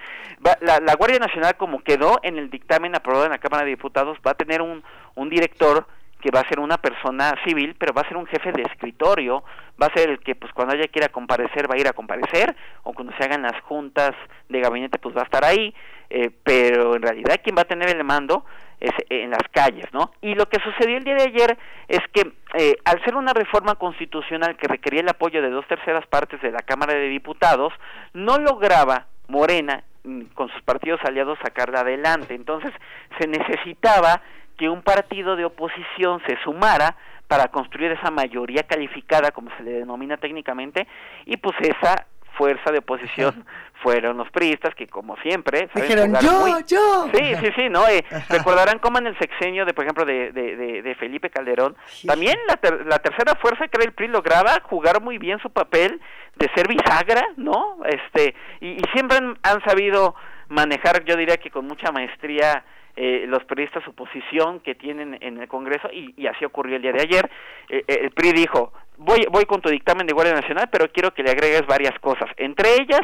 [0.61, 4.19] la, la Guardia Nacional como quedó en el dictamen aprobado en la Cámara de Diputados,
[4.25, 4.85] va a tener un,
[5.15, 5.87] un director
[6.27, 9.45] que va a ser una persona civil, pero va a ser un jefe de escritorio,
[9.81, 12.57] va a ser el que pues cuando ella quiera comparecer va a ir a comparecer,
[12.83, 14.11] o cuando se hagan las juntas
[14.49, 15.73] de gabinete pues va a estar ahí,
[16.11, 18.45] eh, pero en realidad quien va a tener el mando
[18.81, 20.11] es en las calles, ¿no?
[20.21, 23.77] Y lo que sucedió el día de ayer es que eh, al ser una reforma
[23.77, 27.73] constitucional que requería el apoyo de dos terceras partes de la Cámara de Diputados,
[28.15, 32.35] no lograba Morena mm, con sus partidos aliados sacarla adelante.
[32.35, 32.73] Entonces
[33.17, 34.23] se necesitaba
[34.57, 36.97] que un partido de oposición se sumara
[37.29, 40.87] para construir esa mayoría calificada, como se le denomina técnicamente,
[41.25, 42.07] y pues esa
[42.37, 43.45] fuerza de oposición
[43.83, 48.79] fueron los priistas que como siempre dijeron yo yo sí sí sí no eh, recordarán
[48.79, 51.77] cómo en el sexenio de por ejemplo de, de, de, Felipe Calderón
[52.07, 56.01] también la, la tercera fuerza que era el PRI lograba jugar muy bien su papel
[56.35, 60.15] de ser bisagra no este y, y siempre han, han sabido
[60.49, 62.65] manejar yo diría que con mucha maestría
[62.97, 66.83] eh, los periodistas su posición que tienen en el Congreso y, y así ocurrió el
[66.83, 67.31] día de ayer.
[67.69, 71.13] Eh, eh, el PRI dijo, voy, voy con tu dictamen de Guardia Nacional, pero quiero
[71.13, 73.03] que le agregues varias cosas, entre ellas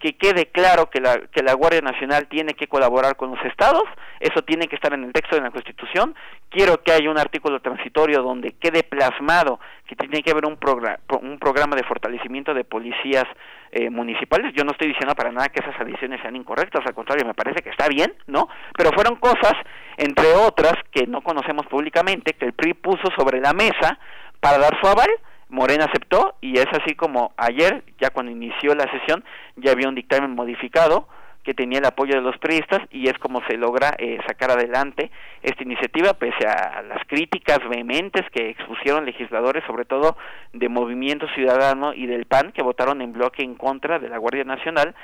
[0.00, 3.82] que quede claro que la, que la Guardia Nacional tiene que colaborar con los estados,
[4.18, 6.14] eso tiene que estar en el texto de la Constitución,
[6.48, 10.98] quiero que haya un artículo transitorio donde quede plasmado que tiene que haber un, programa,
[11.20, 13.26] un programa de fortalecimiento de policías
[13.72, 17.26] eh, municipales, yo no estoy diciendo para nada que esas adiciones sean incorrectas, al contrario,
[17.26, 18.48] me parece que está bien, ¿no?
[18.76, 19.52] Pero fueron cosas,
[19.98, 23.98] entre otras, que no conocemos públicamente, que el PRI puso sobre la mesa
[24.40, 25.10] para dar su aval,
[25.50, 29.24] Morena aceptó y es así como ayer, ya cuando inició la sesión,
[29.56, 31.06] ya había un dictamen modificado
[31.42, 35.10] que tenía el apoyo de los periodistas y es como se logra eh, sacar adelante
[35.42, 40.16] esta iniciativa pese a las críticas vehementes que expusieron legisladores sobre todo
[40.52, 44.44] de Movimiento Ciudadano y del PAN que votaron en bloque en contra de la Guardia
[44.44, 44.94] Nacional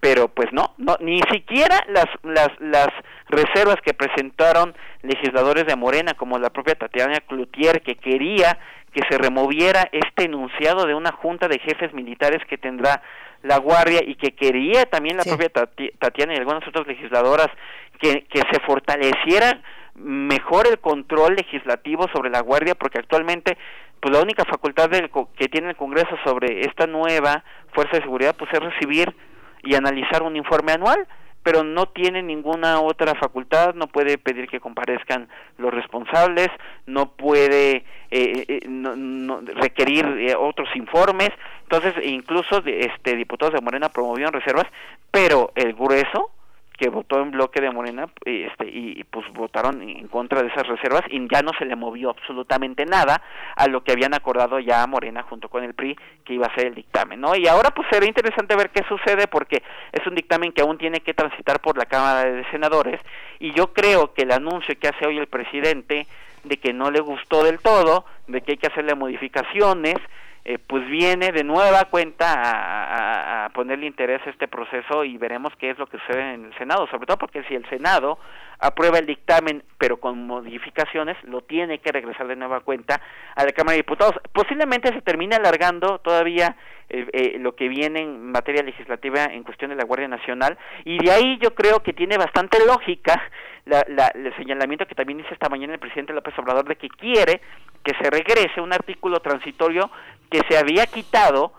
[0.00, 2.88] pero pues no, no ni siquiera las, las, las
[3.28, 8.58] reservas que presentaron legisladores de Morena como la propia Tatiana Cloutier que quería
[8.92, 13.02] que se removiera este enunciado de una junta de jefes militares que tendrá
[13.42, 15.50] la Guardia y que quería también la propia
[15.98, 17.48] Tatiana y algunas otras legisladoras
[17.98, 19.60] que, que se fortaleciera
[19.94, 23.58] mejor el control legislativo sobre la Guardia porque actualmente
[24.00, 28.34] pues la única facultad del, que tiene el Congreso sobre esta nueva fuerza de seguridad
[28.36, 29.14] pues es recibir
[29.62, 31.06] y analizar un informe anual
[31.42, 35.28] pero no tiene ninguna otra facultad, no puede pedir que comparezcan
[35.58, 36.48] los responsables,
[36.86, 41.30] no puede eh, eh, no, requerir eh, otros informes,
[41.62, 44.66] entonces incluso este diputados de Morena promovieron reservas,
[45.10, 46.30] pero el grueso
[46.78, 51.02] que votó en bloque de Morena este, y pues votaron en contra de esas reservas
[51.10, 53.22] y ya no se le movió absolutamente nada
[53.56, 56.66] a lo que habían acordado ya Morena junto con el PRI que iba a ser
[56.66, 57.36] el dictamen, ¿no?
[57.36, 59.62] Y ahora pues será interesante ver qué sucede porque
[59.92, 63.00] es un dictamen que aún tiene que transitar por la Cámara de Senadores
[63.38, 66.06] y yo creo que el anuncio que hace hoy el presidente
[66.44, 69.96] de que no le gustó del todo, de que hay que hacerle modificaciones,
[70.44, 75.70] eh, pues viene de nueva cuenta a, ponerle interés a este proceso y veremos qué
[75.70, 78.18] es lo que sucede en el Senado, sobre todo porque si el Senado
[78.58, 83.00] aprueba el dictamen pero con modificaciones, lo tiene que regresar de nueva cuenta
[83.36, 84.14] a la Cámara de Diputados.
[84.32, 86.56] Posiblemente se termine alargando todavía
[86.88, 91.04] eh, eh, lo que viene en materia legislativa en cuestión de la Guardia Nacional y
[91.04, 93.22] de ahí yo creo que tiene bastante lógica
[93.66, 97.40] el señalamiento que también dice esta mañana el presidente López Obrador de que quiere
[97.84, 99.90] que se regrese un artículo transitorio
[100.30, 101.52] que se había quitado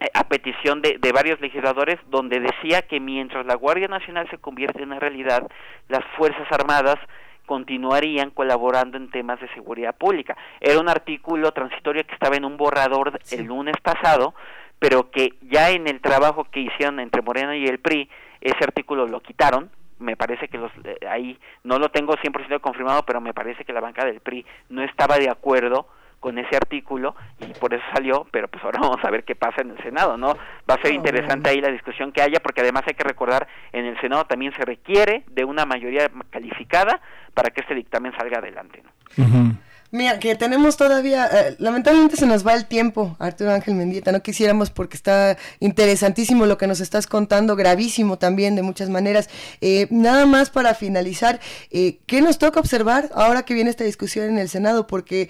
[0.00, 4.38] eh, a petición de, de, varios legisladores donde decía que mientras la Guardia Nacional se
[4.38, 5.46] convierte en una realidad,
[5.88, 6.98] las Fuerzas Armadas
[7.46, 10.36] continuarían colaborando en temas de seguridad pública.
[10.60, 14.34] Era un artículo transitorio que estaba en un borrador el lunes pasado,
[14.78, 18.08] pero que ya en el trabajo que hicieron entre Morena y el PRI,
[18.40, 19.70] ese artículo lo quitaron,
[20.02, 23.72] me parece que los eh, ahí no lo tengo 100% confirmado, pero me parece que
[23.72, 25.86] la banca del PRI no estaba de acuerdo
[26.20, 29.62] con ese artículo y por eso salió, pero pues ahora vamos a ver qué pasa
[29.62, 30.36] en el Senado, ¿no?
[30.70, 33.84] Va a ser interesante ahí la discusión que haya, porque además hay que recordar, en
[33.84, 37.00] el Senado también se requiere de una mayoría calificada
[37.34, 39.56] para que este dictamen salga adelante, ¿no?
[39.94, 44.22] Mira, que tenemos todavía, eh, lamentablemente se nos va el tiempo, Arturo Ángel Mendieta, no
[44.22, 49.28] quisiéramos porque está interesantísimo lo que nos estás contando, gravísimo también de muchas maneras.
[49.60, 51.40] Eh, nada más para finalizar,
[51.70, 54.86] eh, ¿qué nos toca observar ahora que viene esta discusión en el Senado?
[54.86, 55.28] Porque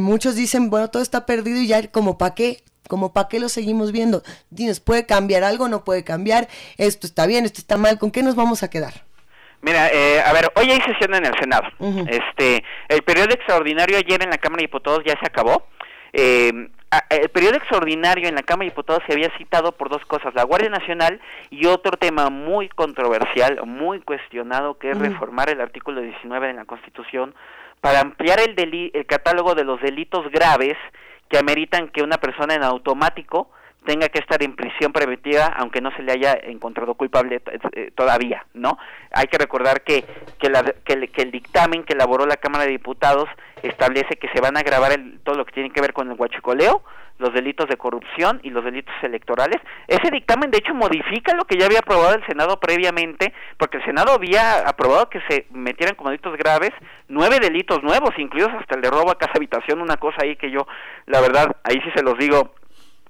[0.00, 3.50] muchos dicen, bueno, todo está perdido y ya como para qué, como para qué lo
[3.50, 4.22] seguimos viendo.
[4.48, 5.68] Dinos, ¿puede cambiar algo?
[5.68, 6.48] ¿No puede cambiar?
[6.78, 7.44] ¿Esto está bien?
[7.44, 7.98] ¿Esto está mal?
[7.98, 9.04] ¿Con qué nos vamos a quedar?
[9.60, 11.68] Mira, eh, a ver, hoy hay sesión en el Senado.
[12.08, 15.66] Este, el periodo extraordinario ayer en la Cámara de Diputados ya se acabó.
[16.12, 16.68] Eh,
[17.10, 20.44] el periodo extraordinario en la Cámara de Diputados se había citado por dos cosas, la
[20.44, 21.20] Guardia Nacional
[21.50, 26.64] y otro tema muy controversial, muy cuestionado, que es reformar el artículo 19 de la
[26.64, 27.34] Constitución
[27.80, 30.76] para ampliar el, el catálogo de los delitos graves
[31.28, 33.50] que ameritan que una persona en automático
[33.88, 37.40] tenga que estar en prisión preventiva aunque no se le haya encontrado culpable
[37.72, 38.76] eh, todavía, ¿no?
[39.12, 40.04] Hay que recordar que
[40.38, 43.30] que, la, que, el, dictamen que elaboró la Cámara de Diputados
[43.62, 46.18] establece que se van a grabar el, todo lo que tiene que ver con el
[46.18, 46.82] huachicoleo,
[47.16, 49.56] los delitos de corrupción y los delitos electorales.
[49.86, 53.84] Ese dictamen, de hecho, modifica lo que ya había aprobado el Senado previamente, porque el
[53.86, 56.72] Senado había aprobado que se metieran como delitos graves
[57.08, 60.50] nueve delitos nuevos, incluidos hasta el de robo a casa habitación, una cosa ahí que
[60.50, 60.66] yo,
[61.06, 62.52] la verdad, ahí sí se los digo,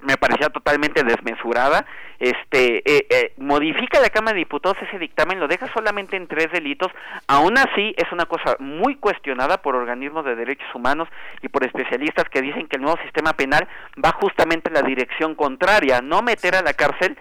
[0.00, 1.84] me parecía totalmente desmesurada.
[2.18, 6.50] Este eh, eh, modifica la Cámara de Diputados ese dictamen, lo deja solamente en tres
[6.52, 6.90] delitos.
[7.26, 11.08] Aún así es una cosa muy cuestionada por organismos de derechos humanos
[11.42, 13.68] y por especialistas que dicen que el nuevo sistema penal
[14.04, 17.16] va justamente en la dirección contraria, no meter a la cárcel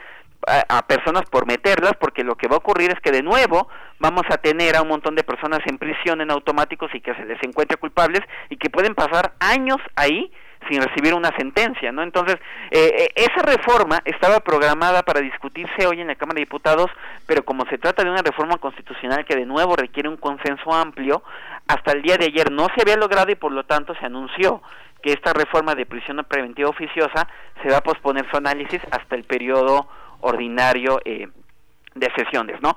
[0.45, 3.67] a, personas por meterlas, porque lo que va a ocurrir es que de nuevo
[3.99, 7.25] vamos a tener a un montón de personas en prisión en automáticos y que se
[7.25, 10.31] les encuentre culpables y que pueden pasar años ahí
[10.69, 12.03] sin recibir una sentencia, ¿no?
[12.03, 12.38] Entonces,
[12.71, 16.89] eh, eh, esa reforma estaba programada para discutirse hoy en la Cámara de Diputados,
[17.25, 21.23] pero como se trata de una reforma constitucional que de nuevo requiere un consenso amplio,
[21.67, 24.61] hasta el día de ayer no se había logrado y por lo tanto se anunció
[25.01, 27.27] que esta reforma de prisión preventiva oficiosa
[27.61, 29.88] se va a posponer su análisis hasta el periodo
[30.21, 31.27] ordinario eh,
[31.93, 32.75] de sesiones, ¿no?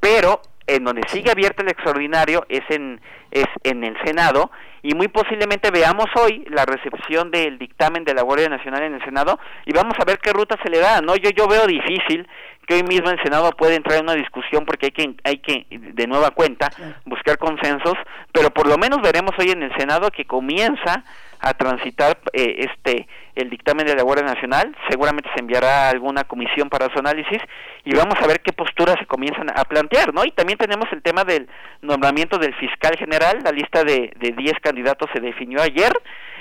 [0.00, 0.40] pero
[0.76, 4.50] en donde sigue abierto el extraordinario es en es en el Senado
[4.82, 9.04] y muy posiblemente veamos hoy la recepción del dictamen de la Guardia Nacional en el
[9.04, 11.16] Senado y vamos a ver qué ruta se le da, ¿no?
[11.16, 12.26] Yo yo veo difícil
[12.66, 15.66] que hoy mismo el Senado puede entrar en una discusión porque hay que, hay que
[15.70, 16.70] de nueva cuenta,
[17.04, 17.94] buscar consensos,
[18.32, 21.02] pero por lo menos veremos hoy en el Senado que comienza
[21.40, 26.24] a transitar eh, este el dictamen de la Guardia Nacional, seguramente se enviará a alguna
[26.24, 27.40] comisión para su análisis
[27.84, 30.24] y vamos a ver qué posturas se comienzan a plantear, ¿no?
[30.24, 31.48] Y también tenemos el tema del
[31.80, 35.92] nombramiento del fiscal general, la lista de de 10 candidatos se definió ayer,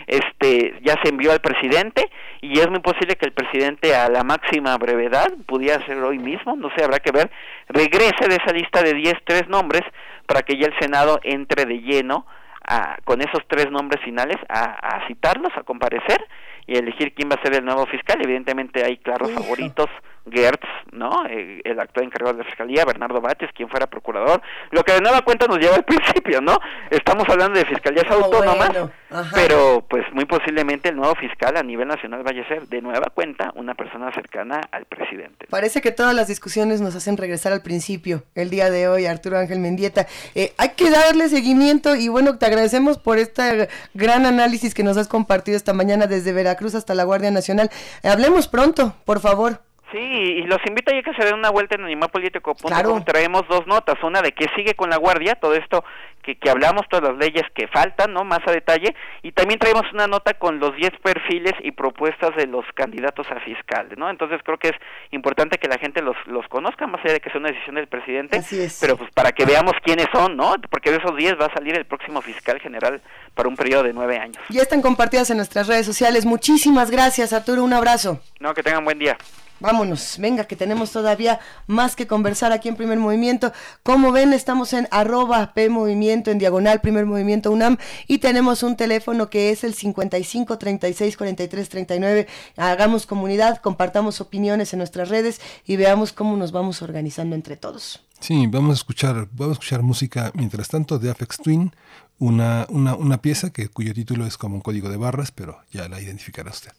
[0.08, 2.10] este ya se envió al presidente
[2.42, 6.56] y es muy posible que el presidente a la máxima brevedad pudiera ser hoy mismo,
[6.56, 7.30] no sé, habrá que ver,
[7.68, 9.84] regrese de esa lista de 10 tres nombres
[10.26, 12.26] para que ya el Senado entre de lleno
[12.68, 16.20] a, con esos tres nombres finales a, a citarlos, a comparecer
[16.68, 18.20] y elegir quién va a ser el nuevo fiscal.
[18.22, 19.88] Evidentemente hay claros favoritos,
[20.32, 21.26] Gertz, ¿no?
[21.28, 24.42] Eh, el actual encargado de la Fiscalía, Bernardo Bates, quien fuera procurador.
[24.72, 26.58] Lo que de nueva cuenta nos lleva al principio, ¿no?
[26.90, 28.92] Estamos hablando de fiscalías Oh, autónomas, bueno,
[29.34, 33.10] pero pues muy posiblemente el nuevo fiscal a nivel nacional vaya a ser de nueva
[33.14, 35.48] cuenta una persona cercana al presidente.
[35.50, 38.24] Parece que todas las discusiones nos hacen regresar al principio.
[38.36, 40.08] El día de hoy, Arturo Ángel Mendieta.
[40.36, 44.98] Eh, hay que darle seguimiento y bueno, te agradecemos por este gran análisis que nos
[44.98, 47.70] has compartido esta mañana desde Veracruz hasta la Guardia Nacional.
[48.04, 49.62] Eh, hablemos pronto, por favor.
[49.92, 52.56] Sí, y los invito a que se den una vuelta en animalpolitico.com.
[52.70, 53.04] Claro.
[53.06, 55.84] Traemos dos notas, una de qué sigue con la Guardia, todo esto
[56.22, 58.24] que, que hablamos, todas las leyes que faltan, ¿no?
[58.24, 62.46] Más a detalle, y también traemos una nota con los 10 perfiles y propuestas de
[62.46, 64.10] los candidatos a fiscal, ¿no?
[64.10, 64.76] Entonces creo que es
[65.12, 67.88] importante que la gente los, los conozca, más allá de que sea una decisión del
[67.88, 68.78] presidente, Así es.
[68.80, 70.56] pero pues para que veamos quiénes son, ¿no?
[70.70, 73.02] Porque de esos 10 va a salir el próximo fiscal general
[73.34, 74.38] para un periodo de nueve años.
[74.50, 76.26] Ya están compartidas en nuestras redes sociales.
[76.26, 77.64] Muchísimas gracias, Arturo.
[77.64, 78.20] Un abrazo.
[78.40, 79.18] No, que tengan buen día.
[79.60, 83.52] Vámonos, venga, que tenemos todavía más que conversar aquí en Primer Movimiento.
[83.84, 87.78] Como ven, estamos en arroba P Movimiento, en diagonal Primer Movimiento UNAM,
[88.08, 92.28] y tenemos un teléfono que es el 55 36 43 39.
[92.56, 98.02] Hagamos comunidad, compartamos opiniones en nuestras redes y veamos cómo nos vamos organizando entre todos.
[98.20, 101.72] Sí, vamos a escuchar, vamos a escuchar música mientras tanto de Afex Twin,
[102.18, 105.88] una, una, una pieza que, cuyo título es como un código de barras, pero ya
[105.88, 106.72] la identificará usted.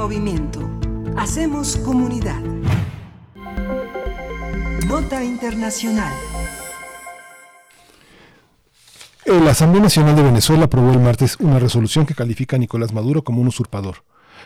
[0.00, 0.60] Movimiento.
[1.18, 2.40] Hacemos comunidad.
[4.86, 6.14] Nota internacional.
[9.26, 12.94] Eh, La Asamblea Nacional de Venezuela aprobó el martes una resolución que califica a Nicolás
[12.94, 13.96] Maduro como un usurpador.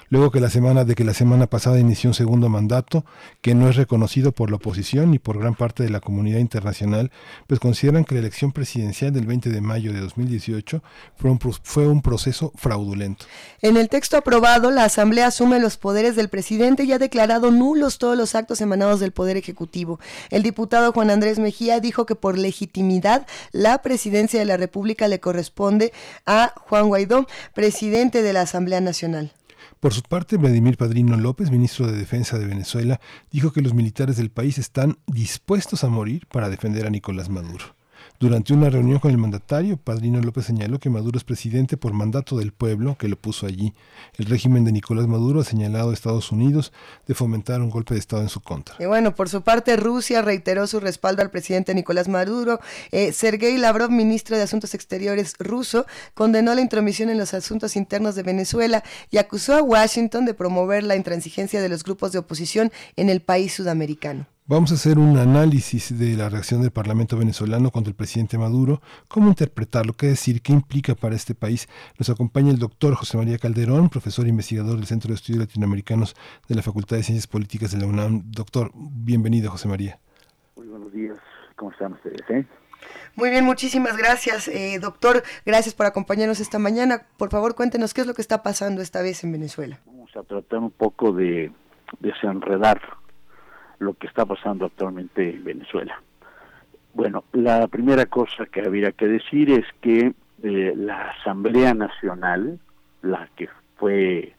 [0.09, 3.05] Luego que la semana de que la semana pasada inició un segundo mandato
[3.41, 7.11] que no es reconocido por la oposición ni por gran parte de la comunidad internacional,
[7.47, 10.83] pues consideran que la elección presidencial del 20 de mayo de 2018
[11.17, 13.27] fue un, fue un proceso fraudulento.
[13.63, 17.99] En el texto aprobado, la Asamblea asume los poderes del presidente y ha declarado nulos
[17.99, 20.01] todos los actos emanados del Poder Ejecutivo.
[20.31, 25.21] El diputado Juan Andrés Mejía dijo que por legitimidad la presidencia de la República le
[25.21, 25.93] corresponde
[26.27, 29.33] a Juan Guaidó, presidente de la Asamblea Nacional.
[29.85, 34.17] Por su parte, Vladimir Padrino López, ministro de Defensa de Venezuela, dijo que los militares
[34.17, 37.77] del país están dispuestos a morir para defender a Nicolás Maduro.
[38.21, 42.39] Durante una reunión con el mandatario, Padrino López señaló que Maduro es presidente por mandato
[42.39, 43.75] del pueblo que lo puso allí.
[44.17, 46.73] El régimen de Nicolás Maduro ha señalado a Estados Unidos
[47.09, 48.77] de fomentar un golpe de Estado en su contra.
[48.79, 52.61] Y bueno, por su parte, Rusia reiteró su respaldo al presidente Nicolás Maduro.
[52.93, 55.85] Eh, Sergei Lavrov, ministro de Asuntos Exteriores ruso,
[56.15, 60.85] condenó la intromisión en los asuntos internos de Venezuela y acusó a Washington de promover
[60.85, 64.29] la intransigencia de los grupos de oposición en el país sudamericano.
[64.47, 68.83] Vamos a hacer un análisis de la reacción del Parlamento venezolano contra el presidente Maduro,
[69.09, 71.67] cómo interpretarlo, qué decir, qué implica para este país.
[71.99, 76.15] Nos acompaña el doctor José María Calderón, profesor e investigador del Centro de Estudios Latinoamericanos
[76.47, 78.21] de la Facultad de Ciencias Políticas de la UNAM.
[78.27, 79.99] Doctor, bienvenido, José María.
[80.57, 81.17] Muy buenos días,
[81.57, 82.21] ¿cómo están ustedes?
[82.29, 82.45] eh?
[83.17, 85.23] Muy bien, muchísimas gracias, eh, doctor.
[85.47, 87.07] Gracias por acompañarnos esta mañana.
[87.17, 89.81] Por favor, cuéntenos qué es lo que está pasando esta vez en Venezuela.
[89.87, 91.51] Vamos a tratar un poco de
[92.01, 92.83] desenredar
[93.79, 96.01] lo que está pasando actualmente en Venezuela.
[96.95, 102.61] Bueno, la primera cosa que habría que decir es que eh, la Asamblea Nacional,
[103.03, 104.33] la que fue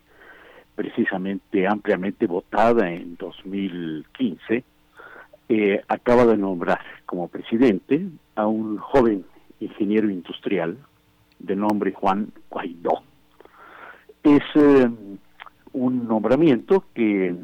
[0.75, 4.63] precisamente ampliamente votada en 2015,
[5.47, 8.05] eh, acaba de nombrar como presidente
[8.35, 9.25] a un joven
[9.59, 10.77] ingeniero industrial
[11.39, 13.03] de nombre Juan Guaidó.
[14.23, 14.89] Es eh,
[15.73, 17.35] un nombramiento que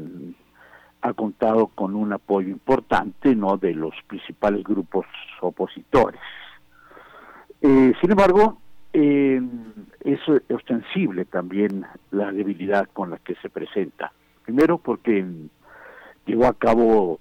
[1.01, 5.05] ha contado con un apoyo importante no de los principales grupos
[5.41, 6.21] opositores.
[7.61, 8.57] Eh, sin embargo,
[8.93, 10.19] es
[10.49, 14.11] ostensible también la debilidad con la que se presenta.
[14.43, 15.25] Primero porque
[16.25, 17.19] llevó a cabo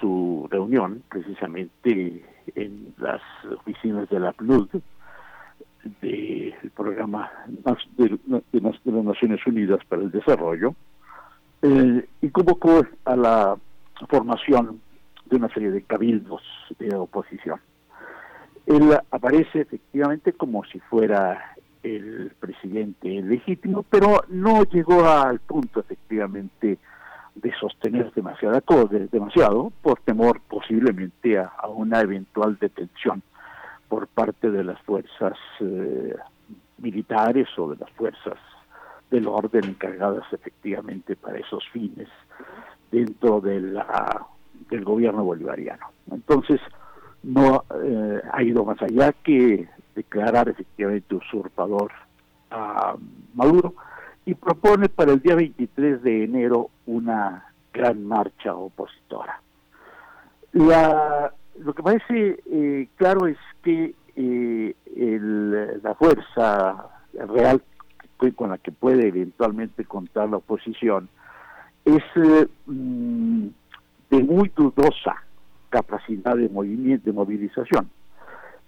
[0.00, 2.24] su reunión precisamente
[2.54, 3.22] en las
[3.56, 4.68] oficinas de la PNUD,
[6.02, 7.30] del programa
[7.96, 8.18] de,
[8.52, 10.74] las Naciones Unidas para el Desarrollo,
[11.62, 13.56] eh, y convocó a la
[14.08, 14.80] formación
[15.26, 16.42] de una serie de cabildos
[16.78, 17.60] de oposición.
[18.66, 26.78] Él aparece efectivamente como si fuera el presidente legítimo, pero no llegó al punto efectivamente
[27.34, 28.60] de sostener demasiado,
[29.10, 33.22] demasiado por temor posiblemente a, una eventual detención
[33.88, 36.14] por parte de las fuerzas eh,
[36.78, 38.36] militares o de las fuerzas
[39.10, 42.08] del orden encargadas efectivamente para esos fines
[42.90, 44.26] dentro de la,
[44.70, 45.86] del gobierno bolivariano.
[46.10, 46.60] Entonces,
[47.22, 51.90] no eh, ha ido más allá que declarar efectivamente usurpador
[52.50, 52.96] a
[53.34, 53.74] Maduro
[54.24, 59.40] y propone para el día 23 de enero una gran marcha opositora.
[60.52, 67.62] La, lo que parece eh, claro es que eh, el, la fuerza real
[68.36, 71.08] con la que puede eventualmente contar la oposición
[71.84, 73.46] es eh, mm,
[74.10, 75.22] de muy dudosa
[75.70, 77.90] capacidad de movilización.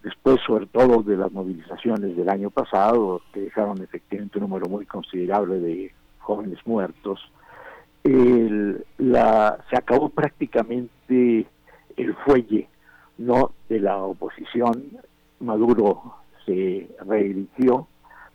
[0.03, 4.87] Después, sobre todo, de las movilizaciones del año pasado, que dejaron efectivamente un número muy
[4.87, 7.21] considerable de jóvenes muertos,
[8.03, 11.47] se acabó prácticamente
[11.97, 12.67] el fuelle
[13.19, 14.85] no de la oposición.
[15.41, 16.15] Maduro
[16.47, 17.87] se reeligió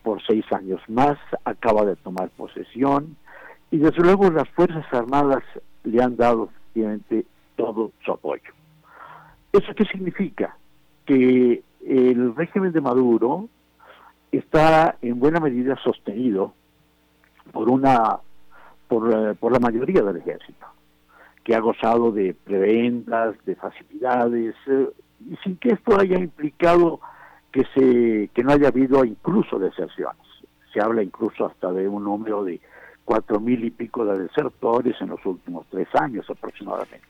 [0.06, 3.18] por seis años más, acaba de tomar posesión
[3.72, 5.44] y desde luego las Fuerzas Armadas
[5.84, 7.26] le han dado efectivamente
[7.56, 8.54] todo su apoyo.
[9.52, 10.56] ¿Eso qué significa?
[11.06, 13.50] Que el régimen de Maduro
[14.32, 16.54] está en buena medida sostenido
[17.52, 18.20] por una
[18.88, 20.68] por, eh, la mayoría del ejército,
[21.44, 24.88] que ha gozado de prebendas, de facilidades, eh,
[25.32, 27.00] y sin que esto haya implicado
[27.56, 30.28] que se que no haya habido incluso deserciones.
[30.74, 32.60] Se habla incluso hasta de un número de
[33.06, 37.08] cuatro mil y pico de desertores en los últimos tres años aproximadamente.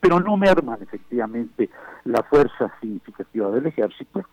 [0.00, 1.70] Pero no merman efectivamente
[2.04, 4.24] la fuerza significativa del ejército,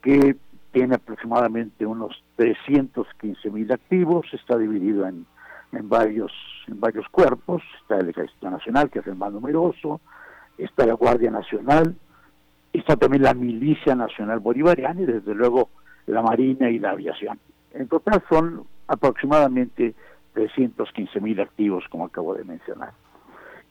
[0.00, 0.36] que
[0.72, 5.26] tiene aproximadamente unos 315 mil activos, está dividido en,
[5.72, 6.32] en, varios,
[6.66, 10.00] en varios cuerpos, está el Ejército Nacional, que es el más numeroso,
[10.56, 11.94] está la Guardia Nacional,
[12.78, 15.70] está también la Milicia Nacional Bolivariana y desde luego
[16.06, 17.38] la Marina y la Aviación.
[17.72, 19.94] En total son aproximadamente
[20.32, 22.92] 315 mil activos, como acabo de mencionar.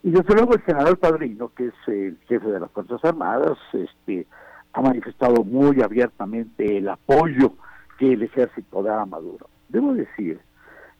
[0.03, 4.27] Y desde luego el general Padrino, que es el jefe de las Fuerzas Armadas, este,
[4.73, 7.53] ha manifestado muy abiertamente el apoyo
[7.97, 9.49] que el ejército da a Maduro.
[9.69, 10.39] Debo decir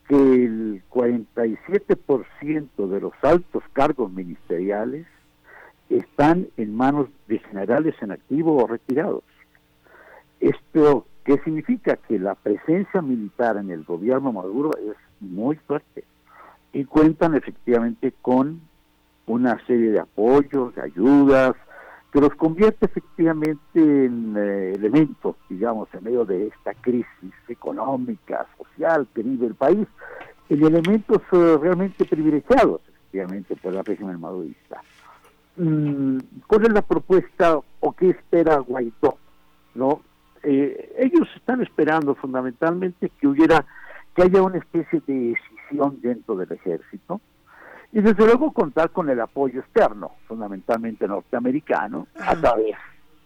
[0.08, 5.06] que el 47% de los altos cargos ministeriales
[5.88, 9.22] están en manos de generales en activo o retirados.
[10.40, 11.96] ¿Esto qué significa?
[11.96, 16.04] Que la presencia militar en el gobierno Maduro es muy fuerte
[16.72, 18.60] y cuentan efectivamente con
[19.26, 21.54] una serie de apoyos, de ayudas,
[22.12, 29.06] que los convierte efectivamente en eh, elementos, digamos, en medio de esta crisis económica, social
[29.14, 29.86] que vive el país,
[30.48, 34.80] en elementos eh, realmente privilegiados, efectivamente, por la régimen madurista.
[35.58, 39.18] Mm, ¿cuál es la propuesta o qué espera Guaidó?
[39.74, 40.02] ¿No?
[40.44, 43.66] Eh, ellos están esperando fundamentalmente que hubiera,
[44.14, 47.20] que haya una especie de decisión dentro del ejército
[47.92, 52.76] y desde luego contar con el apoyo externo, fundamentalmente norteamericano, a través,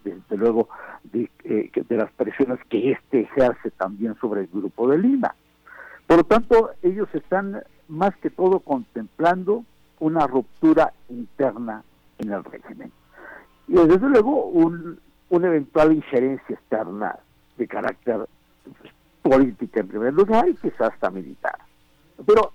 [0.03, 0.71] desde luego,
[1.05, 5.35] de, eh, de las presiones que este ejerce también sobre el grupo de Lima.
[6.07, 9.65] Por lo tanto, ellos están más que todo contemplando
[9.99, 11.83] una ruptura interna
[12.23, 12.93] en el régimen.
[13.69, 14.99] Y desde luego un,
[15.31, 17.19] una eventual injerencia externa
[17.57, 18.27] de carácter
[18.65, 18.93] pues,
[19.23, 21.59] política en primer lugar y quizás hasta militar.
[22.27, 22.53] Pero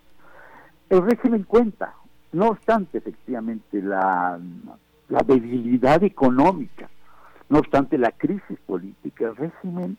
[0.89, 1.93] el régimen cuenta,
[2.33, 4.39] no obstante efectivamente la,
[5.09, 6.89] la debilidad económica
[7.49, 9.97] No obstante la crisis política, el régimen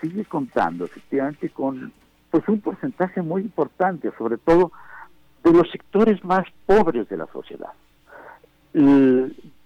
[0.00, 1.92] sigue contando efectivamente con
[2.30, 4.70] pues un porcentaje muy importante, sobre todo
[5.42, 7.72] de los sectores más pobres de la sociedad.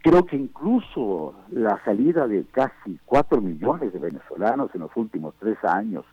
[0.03, 5.59] Creo que incluso la salida de casi 4 millones de venezolanos en los últimos tres
[5.65, 6.05] años,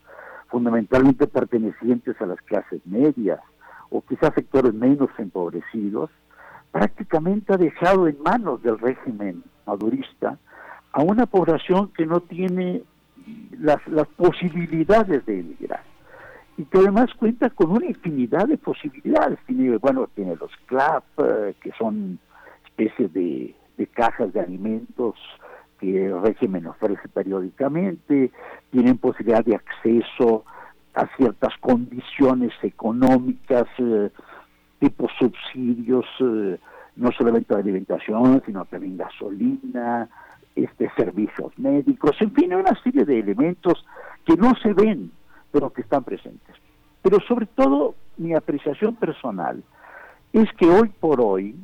[0.48, 3.40] fundamentalmente pertenecientes a las clases medias
[3.90, 6.10] o quizás sectores menos empobrecidos,
[6.72, 10.38] prácticamente ha dejado en manos del régimen madurista
[10.92, 12.82] a una población que no tiene
[13.60, 15.84] las, las posibilidades de emigrar
[16.58, 19.38] y que además cuenta con una infinidad de posibilidades.
[19.46, 22.18] Tiene, bueno, tiene los CLAP, eh, que son
[22.78, 25.16] especies de, de cajas de alimentos
[25.80, 28.32] que el régimen ofrece periódicamente,
[28.72, 30.44] tienen posibilidad de acceso
[30.96, 34.10] a ciertas condiciones económicas, eh,
[34.80, 36.58] tipo subsidios, eh,
[36.96, 40.10] no solamente de alimentación, sino también gasolina,
[40.56, 43.86] este, servicios médicos, en fin, una serie de elementos
[44.26, 45.12] que no se ven,
[45.52, 46.56] pero que están presentes.
[47.04, 49.64] Pero sobre todo, mi apreciación personal
[50.34, 51.56] es que hoy por hoy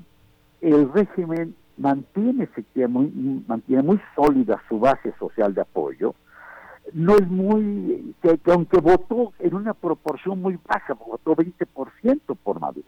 [0.64, 2.48] el régimen mantiene,
[2.88, 6.16] muy, mantiene muy sólida su base social de apoyo,
[6.94, 12.88] no es muy, que, aunque votó en una proporción muy baja, votó 20% por Maduro,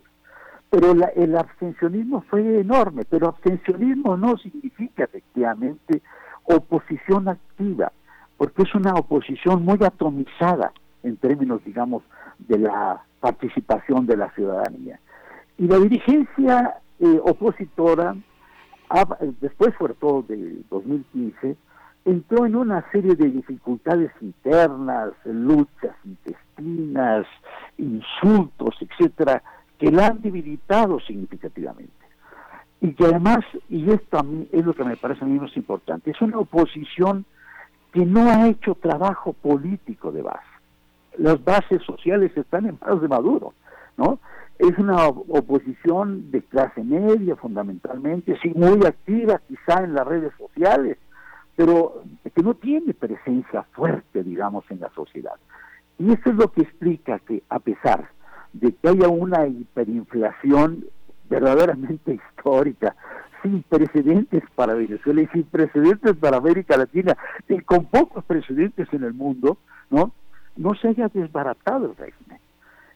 [0.69, 6.01] pero el abstencionismo fue enorme, pero abstencionismo no significa efectivamente
[6.43, 7.91] oposición activa,
[8.37, 10.71] porque es una oposición muy atomizada
[11.03, 12.03] en términos, digamos,
[12.39, 14.99] de la participación de la ciudadanía.
[15.57, 18.15] Y la dirigencia eh, opositora,
[19.41, 21.57] después sobre todo de 2015,
[22.05, 27.25] entró en una serie de dificultades internas, luchas intestinas,
[27.77, 29.41] insultos, etcétera,
[29.79, 31.91] que la han debilitado significativamente.
[32.81, 33.39] Y que además,
[33.69, 36.37] y esto a mí es lo que me parece a mí más importante, es una
[36.37, 37.25] oposición
[37.91, 40.45] que no ha hecho trabajo político de base.
[41.17, 43.53] Las bases sociales están en manos de Maduro,
[43.97, 44.19] ¿no?
[44.57, 50.97] Es una oposición de clase media fundamentalmente, sí muy activa quizá en las redes sociales,
[51.55, 52.03] pero
[52.33, 55.35] que no tiene presencia fuerte, digamos, en la sociedad.
[55.97, 58.09] Y eso es lo que explica que a pesar
[58.53, 60.85] de que haya una hiperinflación
[61.29, 62.95] verdaderamente histórica,
[63.41, 67.17] sin precedentes para Venezuela y sin precedentes para América Latina,
[67.47, 69.57] y con pocos precedentes en el mundo,
[69.89, 70.13] ¿no?
[70.55, 72.39] No se haya desbaratado el régimen.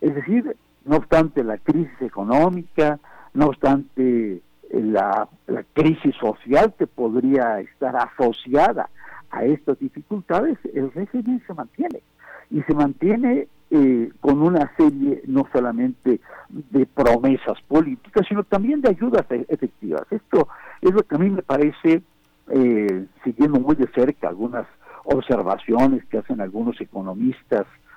[0.02, 0.56] Es decir,
[0.89, 2.99] no obstante la crisis económica,
[3.35, 4.41] no obstante
[4.71, 8.89] la, la crisis social que podría estar asociada
[9.29, 12.01] a estas dificultades, el régimen se mantiene.
[12.49, 18.89] Y se mantiene eh, con una serie no solamente de promesas políticas, sino también de
[18.89, 20.01] ayudas e-, efectivas.
[20.09, 20.47] Esto
[20.81, 22.01] es lo que a mí me parece,
[22.47, 24.65] eh, siguiendo muy de cerca algunas
[25.03, 27.88] observaciones que hacen algunos economistas eh,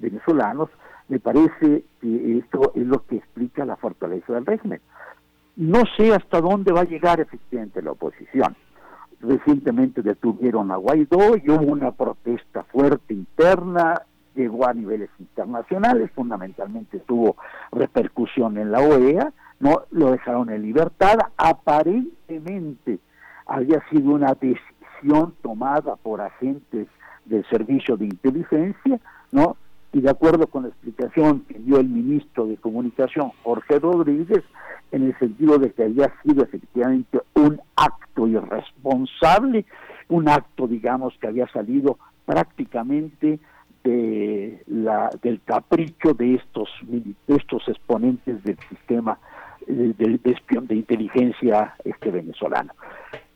[0.00, 0.68] venezolanos,
[1.08, 4.80] me parece que esto es lo que explica la fortaleza del régimen.
[5.56, 8.56] No sé hasta dónde va a llegar efectivamente la oposición.
[9.20, 14.02] Recientemente detuvieron a Guaidó y hubo una protesta fuerte interna,
[14.34, 17.36] llegó a niveles internacionales, fundamentalmente tuvo
[17.70, 22.98] repercusión en la OEA, no lo dejaron en libertad, aparentemente
[23.46, 26.88] había sido una decisión tomada por agentes
[27.24, 29.00] del servicio de inteligencia,
[29.30, 29.56] ¿no?
[29.92, 34.42] Y de acuerdo con la explicación que dio el ministro de Comunicación, Jorge Rodríguez,
[34.90, 39.66] en el sentido de que había sido efectivamente un acto irresponsable,
[40.08, 43.38] un acto, digamos, que había salido prácticamente
[43.84, 49.18] de la, del capricho de estos, de estos exponentes del sistema
[49.66, 52.72] eh, de, de, de inteligencia este venezolano.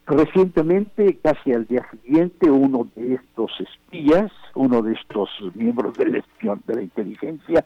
[0.06, 6.62] Recientemente, casi al día siguiente, uno de estos espías, uno de estos miembros del espión
[6.64, 7.64] de la inteligencia,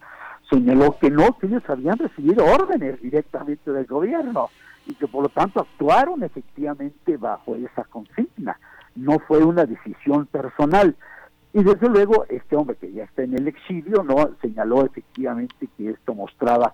[0.50, 4.48] señaló que no, que ellos habían recibido órdenes directamente del gobierno
[4.86, 8.58] y que por lo tanto actuaron efectivamente bajo esa consigna.
[8.96, 10.96] No fue una decisión personal.
[11.52, 15.90] Y desde luego este hombre que ya está en el exilio no señaló efectivamente que
[15.90, 16.72] esto mostraba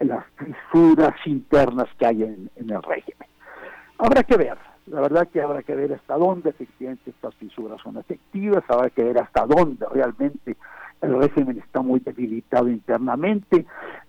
[0.00, 3.28] las fisuras internas que hay en, en el régimen.
[3.98, 4.58] Habrá que ver,
[4.90, 9.04] la verdad que habrá que ver hasta dónde efectivamente estas fisuras son efectivas, habrá que
[9.04, 10.56] ver hasta dónde realmente
[11.00, 13.64] el régimen está muy debilitado internamente.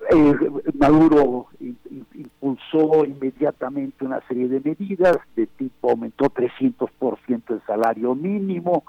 [0.09, 0.35] Eh,
[0.73, 8.83] Maduro impulsó inmediatamente una serie de medidas de tipo aumentó 300% el salario mínimo,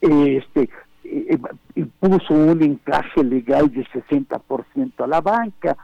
[0.00, 0.68] este
[1.04, 1.38] eh,
[1.74, 5.76] impuso un encaje legal de 60% a la banca,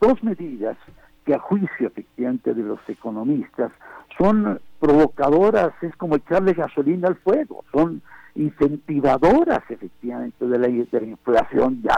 [0.00, 0.76] dos medidas
[1.24, 3.72] que a juicio efectivamente de los economistas
[4.18, 8.02] son provocadoras, es como echarle gasolina al fuego, son
[8.34, 11.96] incentivadoras efectivamente de la, de la inflación ya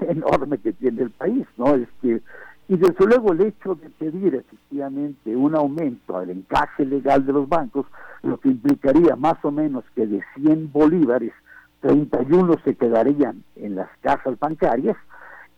[0.08, 1.74] enorme que tiene el país, ¿no?
[1.74, 2.22] Este,
[2.68, 7.48] y desde luego el hecho de pedir efectivamente un aumento al encaje legal de los
[7.48, 7.86] bancos,
[8.22, 11.32] lo que implicaría más o menos que de 100 bolívares,
[11.80, 14.96] 31 se quedarían en las cajas bancarias,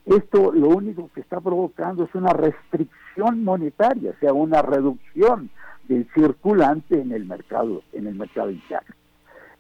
[0.08, 5.50] esto lo único que está provocando es una restricción monetaria, o sea, una reducción
[5.86, 8.94] del circulante en el mercado, en el mercado interno.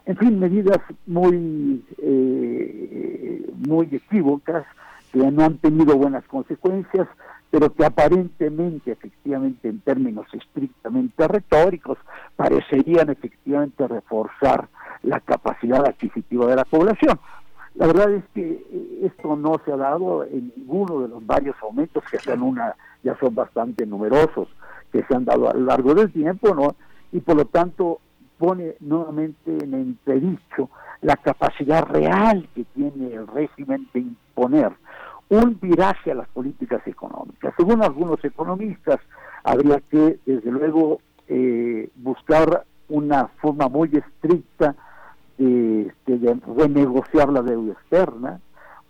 [0.06, 4.64] En fin, medidas muy, eh, muy equívocas
[5.12, 7.08] que no han tenido buenas consecuencias,
[7.50, 11.98] pero que aparentemente, efectivamente, en términos estrictamente retóricos,
[12.36, 14.68] parecerían efectivamente reforzar
[15.02, 17.18] la capacidad adquisitiva de la población.
[17.78, 21.54] La verdad es que eh, esto no se ha dado en ninguno de los varios
[21.62, 22.74] aumentos que sean una,
[23.04, 24.48] ya son bastante numerosos,
[24.90, 26.74] que se han dado a lo largo del tiempo, ¿no?
[27.12, 28.00] Y por lo tanto
[28.36, 30.70] pone nuevamente en entredicho
[31.02, 34.72] la capacidad real que tiene el régimen de imponer
[35.28, 37.54] un viraje a las políticas económicas.
[37.56, 38.98] Según algunos economistas,
[39.44, 40.98] habría que, desde luego,
[41.28, 44.74] eh, buscar una forma muy estricta
[45.38, 48.40] de, de, renegociar la deuda externa.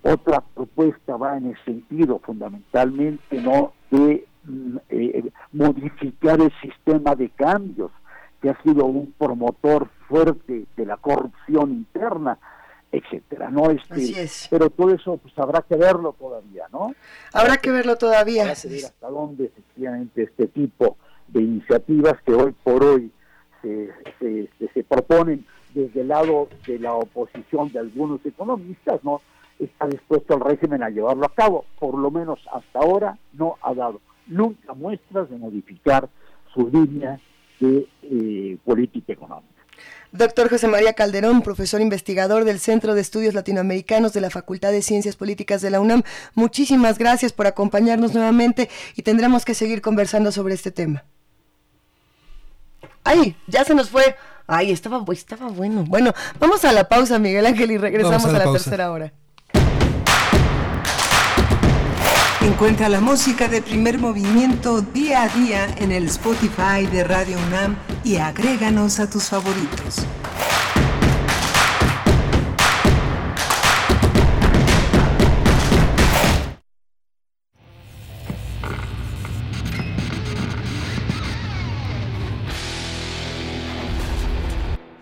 [0.03, 7.29] Otra propuesta va en el sentido fundamentalmente no de mm, eh, modificar el sistema de
[7.31, 7.91] cambios,
[8.41, 12.39] que ha sido un promotor fuerte de la corrupción interna,
[12.93, 13.71] etcétera, ¿no?
[13.71, 14.47] Este, Así es.
[14.49, 16.95] Pero todo eso pues habrá que verlo todavía, ¿no?
[17.33, 18.43] Habrá que verlo todavía.
[18.43, 20.97] Habrá que ver hasta dónde efectivamente este tipo
[21.27, 23.11] de iniciativas que hoy por hoy
[23.61, 25.45] se, se, se, se proponen
[25.79, 29.23] desde el lado de la oposición de algunos economistas, ¿no?
[29.61, 31.65] Está dispuesto el régimen a llevarlo a cabo.
[31.79, 36.09] Por lo menos hasta ahora no ha dado nunca muestras de modificar
[36.53, 37.21] su línea
[37.61, 39.55] de eh, política económica.
[40.11, 44.83] Doctor José María Calderón, profesor investigador del Centro de Estudios Latinoamericanos de la Facultad de
[44.83, 46.03] Ciencias Políticas de la UNAM,
[46.35, 51.05] muchísimas gracias por acompañarnos nuevamente y tendremos que seguir conversando sobre este tema.
[53.05, 53.37] ¡Ay!
[53.47, 54.17] Ya se nos fue.
[54.51, 55.85] Ay, estaba, estaba bueno.
[55.87, 59.13] Bueno, vamos a la pausa, Miguel Ángel, y regresamos a la, a la tercera hora.
[62.41, 67.77] Encuentra la música de primer movimiento día a día en el Spotify de Radio UNAM
[68.05, 70.07] y agréganos a tus favoritos.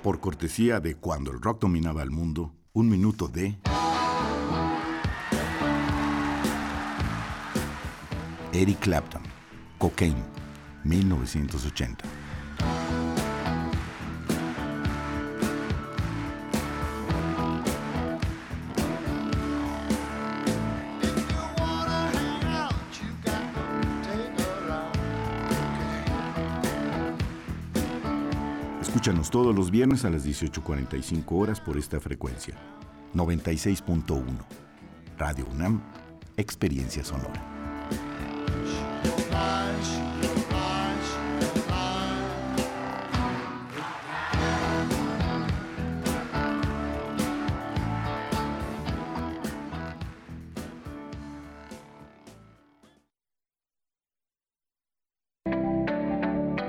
[0.07, 3.59] Por cortesía de Cuando el rock dominaba el mundo, un minuto de...
[8.53, 9.23] Eric Clapton,
[9.79, 10.23] Cocaine,
[10.85, 12.05] 1980.
[29.07, 32.57] Escúchanos todos los viernes a las 18.45 horas por esta frecuencia.
[33.15, 34.25] 96.1.
[35.17, 35.81] Radio UNAM,
[36.37, 37.41] Experiencia Sonora.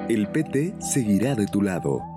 [0.07, 2.16] El PT seguirá de tu lado.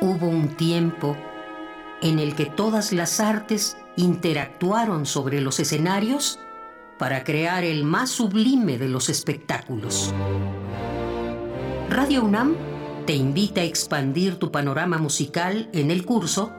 [0.00, 1.16] Hubo un tiempo
[2.00, 6.38] en el que todas las artes interactuaron sobre los escenarios
[6.98, 10.14] para crear el más sublime de los espectáculos.
[11.90, 12.56] Radio UNAM
[13.06, 16.52] te invita a expandir tu panorama musical en el curso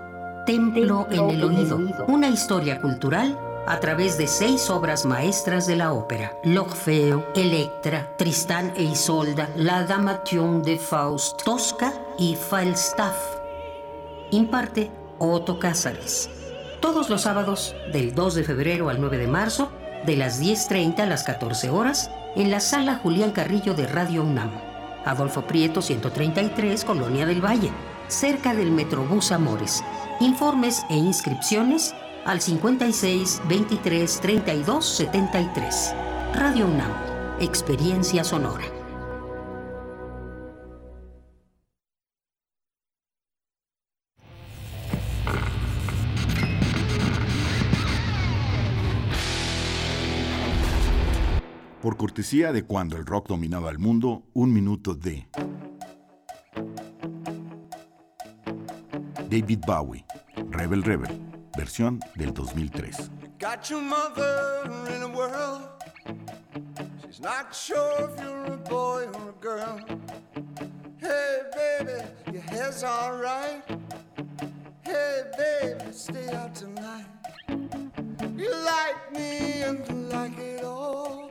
[0.45, 5.93] Templo en el Oído, una historia cultural a través de seis obras maestras de la
[5.93, 13.30] ópera: L'Orfeo, Electra, Tristán e Isolda, La Damation de Faust, Tosca y Falstaff.
[14.31, 14.89] Imparte
[15.19, 16.29] Otto Cázares.
[16.79, 19.69] Todos los sábados, del 2 de febrero al 9 de marzo,
[20.05, 24.51] de las 10.30 a las 14 horas, en la sala Julián Carrillo de Radio UNAM.
[25.03, 27.71] Adolfo Prieto 133, Colonia del Valle,
[28.07, 29.83] cerca del Metrobús Amores.
[30.21, 31.93] Informes e inscripciones
[32.25, 35.95] al 56 23 32 73.
[36.35, 36.91] Radio UNAM,
[37.41, 38.80] Experiencia Sonora.
[51.81, 55.27] Por cortesía de cuando el rock dominaba el mundo, un minuto de
[59.27, 60.05] David Bowie,
[60.51, 61.19] Rebel Rebel,
[61.57, 63.09] versión del 2003.
[63.39, 65.67] Got your mother in a world.
[67.03, 69.79] She's not sure if you're a boy or a girl.
[70.99, 73.63] Hey, baby, your hair's alright.
[74.83, 77.07] Hey, baby, stay out tonight.
[78.37, 81.30] You like me and you like it all.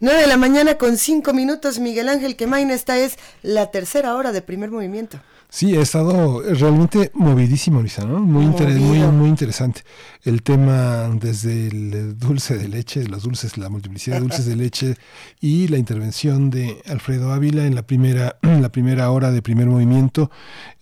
[0.00, 2.70] 9 de la mañana con 5 minutos, Miguel Ángel Quemain.
[2.70, 5.18] Esta es la tercera hora de primer movimiento.
[5.52, 8.20] Sí, ha estado realmente movidísimo, Luisa, ¿no?
[8.20, 9.82] Muy, interes- muy, muy interesante.
[10.22, 14.94] El tema desde el dulce de leche, los dulces, la multiplicidad de dulces de leche
[15.40, 19.66] y la intervención de Alfredo Ávila en la primera, en la primera hora de primer
[19.66, 20.30] movimiento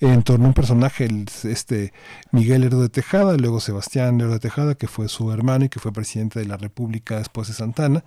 [0.01, 1.95] en torno a un personaje, el- este
[2.31, 5.81] Miguel Lerdo de Tejada, luego Sebastián Lerdo de Tejada, que fue su hermano y que
[5.81, 8.05] fue presidente de la República después de Santana.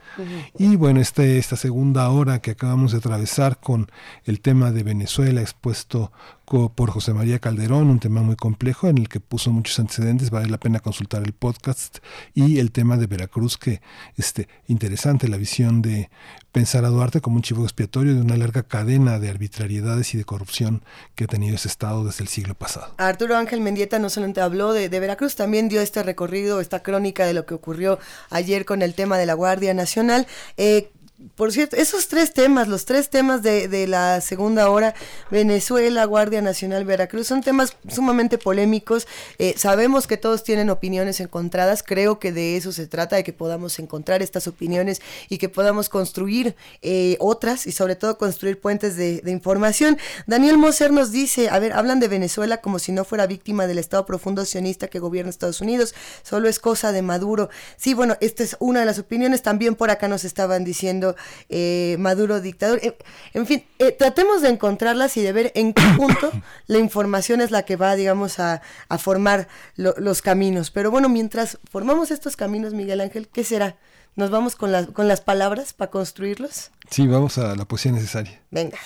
[0.59, 3.91] Y bueno, este, esta segunda hora que acabamos de atravesar con
[4.23, 6.11] el tema de Venezuela expuesto
[6.51, 10.49] por José María Calderón, un tema muy complejo en el que puso muchos antecedentes, vale
[10.49, 11.99] la pena consultar el podcast
[12.33, 13.81] y el tema de Veracruz que
[14.17, 16.09] este interesante la visión de
[16.51, 20.25] pensar a Duarte como un chivo expiatorio de una larga cadena de arbitrariedades y de
[20.25, 20.83] corrupción
[21.15, 22.95] que ha tenido ese estado desde el siglo pasado.
[22.97, 27.25] Arturo Ángel Mendieta no solamente habló de, de Veracruz, también dio este recorrido, esta crónica
[27.25, 27.97] de lo que ocurrió
[28.29, 30.27] ayer con el tema de la Guardia Nacional.
[30.57, 30.91] Eh,
[31.35, 34.93] por cierto, esos tres temas, los tres temas de, de la segunda hora,
[35.29, 39.07] Venezuela, Guardia Nacional, Veracruz, son temas sumamente polémicos.
[39.37, 43.33] Eh, sabemos que todos tienen opiniones encontradas, creo que de eso se trata, de que
[43.33, 48.95] podamos encontrar estas opiniones y que podamos construir eh, otras y sobre todo construir puentes
[48.95, 49.97] de, información.
[50.27, 53.77] Daniel Moser nos dice, a ver, hablan de Venezuela como si no fuera víctima del
[53.77, 57.49] Estado profundo sionista que gobierna Estados Unidos, solo es cosa de Maduro.
[57.77, 61.10] Sí, bueno, esta es una de las opiniones, también por acá nos estaban diciendo
[61.49, 62.79] eh, Maduro dictador.
[62.83, 62.95] En,
[63.33, 66.31] en fin, eh, tratemos de encontrarlas y de ver en qué punto
[66.67, 70.71] la información es la que va, digamos, a, a formar lo- los caminos.
[70.71, 73.77] Pero bueno, mientras formamos estos caminos, Miguel Ángel, ¿qué será?
[74.15, 76.71] ¿Nos vamos con, las con las palabras para construirlos?
[76.89, 78.41] Sí, vamos a la poesía necesaria.
[78.51, 78.77] Venga.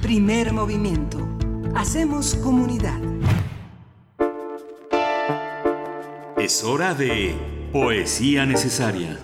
[0.00, 1.18] Primer movimiento.
[1.76, 2.98] Hacemos comunidad.
[6.38, 7.34] Es hora de
[7.72, 9.18] poesía necesaria.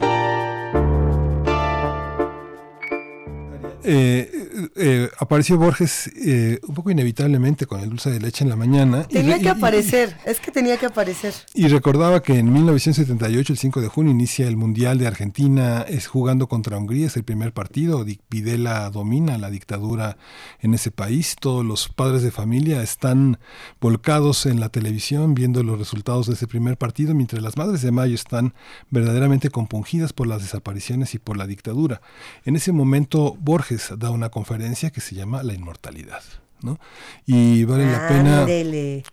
[3.85, 8.57] Eh, eh, apareció Borges eh, un poco inevitablemente con el dulce de leche en la
[8.57, 9.07] mañana.
[9.09, 11.33] y Tenía re- que y- aparecer, es que tenía que aparecer.
[11.55, 16.07] Y recordaba que en 1978, el 5 de junio, inicia el Mundial de Argentina, es
[16.07, 18.05] jugando contra Hungría, es el primer partido.
[18.31, 20.17] Videla domina la dictadura
[20.61, 21.37] en ese país.
[21.41, 23.39] Todos los padres de familia están
[23.81, 27.93] volcados en la televisión viendo los resultados de ese primer partido, mientras las madres de
[27.93, 28.55] mayo están
[28.91, 32.01] verdaderamente compungidas por las desapariciones y por la dictadura.
[32.45, 36.23] En ese momento, Borges da una conferencia que se llama La inmortalidad.
[36.63, 36.79] ¿no?
[37.27, 38.47] Y vale la pena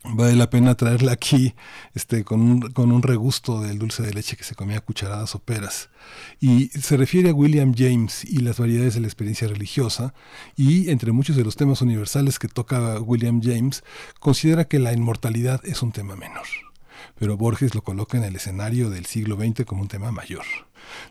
[0.04, 1.56] vale la pena traerla aquí
[1.94, 5.36] este con un, con un regusto del dulce de leche que se comía a cucharadas
[5.36, 5.90] o peras.
[6.40, 10.14] Y se refiere a William James y las variedades de la experiencia religiosa
[10.56, 13.84] y entre muchos de los temas universales que toca William James,
[14.20, 16.46] considera que la inmortalidad es un tema menor.
[17.20, 20.44] Pero Borges lo coloca en el escenario del siglo XX como un tema mayor.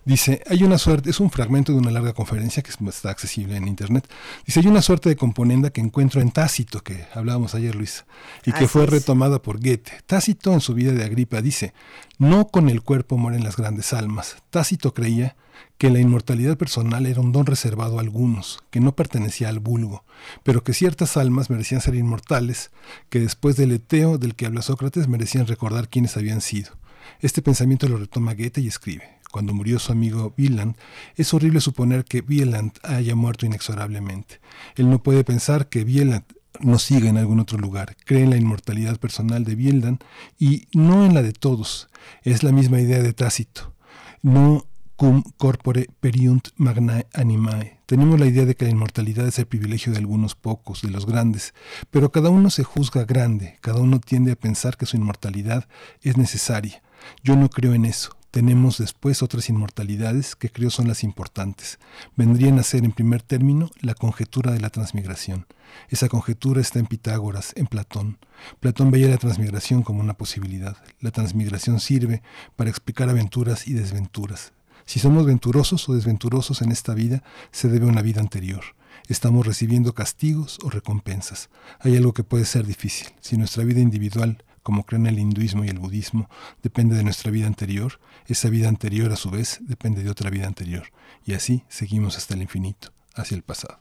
[0.05, 3.69] Dice, hay una suerte, es un fragmento de una larga conferencia que está accesible en
[3.69, 4.09] internet.
[4.47, 8.05] Dice, hay una suerte de componenda que encuentro en Tácito, que hablábamos ayer, Luis,
[8.45, 8.91] y que Así fue es.
[8.91, 9.93] retomada por Goethe.
[10.07, 11.74] Tácito en su vida de Agripa dice,
[12.19, 14.37] no con el cuerpo mueren las grandes almas.
[14.51, 15.37] Tácito creía
[15.78, 20.05] que la inmortalidad personal era un don reservado a algunos, que no pertenecía al vulgo,
[20.43, 22.70] pero que ciertas almas merecían ser inmortales,
[23.11, 26.73] que después del eteo del que habla Sócrates merecían recordar quiénes habían sido.
[27.20, 29.16] Este pensamiento lo retoma Goethe y escribe.
[29.31, 30.77] Cuando murió su amigo Wieland,
[31.16, 34.41] es horrible suponer que Wieland haya muerto inexorablemente.
[34.77, 36.24] Él no puede pensar que Wieland
[36.61, 37.97] no siga en algún otro lugar.
[38.05, 40.03] Cree en la inmortalidad personal de Wieland
[40.39, 41.89] y no en la de todos.
[42.23, 43.74] Es la misma idea de Tácito.
[44.23, 44.66] No
[44.97, 47.81] cum corpore periunt magnae animae.
[47.85, 51.05] Tenemos la idea de que la inmortalidad es el privilegio de algunos pocos, de los
[51.05, 51.55] grandes,
[51.90, 55.68] pero cada uno se juzga grande, cada uno tiende a pensar que su inmortalidad
[56.01, 56.82] es necesaria.
[57.23, 58.16] Yo no creo en eso.
[58.31, 61.78] Tenemos después otras inmortalidades que creo son las importantes.
[62.16, 65.47] Vendrían a ser en primer término la conjetura de la transmigración.
[65.89, 68.18] Esa conjetura está en Pitágoras, en Platón.
[68.60, 70.77] Platón veía la transmigración como una posibilidad.
[71.01, 72.23] La transmigración sirve
[72.56, 74.52] para explicar aventuras y desventuras.
[74.86, 78.62] Si somos venturosos o desventurosos en esta vida, se debe a una vida anterior.
[79.08, 81.50] Estamos recibiendo castigos o recompensas.
[81.80, 83.08] Hay algo que puede ser difícil.
[83.20, 86.30] Si nuestra vida individual, como creen el hinduismo y el budismo,
[86.62, 90.46] depende de nuestra vida anterior, esa vida anterior a su vez depende de otra vida
[90.46, 90.92] anterior.
[91.24, 93.80] Y así seguimos hasta el infinito, hacia el pasado.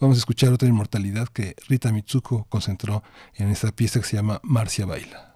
[0.00, 3.04] Vamos a escuchar otra inmortalidad que Rita Mitsuko concentró
[3.34, 5.34] en esta pieza que se llama Marcia Baila.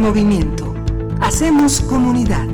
[0.00, 0.74] Movimiento.
[1.20, 2.46] Hacemos comunidad.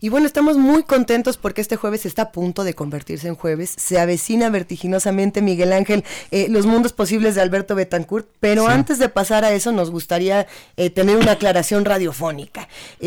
[0.00, 3.74] Y bueno, estamos muy contentos porque este jueves está a punto de convertirse en jueves.
[3.76, 8.28] Se avecina vertiginosamente Miguel Ángel eh, los mundos posibles de Alberto Betancourt.
[8.38, 10.46] Pero antes de pasar a eso, nos gustaría
[10.76, 12.55] eh, tener una aclaración radiofónica.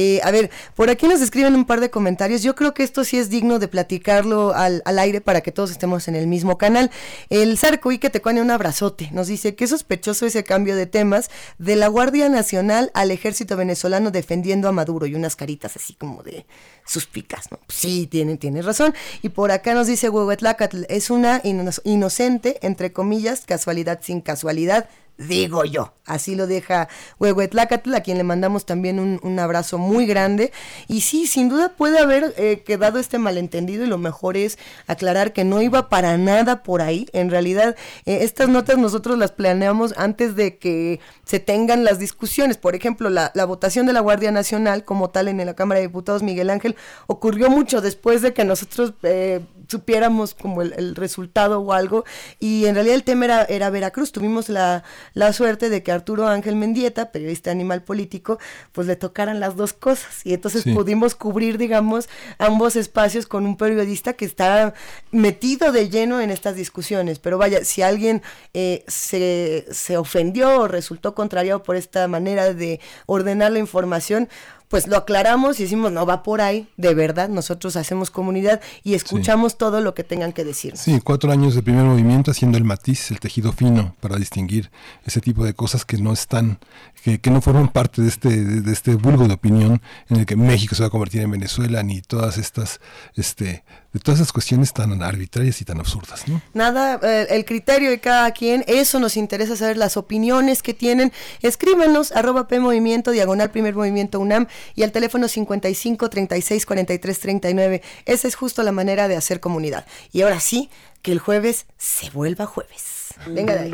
[0.01, 2.41] Eh, a ver, por aquí nos escriben un par de comentarios.
[2.41, 5.71] Yo creo que esto sí es digno de platicarlo al, al aire para que todos
[5.71, 6.89] estemos en el mismo canal.
[7.29, 9.09] El Zarco y que te pone un abrazote.
[9.11, 14.09] Nos dice que sospechoso ese cambio de temas de la Guardia Nacional al ejército venezolano
[14.09, 16.45] defendiendo a Maduro y unas caritas así como de
[16.85, 17.59] suspicaz, ¿no?
[17.67, 18.95] Sí, tiene, tiene razón.
[19.21, 24.87] Y por acá nos dice Huehuetlacatl, es una inocente, entre comillas, casualidad sin casualidad,
[25.19, 25.93] digo yo.
[26.05, 26.87] Así lo deja
[27.19, 30.51] Huehuetlacatl, a quien le mandamos también un, un, abrazo muy grande.
[30.87, 35.33] Y sí, sin duda puede haber eh, quedado este malentendido y lo mejor es aclarar
[35.33, 37.07] que no iba para nada por ahí.
[37.13, 37.75] En realidad,
[38.05, 42.57] eh, estas notas nosotros las planeamos antes de que se tengan las discusiones.
[42.57, 46.23] Por ejemplo, la, votación de la Guardia Nacional como tal en la Cámara de Diputados,
[46.23, 46.75] Miguel Ángel,
[47.07, 48.93] ocurrió mucho después de que nosotros...
[49.03, 52.03] Eh, supiéramos como el, el, resultado o algo
[52.39, 54.83] y en realidad el tema era, era Veracruz tuvimos la,
[55.13, 58.39] la suerte de que Arturo Ángel Mendieta, periodista animal político,
[58.71, 60.25] pues le tocaran las dos cosas.
[60.25, 60.73] Y entonces sí.
[60.73, 64.73] pudimos cubrir, digamos, ambos espacios con un periodista que está
[65.11, 67.19] metido de lleno en estas discusiones.
[67.19, 68.21] Pero vaya, si alguien
[68.53, 74.29] eh, se, se ofendió o resultó contrariado por esta manera de ordenar la información,
[74.69, 78.93] pues lo aclaramos y decimos, no va por ahí, de verdad, nosotros hacemos comunidad y
[78.93, 79.57] escuchamos sí.
[79.57, 80.77] todo lo que tengan que decir.
[80.77, 84.69] Sí, cuatro años de primer movimiento haciendo el matiz, el tejido fino para distinguir
[85.05, 86.59] ese tipo de cosas que no están,
[87.03, 90.25] que, que no forman parte de este, de, de, este vulgo de opinión en el
[90.27, 92.79] que México se va a convertir en Venezuela, ni todas estas,
[93.15, 93.63] este,
[93.93, 96.41] de todas esas cuestiones tan arbitrarias y tan absurdas, ¿no?
[96.53, 101.11] Nada, eh, el criterio de cada quien, eso nos interesa saber las opiniones que tienen.
[101.41, 107.81] Escríbanos, arroba P Movimiento, diagonal primer movimiento UNAM y al teléfono 55 36 43 39.
[108.05, 109.85] Esa es justo la manera de hacer comunidad.
[110.11, 110.69] Y ahora sí,
[111.01, 113.13] que el jueves se vuelva jueves.
[113.27, 113.71] Venga de ahí.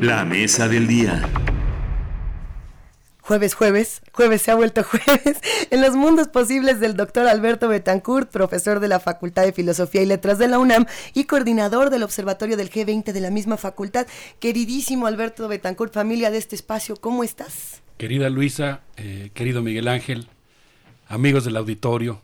[0.00, 1.22] La mesa del día
[3.26, 5.38] jueves, jueves, jueves se ha vuelto jueves,
[5.70, 10.06] en los mundos posibles del doctor Alberto Betancourt, profesor de la Facultad de Filosofía y
[10.06, 14.06] Letras de la UNAM y coordinador del Observatorio del G20 de la misma facultad.
[14.38, 17.82] Queridísimo Alberto Betancourt, familia de este espacio, ¿cómo estás?
[17.98, 20.28] Querida Luisa, eh, querido Miguel Ángel,
[21.08, 22.20] amigos del auditorio,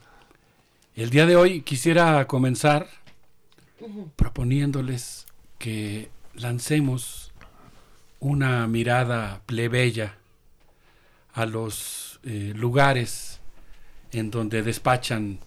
[0.94, 2.86] el día de hoy quisiera comenzar
[4.14, 5.26] proponiéndoles
[5.58, 7.32] que lancemos
[8.20, 10.16] una mirada plebeya
[11.32, 13.40] a los eh, lugares
[14.12, 15.38] en donde despachan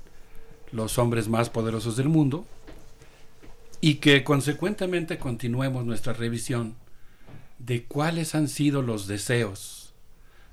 [0.72, 2.46] los hombres más poderosos del mundo
[3.82, 6.76] y que consecuentemente continuemos nuestra revisión
[7.60, 9.94] de cuáles han sido los deseos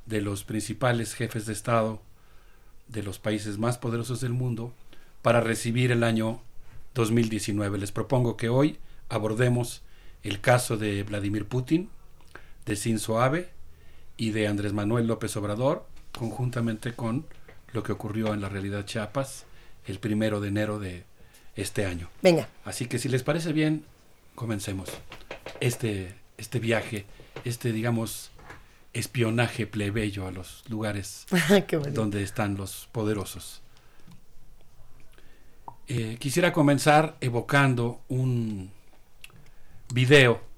[0.06, 2.02] de los principales jefes de Estado
[2.88, 4.72] de los países más poderosos del mundo
[5.22, 6.42] para recibir el año
[6.94, 7.78] 2019.
[7.78, 8.78] Les propongo que hoy
[9.08, 9.82] abordemos
[10.22, 11.88] el caso de Vladimir Putin,
[12.66, 13.50] de Shinzo Abe,
[14.22, 15.84] y de Andrés Manuel López Obrador,
[16.16, 17.26] conjuntamente con
[17.72, 19.46] lo que ocurrió en la realidad Chiapas
[19.84, 21.02] el primero de enero de
[21.56, 22.08] este año.
[22.22, 22.48] Venga.
[22.64, 23.84] Así que si les parece bien,
[24.36, 24.90] comencemos
[25.58, 27.04] este, este viaje,
[27.44, 28.30] este, digamos,
[28.92, 31.26] espionaje plebeyo a los lugares
[31.92, 33.60] donde están los poderosos.
[35.88, 38.70] Eh, quisiera comenzar evocando un
[39.92, 40.51] video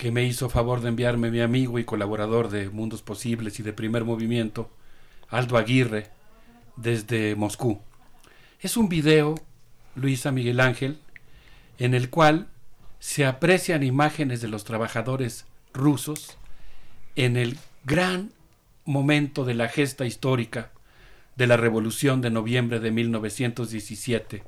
[0.00, 3.74] que me hizo favor de enviarme mi amigo y colaborador de Mundos Posibles y de
[3.74, 4.70] Primer Movimiento,
[5.28, 6.06] Aldo Aguirre,
[6.76, 7.82] desde Moscú.
[8.60, 9.34] Es un video,
[9.94, 10.98] Luisa Miguel Ángel,
[11.76, 12.48] en el cual
[12.98, 15.44] se aprecian imágenes de los trabajadores
[15.74, 16.38] rusos
[17.14, 18.32] en el gran
[18.86, 20.70] momento de la gesta histórica
[21.36, 24.44] de la Revolución de noviembre de 1917.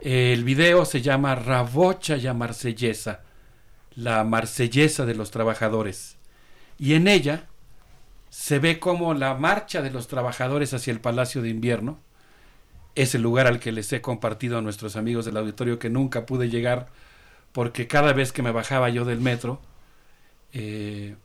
[0.00, 3.27] El video se llama Rabocha y Marsellesa
[3.98, 6.16] la marsellesa de los trabajadores.
[6.78, 7.46] Y en ella
[8.30, 11.98] se ve como la marcha de los trabajadores hacia el Palacio de Invierno,
[12.94, 16.48] ese lugar al que les he compartido a nuestros amigos del auditorio que nunca pude
[16.48, 16.88] llegar
[17.50, 19.60] porque cada vez que me bajaba yo del metro
[20.52, 21.16] eh,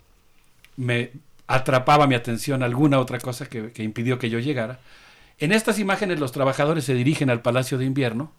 [0.75, 1.11] me
[1.45, 4.79] atrapaba mi atención alguna otra cosa que, que impidió que yo llegara.
[5.37, 8.31] En estas imágenes los trabajadores se dirigen al Palacio de Invierno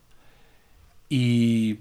[1.08, 1.78] y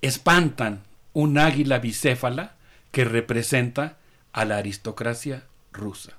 [0.00, 0.82] espantan
[1.12, 2.56] un águila bicéfala
[2.90, 3.98] que representa
[4.32, 6.12] a la aristocracia rusa.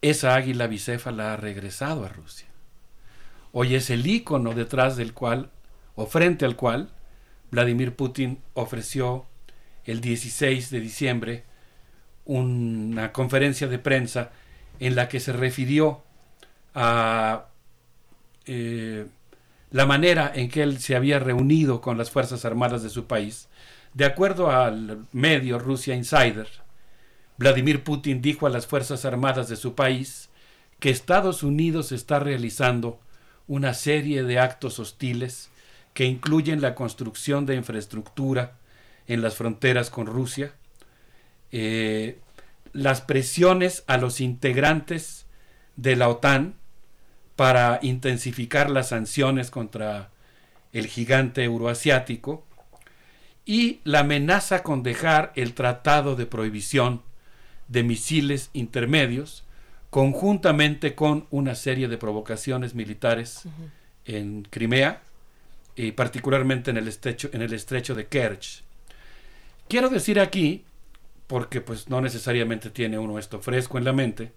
[0.00, 2.48] Esa águila bicéfala ha regresado a Rusia.
[3.52, 5.50] Hoy es el ícono detrás del cual,
[5.94, 6.90] o frente al cual,
[7.50, 9.26] Vladimir Putin ofreció
[9.84, 11.44] el 16 de diciembre
[12.24, 14.30] una conferencia de prensa
[14.80, 16.02] en la que se refirió
[16.74, 17.46] a
[18.46, 19.06] eh,
[19.70, 23.48] la manera en que él se había reunido con las Fuerzas Armadas de su país.
[23.94, 26.48] De acuerdo al medio Rusia Insider,
[27.36, 30.30] Vladimir Putin dijo a las Fuerzas Armadas de su país
[30.80, 32.98] que Estados Unidos está realizando
[33.46, 35.50] una serie de actos hostiles
[35.92, 38.56] que incluyen la construcción de infraestructura
[39.06, 40.54] en las fronteras con Rusia,
[41.50, 42.18] eh,
[42.72, 45.26] las presiones a los integrantes
[45.76, 46.54] de la OTAN
[47.36, 50.10] para intensificar las sanciones contra
[50.72, 52.46] el gigante euroasiático
[53.44, 57.02] y la amenaza con dejar el tratado de prohibición
[57.68, 59.44] de misiles intermedios
[59.90, 63.42] conjuntamente con una serie de provocaciones militares
[64.04, 65.02] en Crimea
[65.76, 68.62] y particularmente en el estrecho, en el estrecho de Kerch.
[69.68, 70.64] Quiero decir aquí,
[71.26, 74.32] porque pues no necesariamente tiene uno esto fresco en la mente,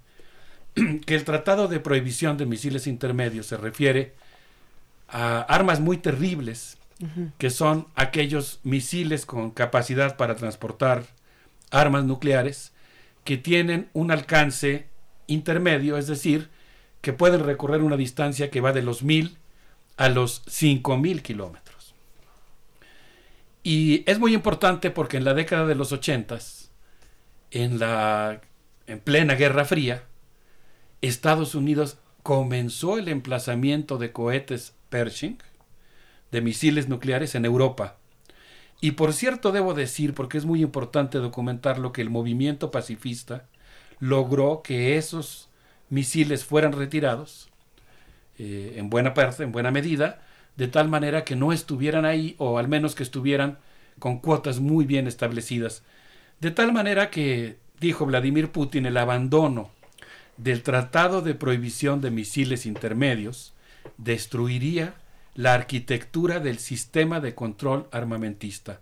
[1.06, 4.14] que el Tratado de Prohibición de Misiles Intermedios se refiere
[5.08, 6.78] a armas muy terribles,
[7.38, 11.06] que son aquellos misiles con capacidad para transportar
[11.70, 12.72] armas nucleares
[13.24, 14.88] que tienen un alcance
[15.28, 16.50] intermedio, es decir,
[17.02, 19.38] que pueden recorrer una distancia que va de los mil
[19.98, 21.94] a los cinco mil kilómetros.
[23.64, 26.72] Y es muy importante porque en la década de los ochentas,
[27.52, 28.42] en la
[28.88, 30.04] en plena Guerra Fría,
[31.02, 35.40] Estados Unidos comenzó el emplazamiento de cohetes Pershing,
[36.36, 37.96] de misiles nucleares en Europa.
[38.82, 43.46] Y por cierto debo decir, porque es muy importante documentarlo, que el movimiento pacifista
[44.02, 45.48] logró que esos
[45.90, 47.48] misiles fueran retirados
[48.38, 50.20] eh, en buena parte, en buena medida,
[50.58, 53.58] de tal manera que no estuvieran ahí o al menos que estuvieran
[53.98, 55.84] con cuotas muy bien establecidas.
[56.42, 59.70] De tal manera que, dijo Vladimir Putin, el abandono
[60.36, 63.54] del Tratado de Prohibición de Misiles Intermedios
[63.98, 64.96] destruiría
[65.36, 68.80] la arquitectura del sistema de control armamentista.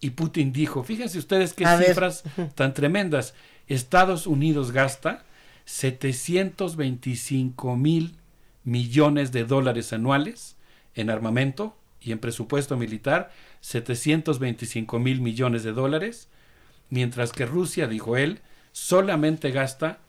[0.00, 2.24] Y Putin dijo, fíjense ustedes qué cifras
[2.54, 3.32] tan tremendas.
[3.66, 5.24] Estados Unidos gasta
[5.64, 8.16] 725 mil
[8.64, 10.56] millones de dólares anuales
[10.94, 16.28] en armamento y en presupuesto militar, 725 mil millones de dólares,
[16.90, 18.40] mientras que Rusia, dijo él,
[18.72, 20.00] solamente gasta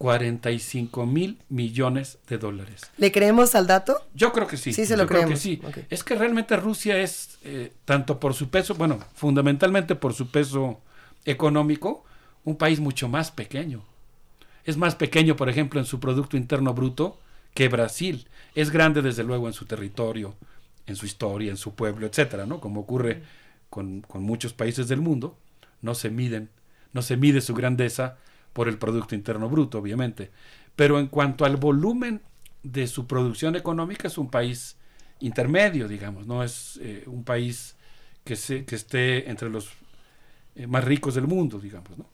[0.00, 2.90] 45 mil millones de dólares.
[2.96, 4.02] ¿Le creemos al dato?
[4.14, 4.72] Yo creo que sí.
[4.72, 5.38] Sí, se lo creemos.
[5.38, 5.60] sí.
[5.90, 10.80] Es que realmente Rusia es, eh, tanto por su peso, bueno, fundamentalmente por su peso
[11.26, 12.02] económico,
[12.44, 13.84] un país mucho más pequeño.
[14.64, 17.18] Es más pequeño, por ejemplo, en su Producto Interno Bruto
[17.52, 18.26] que Brasil.
[18.54, 20.34] Es grande, desde luego, en su territorio,
[20.86, 22.58] en su historia, en su pueblo, etcétera, ¿no?
[22.58, 23.22] Como ocurre
[23.68, 25.36] con, con muchos países del mundo,
[25.82, 26.48] no se miden,
[26.94, 28.16] no se mide su grandeza
[28.52, 30.30] por el Producto Interno Bruto, obviamente.
[30.76, 32.22] Pero en cuanto al volumen
[32.62, 34.76] de su producción económica, es un país
[35.20, 37.76] intermedio, digamos, no es eh, un país
[38.24, 39.70] que, se, que esté entre los
[40.54, 42.06] eh, más ricos del mundo, digamos, ¿no?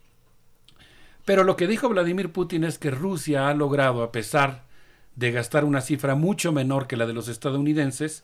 [1.24, 4.65] Pero lo que dijo Vladimir Putin es que Rusia ha logrado, a pesar
[5.16, 8.23] de gastar una cifra mucho menor que la de los estadounidenses,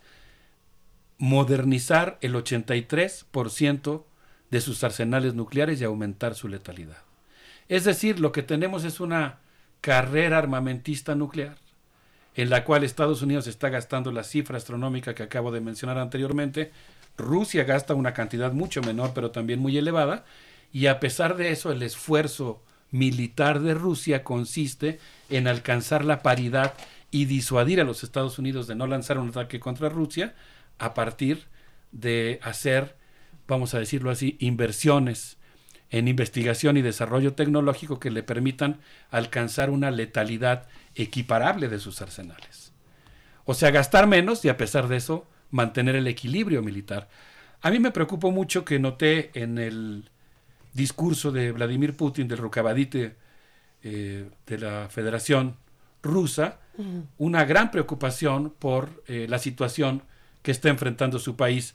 [1.18, 4.04] modernizar el 83%
[4.50, 6.98] de sus arsenales nucleares y aumentar su letalidad.
[7.68, 9.38] Es decir, lo que tenemos es una
[9.80, 11.56] carrera armamentista nuclear
[12.34, 16.72] en la cual Estados Unidos está gastando la cifra astronómica que acabo de mencionar anteriormente,
[17.18, 20.24] Rusia gasta una cantidad mucho menor pero también muy elevada,
[20.72, 26.74] y a pesar de eso el esfuerzo militar de Rusia consiste en alcanzar la paridad
[27.10, 30.34] y disuadir a los Estados Unidos de no lanzar un ataque contra Rusia
[30.78, 31.44] a partir
[31.90, 32.96] de hacer,
[33.46, 35.36] vamos a decirlo así, inversiones
[35.92, 38.80] en investigación y desarrollo tecnológico que le permitan
[39.10, 42.72] alcanzar una letalidad equiparable de sus arsenales.
[43.44, 47.08] O sea, gastar menos y a pesar de eso mantener el equilibrio militar.
[47.60, 50.10] A mí me preocupó mucho que noté en el
[50.72, 53.16] discurso de Vladimir Putin, del Rukavadite
[53.82, 55.56] eh, de la Federación
[56.02, 56.58] Rusa,
[57.18, 60.02] una gran preocupación por eh, la situación
[60.40, 61.74] que está enfrentando su país.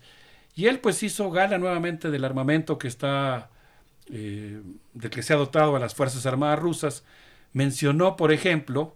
[0.55, 3.51] Y él pues hizo gala nuevamente del armamento que está,
[4.09, 4.61] eh,
[4.93, 7.03] del que se ha dotado a las Fuerzas Armadas rusas.
[7.53, 8.95] Mencionó, por ejemplo,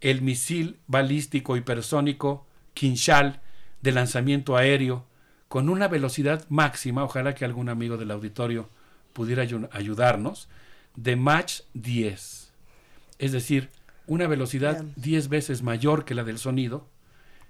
[0.00, 3.40] el misil balístico hipersónico Kinshal
[3.80, 5.04] de lanzamiento aéreo
[5.48, 8.70] con una velocidad máxima, ojalá que algún amigo del auditorio
[9.12, 10.48] pudiera ayudarnos,
[10.96, 12.52] de Mach 10.
[13.18, 13.68] Es decir,
[14.06, 16.86] una velocidad 10 veces mayor que la del sonido.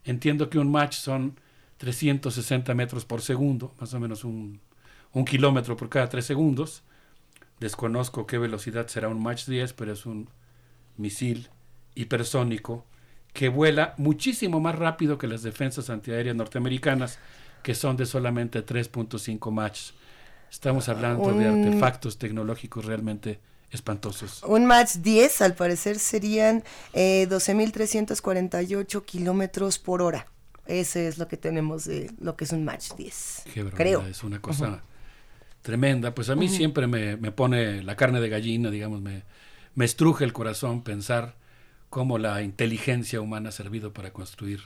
[0.05, 1.39] Entiendo que un Mach son
[1.78, 4.60] 360 metros por segundo, más o menos un,
[5.12, 6.82] un kilómetro por cada 3 segundos.
[7.62, 10.28] Desconozco qué velocidad será un Mach 10, pero es un
[10.97, 11.49] misil
[11.94, 12.84] hipersónico
[13.32, 17.20] que vuela muchísimo más rápido que las defensas antiaéreas norteamericanas,
[17.62, 19.78] que son de solamente 3.5 Mach.
[20.50, 23.39] Estamos hablando de Un- artefactos tecnológicos realmente
[23.70, 24.42] espantosos.
[24.42, 30.26] Un Mach 10, al parecer, serían eh, 12.348 kilómetros por hora.
[30.66, 33.42] Ese es lo que tenemos de lo que es un Mach 10.
[33.55, 34.05] Qué creo.
[34.05, 34.76] es una cosa Ujú.
[35.62, 36.15] Tremenda.
[36.15, 39.23] Pues a mí siempre me, me pone la carne de gallina, digamos, me,
[39.74, 41.34] me estruje el corazón pensar
[41.89, 44.60] cómo la inteligencia humana ha servido para construir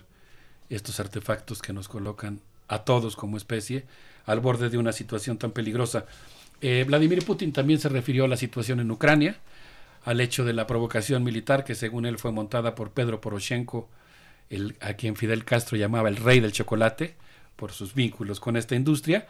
[0.70, 3.84] estos artefactos que nos colocan a todos como especie
[4.24, 6.06] al borde de una situación tan peligrosa.
[6.60, 9.36] Eh, Vladimir Putin también se refirió a la situación en Ucrania,
[10.04, 13.88] al hecho de la provocación militar que según él fue montada por Pedro Poroshenko,
[14.50, 17.16] el, a quien Fidel Castro llamaba el rey del chocolate,
[17.56, 19.26] por sus vínculos con esta industria,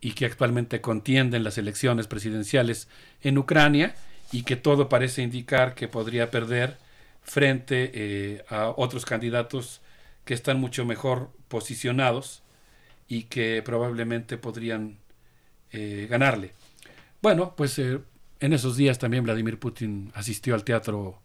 [0.00, 2.88] y que actualmente contiende en las elecciones presidenciales
[3.22, 3.94] en Ucrania,
[4.32, 6.78] y que todo parece indicar que podría perder
[7.22, 9.80] frente eh, a otros candidatos
[10.24, 12.42] que están mucho mejor posicionados
[13.08, 14.98] y que probablemente podrían
[15.72, 16.52] eh, ganarle.
[17.22, 17.98] Bueno, pues eh,
[18.38, 21.20] en esos días también Vladimir Putin asistió al teatro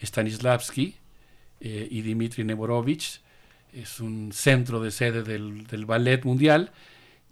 [0.00, 0.96] Stanislavski
[1.64, 3.20] y Dmitry Nemorovich,
[3.72, 6.72] es un centro de sede del, del ballet mundial,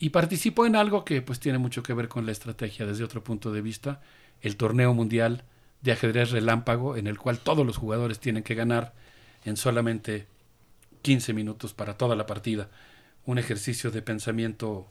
[0.00, 3.22] y participó en algo que pues tiene mucho que ver con la estrategia desde otro
[3.22, 4.00] punto de vista,
[4.40, 5.44] el torneo mundial
[5.82, 8.94] de ajedrez relámpago, en el cual todos los jugadores tienen que ganar
[9.44, 10.26] en solamente
[11.02, 12.70] 15 minutos para toda la partida.
[13.26, 14.88] Un ejercicio de pensamiento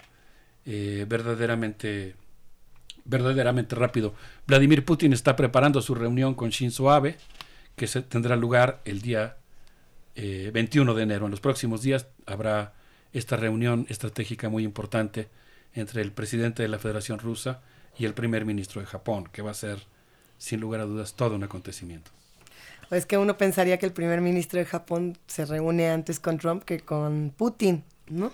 [0.68, 2.16] eh, verdaderamente,
[3.04, 4.14] verdaderamente rápido.
[4.46, 7.18] Vladimir Putin está preparando su reunión con Shinzo Abe,
[7.76, 9.38] que se tendrá lugar el día
[10.14, 11.26] eh, 21 de enero.
[11.26, 12.74] En los próximos días habrá
[13.14, 15.30] esta reunión estratégica muy importante
[15.74, 17.62] entre el presidente de la Federación Rusa
[17.98, 19.80] y el primer ministro de Japón, que va a ser,
[20.38, 22.12] sin lugar a dudas, todo un acontecimiento.
[22.92, 26.64] Es que uno pensaría que el primer ministro de Japón se reúne antes con Trump
[26.64, 28.32] que con Putin, ¿no?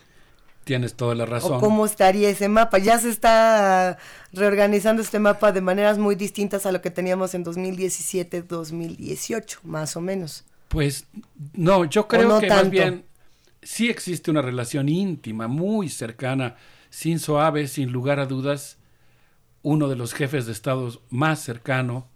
[0.64, 1.58] Tienes toda la razón.
[1.58, 2.78] ¿O cómo estaría ese mapa?
[2.80, 3.98] Ya se está
[4.32, 10.02] reorganizando este mapa de maneras muy distintas a lo que teníamos en 2017-2018, más o
[10.02, 10.44] menos.
[10.70, 11.06] Pues
[11.54, 12.72] no, yo creo no que más tanto?
[12.72, 13.06] bien
[13.66, 16.56] sí existe una relación íntima, muy cercana,
[16.90, 18.78] sin Abe, sin lugar a dudas,
[19.64, 22.08] uno de los jefes de Estado más cercano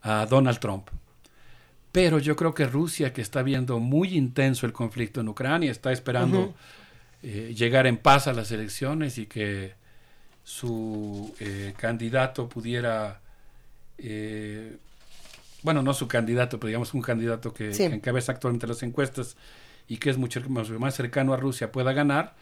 [0.00, 0.88] a Donald Trump.
[1.92, 5.92] Pero yo creo que Rusia, que está viendo muy intenso el conflicto en Ucrania, está
[5.92, 6.54] esperando
[7.22, 9.74] eh, llegar en paz a las elecciones y que
[10.42, 13.20] su eh, candidato pudiera,
[13.98, 14.76] eh,
[15.62, 17.88] bueno, no su candidato, pero digamos un candidato que, Sí.
[17.88, 19.36] que encabeza actualmente las encuestas
[19.88, 22.34] y que es mucho más, cercano a Rusia pueda ganar.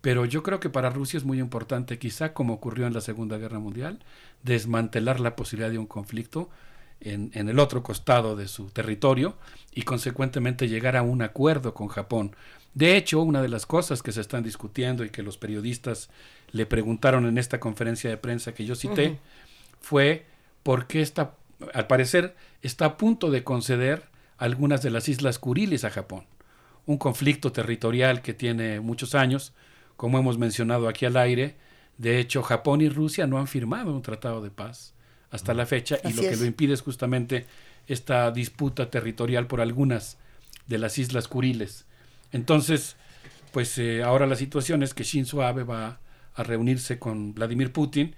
[0.00, 3.38] Pero yo creo que para Rusia es muy importante, quizá como ocurrió en la Segunda
[3.38, 4.00] Guerra Mundial,
[4.42, 6.50] desmantelar la posibilidad de un conflicto
[7.00, 9.36] en, en el otro costado de su territorio
[9.72, 12.36] y consecuentemente llegar a un acuerdo con Japón.
[12.74, 16.10] De hecho, una de las cosas que se están discutiendo y que los periodistas
[16.50, 19.18] le preguntaron en esta conferencia de prensa que yo cité
[19.80, 20.26] fue
[20.62, 21.34] por qué está,
[21.72, 24.04] al parecer, está a punto de conceder
[24.38, 26.24] algunas de las islas Kuriles a Japón.
[26.86, 29.52] Un conflicto territorial que tiene muchos años,
[29.96, 31.56] como hemos mencionado aquí al aire.
[31.98, 34.94] De hecho, Japón y Rusia no han firmado un tratado de paz
[35.30, 37.46] hasta la fecha y lo que lo impide es justamente
[37.88, 40.16] esta disputa territorial por algunas
[40.66, 41.86] de las islas Kuriles.
[42.32, 42.96] Entonces,
[43.52, 45.98] pues eh, ahora la situación es que Shinzo Abe va
[46.34, 48.14] a reunirse con Vladimir Putin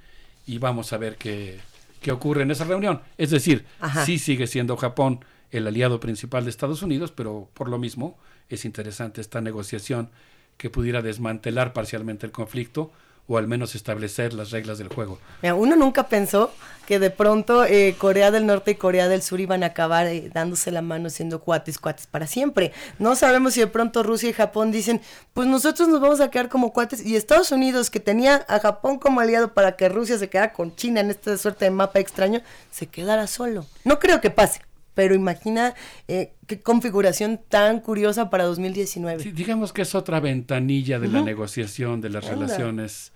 [0.46, 1.58] y vamos a ver qué,
[2.00, 3.00] qué ocurre en esa reunión.
[3.18, 4.04] Es decir, Ajá.
[4.04, 8.64] sí sigue siendo Japón el aliado principal de Estados Unidos, pero por lo mismo es
[8.64, 10.10] interesante esta negociación
[10.56, 12.92] que pudiera desmantelar parcialmente el conflicto
[13.28, 15.18] o al menos establecer las reglas del juego.
[15.42, 16.52] Mira, uno nunca pensó
[16.86, 20.30] que de pronto eh, Corea del Norte y Corea del Sur iban a acabar eh,
[20.32, 22.72] dándose la mano siendo cuates, cuates para siempre.
[23.00, 25.00] No sabemos si de pronto Rusia y Japón dicen,
[25.34, 28.98] pues nosotros nos vamos a quedar como cuates y Estados Unidos, que tenía a Japón
[28.98, 32.42] como aliado para que Rusia se quedara con China en esta suerte de mapa extraño,
[32.70, 33.66] se quedara solo.
[33.84, 34.60] No creo que pase,
[34.96, 35.74] pero imagina
[36.08, 39.22] eh, qué configuración tan curiosa para 2019.
[39.22, 42.46] Sí, digamos que es otra ventanilla de la negociación de las Anda.
[42.46, 43.12] relaciones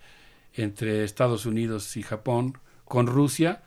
[0.53, 3.63] entre Estados Unidos y Japón con Rusia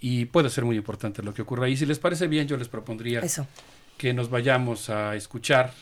[0.00, 1.76] y puede ser muy importante lo que ocurra ahí.
[1.76, 3.46] Si les parece bien, yo les propondría Eso.
[3.96, 5.72] que nos vayamos a escuchar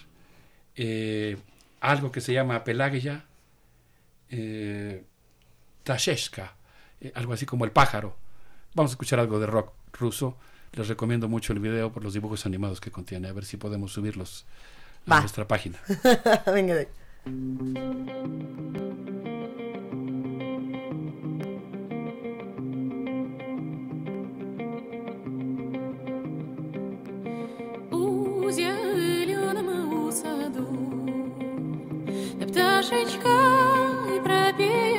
[0.76, 1.38] eh,
[1.80, 3.24] algo que se llama Pelageya
[4.28, 5.02] eh,
[5.82, 6.54] Tasheshka,
[7.00, 8.18] eh, algo así como el pájaro.
[8.74, 10.36] Vamos a escuchar algo de rock ruso.
[10.72, 13.28] Les recomiendo mucho el video por los dibujos animados que contiene.
[13.28, 14.46] A ver si podemos subirlos
[15.06, 15.78] a nuestra página.
[16.46, 16.74] Venga.
[16.74, 16.88] De.
[32.50, 33.28] пташечка
[34.58, 34.89] и.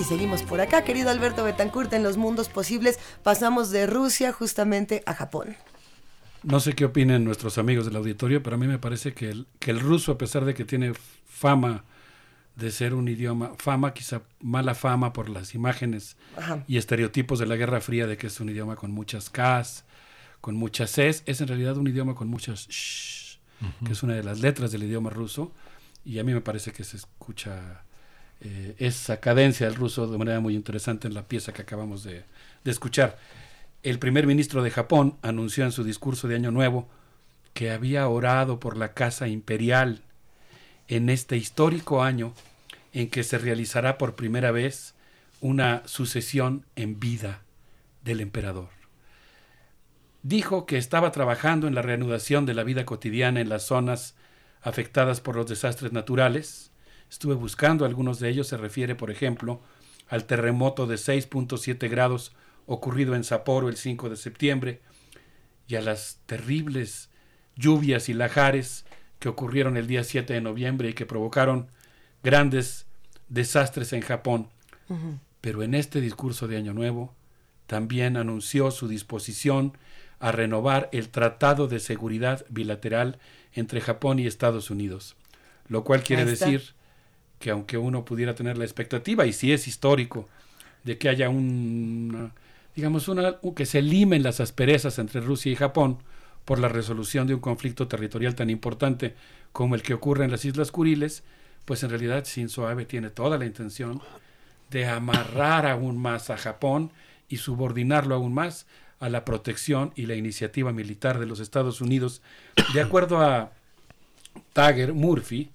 [0.00, 2.98] Y seguimos por acá, querido Alberto Betancourt, en los mundos posibles.
[3.22, 5.58] Pasamos de Rusia justamente a Japón.
[6.42, 9.46] No sé qué opinen nuestros amigos del auditorio, pero a mí me parece que el,
[9.58, 10.94] que el ruso, a pesar de que tiene
[11.26, 11.84] fama
[12.56, 16.64] de ser un idioma, fama, quizá mala fama por las imágenes Ajá.
[16.66, 19.84] y estereotipos de la Guerra Fría de que es un idioma con muchas Ks,
[20.40, 23.38] con muchas Cs, es en realidad un idioma con muchas sh,
[23.84, 25.52] que es una de las letras del idioma ruso,
[26.06, 27.84] y a mí me parece que se escucha
[28.40, 32.24] eh, esa cadencia del ruso de manera muy interesante en la pieza que acabamos de,
[32.64, 33.18] de escuchar.
[33.82, 36.88] El primer ministro de Japón anunció en su discurso de Año Nuevo
[37.54, 40.02] que había orado por la Casa Imperial
[40.88, 42.34] en este histórico año
[42.92, 44.94] en que se realizará por primera vez
[45.40, 47.42] una sucesión en vida
[48.04, 48.68] del emperador.
[50.22, 54.14] Dijo que estaba trabajando en la reanudación de la vida cotidiana en las zonas
[54.60, 56.69] afectadas por los desastres naturales.
[57.10, 59.60] Estuve buscando algunos de ellos, se refiere, por ejemplo,
[60.08, 62.32] al terremoto de 6.7 grados
[62.66, 64.80] ocurrido en Sapporo el 5 de septiembre
[65.66, 67.10] y a las terribles
[67.56, 68.84] lluvias y lajares
[69.18, 71.68] que ocurrieron el día 7 de noviembre y que provocaron
[72.22, 72.86] grandes
[73.28, 74.48] desastres en Japón.
[75.40, 77.14] Pero en este discurso de Año Nuevo
[77.66, 79.76] también anunció su disposición
[80.18, 83.18] a renovar el Tratado de Seguridad Bilateral
[83.52, 85.16] entre Japón y Estados Unidos,
[85.68, 86.74] lo cual quiere decir
[87.40, 90.28] que aunque uno pudiera tener la expectativa, y si es histórico,
[90.84, 92.30] de que haya un,
[92.76, 95.98] digamos, una, que se limen las asperezas entre Rusia y Japón
[96.44, 99.14] por la resolución de un conflicto territorial tan importante
[99.52, 101.22] como el que ocurre en las Islas Kuriles,
[101.64, 104.00] pues en realidad Shinzo Abe tiene toda la intención
[104.70, 106.92] de amarrar aún más a Japón
[107.28, 108.66] y subordinarlo aún más
[108.98, 112.20] a la protección y la iniciativa militar de los Estados Unidos,
[112.74, 113.52] de acuerdo a
[114.52, 115.50] Tager Murphy,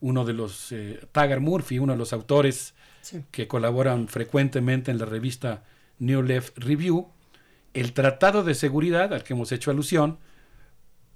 [0.00, 3.24] uno de los eh, Tager Murphy, uno de los autores Sí.
[3.30, 5.64] que colaboran frecuentemente en la revista
[5.98, 7.08] New Left Review,
[7.72, 10.18] el Tratado de Seguridad al que hemos hecho alusión,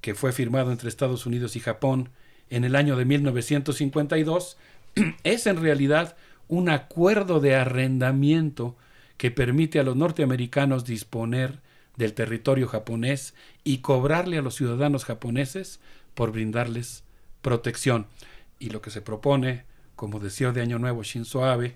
[0.00, 2.10] que fue firmado entre Estados Unidos y Japón
[2.50, 4.56] en el año de 1952,
[5.24, 6.16] es en realidad
[6.48, 8.76] un acuerdo de arrendamiento
[9.16, 11.60] que permite a los norteamericanos disponer
[11.96, 15.80] del territorio japonés y cobrarle a los ciudadanos japoneses
[16.14, 17.04] por brindarles
[17.42, 18.06] protección.
[18.62, 19.64] Y lo que se propone
[19.96, 21.74] como deseo de Año Nuevo Shinzo Abe,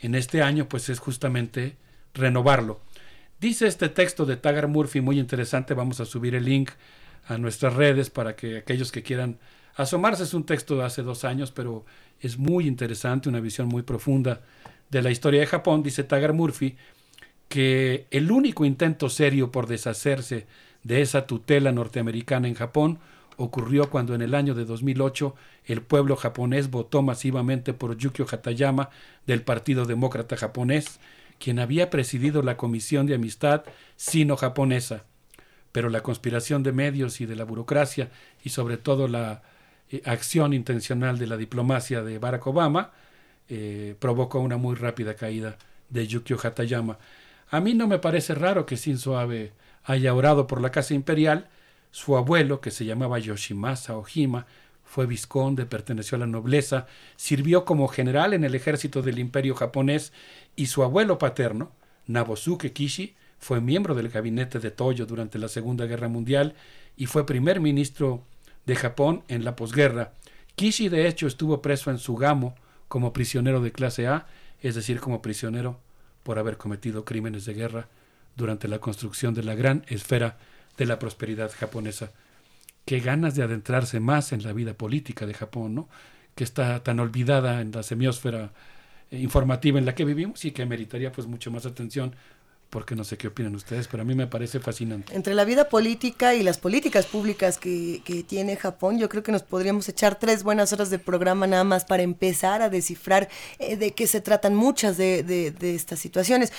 [0.00, 1.76] en este año pues es justamente
[2.12, 2.80] renovarlo.
[3.40, 6.70] Dice este texto de Tagar Murphy muy interesante, vamos a subir el link
[7.28, 9.38] a nuestras redes para que aquellos que quieran
[9.76, 11.84] asomarse, es un texto de hace dos años, pero
[12.18, 14.40] es muy interesante, una visión muy profunda
[14.90, 16.76] de la historia de Japón, dice Tagar Murphy,
[17.48, 20.48] que el único intento serio por deshacerse
[20.82, 22.98] de esa tutela norteamericana en Japón
[23.36, 28.90] ocurrió cuando en el año de 2008 el pueblo japonés votó masivamente por Yukio Hatayama
[29.26, 31.00] del Partido Demócrata Japonés,
[31.38, 33.64] quien había presidido la Comisión de Amistad
[33.96, 35.04] Sino-Japonesa.
[35.72, 38.10] Pero la conspiración de medios y de la burocracia
[38.42, 39.42] y sobre todo la
[39.90, 42.92] eh, acción intencional de la diplomacia de Barack Obama
[43.48, 45.58] eh, provocó una muy rápida caída
[45.90, 46.98] de Yukio Hatayama.
[47.50, 49.52] A mí no me parece raro que Shinzo Abe
[49.84, 51.48] haya orado por la Casa Imperial.
[51.94, 54.46] Su abuelo, que se llamaba Yoshimasa Ojima,
[54.82, 60.12] fue vizconde, perteneció a la nobleza, sirvió como general en el ejército del imperio japonés
[60.56, 61.70] y su abuelo paterno,
[62.08, 66.56] Nabosuke Kishi, fue miembro del gabinete de Toyo durante la Segunda Guerra Mundial
[66.96, 68.24] y fue primer ministro
[68.66, 70.14] de Japón en la posguerra.
[70.56, 72.56] Kishi de hecho estuvo preso en Sugamo
[72.88, 74.26] como prisionero de clase A,
[74.60, 75.78] es decir, como prisionero
[76.24, 77.88] por haber cometido crímenes de guerra
[78.34, 80.38] durante la construcción de la gran esfera
[80.76, 82.12] de la prosperidad japonesa.
[82.84, 85.88] Qué ganas de adentrarse más en la vida política de Japón, ¿no?
[86.34, 88.52] que está tan olvidada en la semiosfera
[89.10, 92.14] eh, informativa en la que vivimos y que meritaría pues mucho más atención
[92.74, 95.14] porque no sé qué opinan ustedes, pero a mí me parece fascinante.
[95.14, 99.30] Entre la vida política y las políticas públicas que, que, tiene Japón, yo creo que
[99.30, 103.28] nos podríamos echar tres buenas horas de programa nada más para empezar a descifrar
[103.60, 106.52] eh, de qué se tratan muchas de, de, de estas situaciones.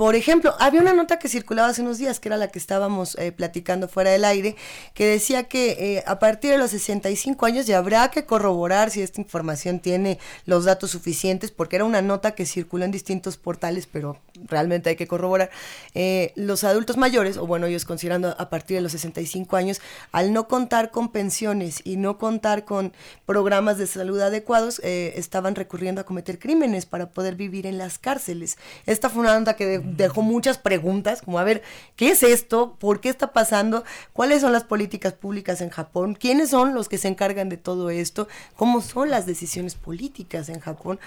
[0.00, 3.16] Por ejemplo, había una nota que circulaba hace unos días, que era la que estábamos
[3.16, 4.56] eh, platicando fuera del aire,
[4.94, 9.02] que decía que eh, a partir de los 65 años ya habrá que corroborar si
[9.02, 13.86] esta información tiene los datos suficientes, porque era una nota que circuló en distintos portales,
[13.86, 14.16] pero
[14.46, 15.50] realmente hay que corroborar.
[15.94, 19.80] Eh, los adultos mayores, o bueno, ellos considerando a partir de los 65 años,
[20.12, 22.92] al no contar con pensiones y no contar con
[23.26, 28.58] programas de salud adecuados, estaban recurriendo a cometer crímenes para poder vivir en las cárceles.
[28.86, 31.62] Esta fue una nota que dejó muchas preguntas, como a ver,
[31.96, 32.76] ¿qué es esto?
[32.78, 33.84] ¿Por qué está pasando?
[34.12, 36.14] ¿Cuáles son las políticas públicas en Japón?
[36.14, 38.28] ¿Quiénes son los que se encargan de todo esto?
[38.56, 41.00] ¿Cómo son las decisiones políticas en Japón?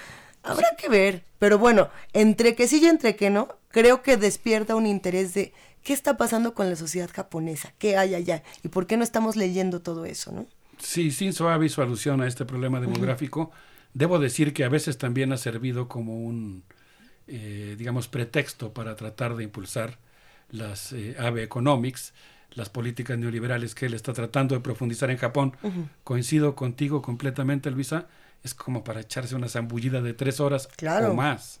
[0.44, 4.76] Habrá que ver, pero bueno, entre que sí y entre que no, creo que despierta
[4.76, 8.86] un interés de qué está pasando con la sociedad japonesa, qué hay allá y por
[8.86, 10.46] qué no estamos leyendo todo eso, ¿no?
[10.78, 13.50] Sí, sin suave su alusión a este problema demográfico,
[13.94, 16.64] debo decir que a veces también ha servido como un,
[17.26, 19.98] eh, digamos, pretexto para tratar de impulsar
[20.50, 22.12] las eh, AVE Economics,
[22.50, 25.56] las políticas neoliberales que él está tratando de profundizar en Japón.
[26.04, 28.06] Coincido contigo completamente, Luisa.
[28.44, 31.10] Es como para echarse una zambullida de tres horas Claro.
[31.10, 31.60] o más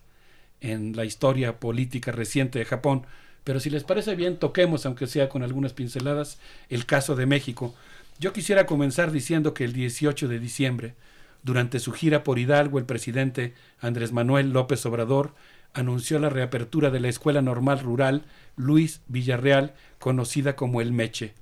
[0.60, 3.06] en la historia política reciente de Japón.
[3.42, 6.38] Pero si les parece bien, toquemos, aunque sea con algunas pinceladas,
[6.70, 7.74] el caso de México.
[8.18, 10.94] Yo quisiera comenzar diciendo que el 18 de diciembre,
[11.42, 15.34] durante su gira por Hidalgo, el presidente Andrés Manuel López Obrador
[15.74, 18.22] anunció la reapertura de la Escuela Normal Rural
[18.56, 21.34] Luis Villarreal, conocida como El Meche.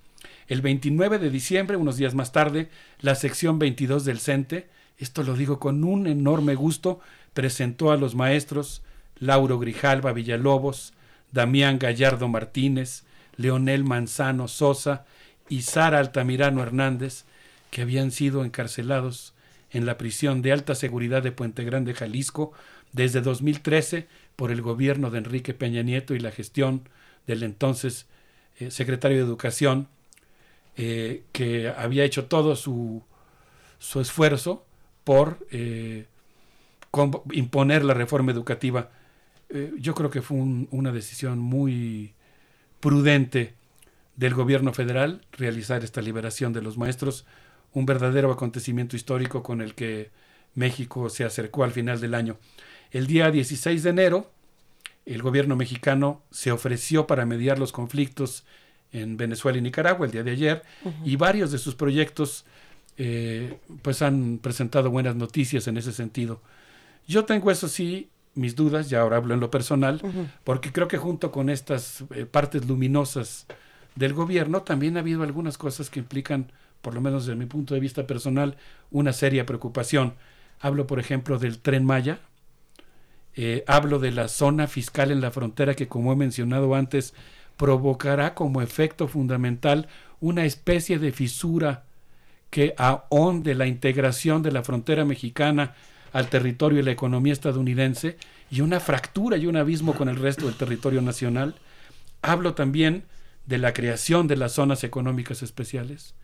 [0.48, 2.68] El 29 de diciembre, unos días más tarde,
[3.00, 4.68] la sección 22 del CENTE,
[5.02, 7.00] esto lo digo con un enorme gusto,
[7.34, 8.82] presentó a los maestros
[9.18, 10.92] Lauro Grijalva Villalobos,
[11.32, 13.04] Damián Gallardo Martínez,
[13.36, 15.04] Leonel Manzano Sosa
[15.48, 17.24] y Sara Altamirano Hernández,
[17.70, 19.32] que habían sido encarcelados
[19.70, 22.52] en la prisión de alta seguridad de Puente Grande, Jalisco,
[22.92, 24.06] desde 2013
[24.36, 26.88] por el gobierno de Enrique Peña Nieto y la gestión
[27.26, 28.06] del entonces
[28.58, 29.88] eh, secretario de Educación,
[30.76, 33.02] eh, que había hecho todo su,
[33.78, 34.64] su esfuerzo
[35.04, 36.06] por eh,
[37.32, 38.90] imponer la reforma educativa.
[39.48, 42.12] Eh, yo creo que fue un- una decisión muy
[42.80, 43.54] prudente
[44.16, 47.24] del gobierno federal realizar esta liberación de los maestros,
[47.72, 50.10] un verdadero acontecimiento histórico con el que
[50.54, 52.36] México se acercó al final del año.
[52.90, 54.30] El día 16 de enero,
[55.06, 58.44] el gobierno mexicano se ofreció para mediar los conflictos
[58.92, 60.62] en Venezuela y Nicaragua el día de ayer
[61.04, 62.44] y varios de sus proyectos
[62.98, 66.40] eh, pues han presentado buenas noticias en ese sentido.
[67.06, 70.00] Yo tengo eso sí mis dudas, ya ahora hablo en lo personal,
[70.44, 73.46] porque creo que junto con estas eh, partes luminosas
[73.94, 77.74] del gobierno también ha habido algunas cosas que implican, por lo menos desde mi punto
[77.74, 78.56] de vista personal,
[78.90, 80.14] una seria preocupación.
[80.60, 82.20] Hablo, por ejemplo, del tren Maya,
[83.34, 87.14] eh, hablo de la zona fiscal en la frontera que, como he mencionado antes,
[87.56, 89.88] provocará como efecto fundamental
[90.20, 91.84] una especie de fisura
[92.52, 95.74] que ahonde la integración de la frontera mexicana
[96.12, 98.18] al territorio y la economía estadounidense
[98.50, 101.54] y una fractura y un abismo con el resto del territorio nacional.
[102.20, 103.04] Hablo también
[103.46, 106.14] de la creación de las zonas económicas especiales,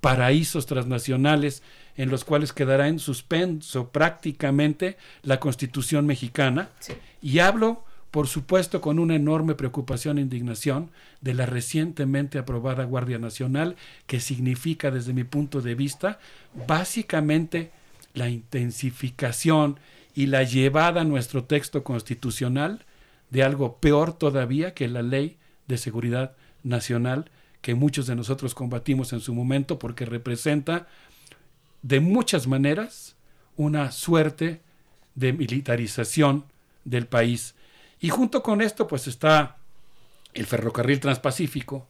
[0.00, 1.64] paraísos transnacionales
[1.96, 6.68] en los cuales quedará en suspenso prácticamente la constitución mexicana.
[7.20, 7.84] Y hablo
[8.14, 13.74] por supuesto con una enorme preocupación e indignación de la recientemente aprobada Guardia Nacional,
[14.06, 16.20] que significa desde mi punto de vista
[16.68, 17.72] básicamente
[18.12, 19.80] la intensificación
[20.14, 22.84] y la llevada a nuestro texto constitucional
[23.30, 25.36] de algo peor todavía que la ley
[25.66, 30.86] de seguridad nacional que muchos de nosotros combatimos en su momento porque representa
[31.82, 33.16] de muchas maneras
[33.56, 34.60] una suerte
[35.16, 36.44] de militarización
[36.84, 37.56] del país.
[38.04, 39.56] Y junto con esto pues está
[40.34, 41.88] el ferrocarril transpacífico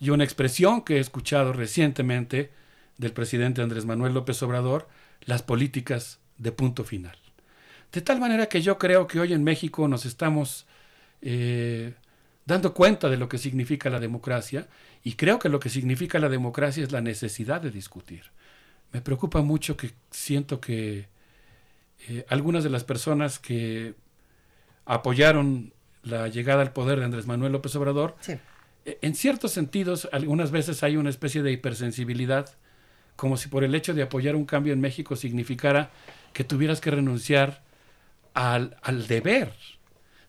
[0.00, 2.50] y una expresión que he escuchado recientemente
[2.96, 4.88] del presidente Andrés Manuel López Obrador,
[5.26, 7.18] las políticas de punto final.
[7.92, 10.64] De tal manera que yo creo que hoy en México nos estamos
[11.20, 11.92] eh,
[12.46, 14.68] dando cuenta de lo que significa la democracia
[15.04, 18.22] y creo que lo que significa la democracia es la necesidad de discutir.
[18.90, 21.08] Me preocupa mucho que siento que
[22.08, 23.94] eh, algunas de las personas que
[24.94, 25.72] apoyaron
[26.02, 28.16] la llegada al poder de Andrés Manuel López Obrador,
[28.84, 32.50] eh, en ciertos sentidos, algunas veces hay una especie de hipersensibilidad,
[33.16, 35.90] como si por el hecho de apoyar un cambio en México significara
[36.32, 37.62] que tuvieras que renunciar
[38.34, 39.52] al, al deber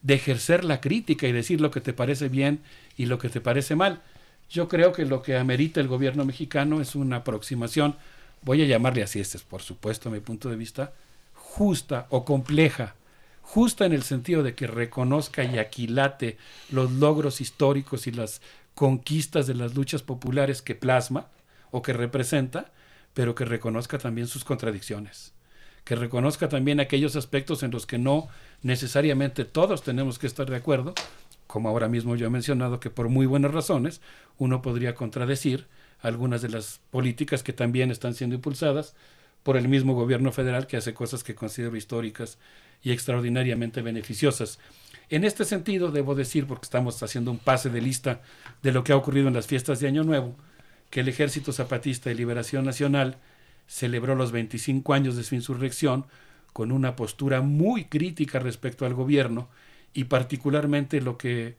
[0.01, 2.61] de ejercer la crítica y decir lo que te parece bien
[2.97, 4.01] y lo que te parece mal.
[4.49, 7.95] Yo creo que lo que amerita el gobierno mexicano es una aproximación,
[8.43, 10.93] voy a llamarle así, este es por supuesto mi punto de vista,
[11.33, 12.95] justa o compleja.
[13.43, 16.37] Justa en el sentido de que reconozca y aquilate
[16.71, 18.41] los logros históricos y las
[18.73, 21.27] conquistas de las luchas populares que plasma
[21.69, 22.71] o que representa,
[23.13, 25.33] pero que reconozca también sus contradicciones
[25.83, 28.27] que reconozca también aquellos aspectos en los que no
[28.61, 30.93] necesariamente todos tenemos que estar de acuerdo,
[31.47, 34.01] como ahora mismo yo he mencionado que por muy buenas razones
[34.37, 35.67] uno podría contradecir
[36.01, 38.95] algunas de las políticas que también están siendo impulsadas
[39.43, 42.37] por el mismo gobierno federal que hace cosas que considero históricas
[42.83, 44.59] y extraordinariamente beneficiosas.
[45.09, 48.21] En este sentido, debo decir, porque estamos haciendo un pase de lista
[48.61, 50.35] de lo que ha ocurrido en las fiestas de Año Nuevo,
[50.89, 53.17] que el Ejército Zapatista de Liberación Nacional
[53.67, 56.05] celebró los 25 años de su insurrección
[56.51, 59.49] con una postura muy crítica respecto al gobierno
[59.93, 61.55] y particularmente lo que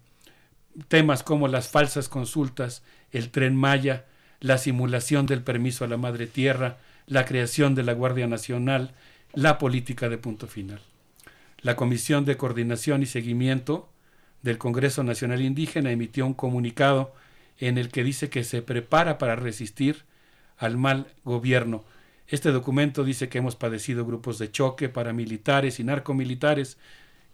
[0.89, 4.05] temas como las falsas consultas, el tren Maya,
[4.41, 8.95] la simulación del permiso a la madre tierra, la creación de la Guardia Nacional,
[9.33, 10.81] la política de punto final.
[11.65, 13.89] La Comisión de Coordinación y Seguimiento
[14.43, 17.15] del Congreso Nacional Indígena emitió un comunicado
[17.59, 20.03] en el que dice que se prepara para resistir
[20.59, 21.83] al mal gobierno.
[22.29, 26.77] Este documento dice que hemos padecido grupos de choque paramilitares y narcomilitares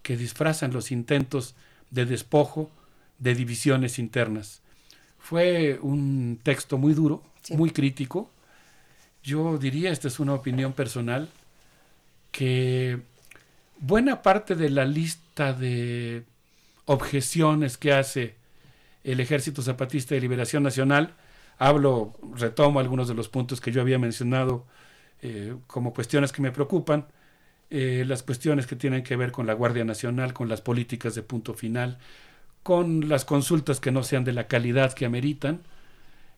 [0.05, 1.57] que disfrazan los intentos
[1.91, 2.71] de despojo
[3.19, 4.63] de divisiones internas.
[5.19, 8.31] Fue un texto muy duro, muy crítico.
[9.25, 11.29] Yo diría, esta es una opinión personal,
[12.31, 13.01] que
[13.81, 16.25] buena parte de la lista de
[16.85, 18.37] objeciones que hace
[19.05, 21.15] el Ejército Zapatista de Liberación Nacional,
[21.59, 24.67] hablo, retomo algunos de los puntos que yo había mencionado
[25.23, 27.07] eh, como cuestiones que me preocupan,
[27.71, 31.23] eh, las cuestiones que tienen que ver con la Guardia Nacional, con las políticas de
[31.23, 31.99] punto final,
[32.63, 35.61] con las consultas que no sean de la calidad que ameritan,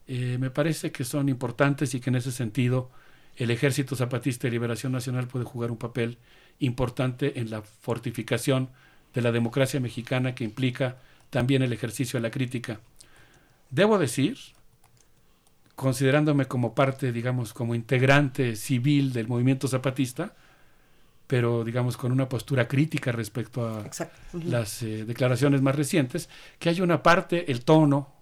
[0.06, 2.90] eh, me parece que son importantes y que en ese sentido
[3.36, 6.18] el Ejército Zapatista de Liberación Nacional puede jugar un papel
[6.58, 8.70] importante en la fortificación
[9.14, 10.96] de la democracia mexicana que implica
[11.30, 12.80] también el ejercicio de la crítica.
[13.70, 14.38] Debo decir,
[15.74, 20.34] considerándome como parte, digamos, como integrante civil del movimiento zapatista,
[21.26, 23.84] pero digamos con una postura crítica respecto a
[24.44, 28.12] las eh, declaraciones más recientes, que hay una parte, el tono,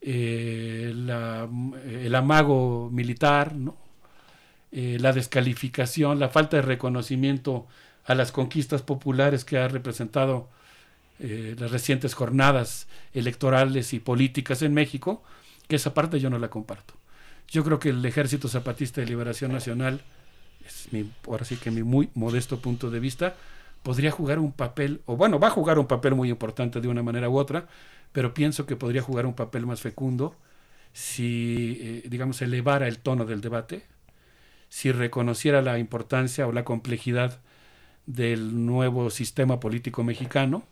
[0.00, 3.81] eh, el amago militar, ¿no?
[4.72, 7.66] Eh, la descalificación, la falta de reconocimiento
[8.04, 10.48] a las conquistas populares que ha representado
[11.20, 15.22] las recientes jornadas electorales y políticas en México,
[15.68, 16.94] que esa parte yo no la comparto.
[17.48, 20.00] Yo creo que el Ejército Zapatista de Liberación Nacional,
[20.66, 23.36] es mi, ahora sí que mi muy modesto punto de vista,
[23.82, 27.02] podría jugar un papel, o bueno, va a jugar un papel muy importante de una
[27.02, 27.66] manera u otra,
[28.12, 30.36] pero pienso que podría jugar un papel más fecundo
[30.92, 33.84] si, eh, digamos, elevara el tono del debate,
[34.72, 37.40] si reconociera la importancia o la complejidad
[38.06, 40.62] del nuevo sistema político mexicano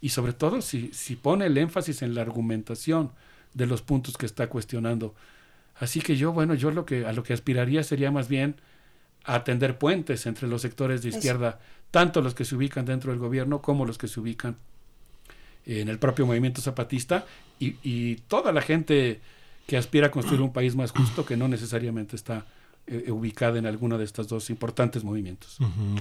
[0.00, 3.10] y sobre todo si, si pone el énfasis en la argumentación,
[3.52, 5.14] de los puntos que está cuestionando.
[5.76, 8.56] Así que yo, bueno, yo lo que a lo que aspiraría sería más bien
[9.24, 13.20] a atender puentes entre los sectores de izquierda, tanto los que se ubican dentro del
[13.20, 14.56] gobierno como los que se ubican
[15.66, 17.26] en el propio movimiento zapatista
[17.60, 19.20] y, y toda la gente
[19.66, 22.46] que aspira a construir un país más justo que no necesariamente está
[22.86, 25.56] eh, ubicada en alguno de estos dos importantes movimientos.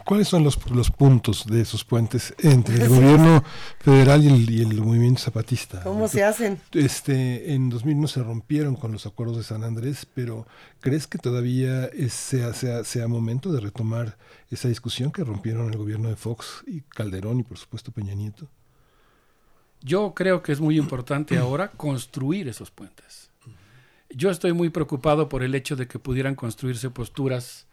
[0.06, 3.44] ¿Cuáles son los, los puntos de esos puentes entre el gobierno
[3.80, 5.82] federal y el, y el movimiento zapatista?
[5.84, 6.60] ¿Cómo se hacen?
[6.74, 10.46] Este, en 2001 se rompieron con los acuerdos de San Andrés, pero
[10.82, 14.18] ¿crees que todavía es- sea, sea, sea momento de retomar
[14.52, 18.50] esa discusión que rompieron el gobierno de Fox y Calderón y por supuesto Peña Nieto?
[19.82, 23.32] Yo creo que es muy importante ahora construir esos puentes.
[24.16, 27.66] Yo estoy muy preocupado por el hecho de que pudieran construirse posturas,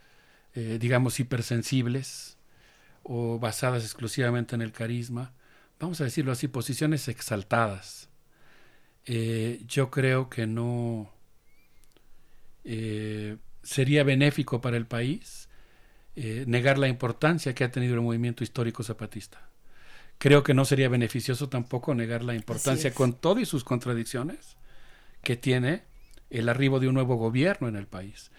[0.55, 2.39] eh, digamos, hipersensibles
[3.03, 5.35] o basadas exclusivamente en el carisma.
[5.79, 8.09] Vamos a decirlo así, posiciones exaltadas.
[9.05, 11.13] Eh, yo creo que no
[12.65, 15.49] eh, sería benéfico para el país
[16.47, 19.49] negar la importancia que ha tenido el movimiento histórico zapatista.
[20.19, 24.59] Creo que no sería beneficioso tampoco negar la importancia con todo y sus contradicciones
[25.23, 25.85] que tiene
[26.31, 28.31] el arribo de un nuevo gobierno en el país.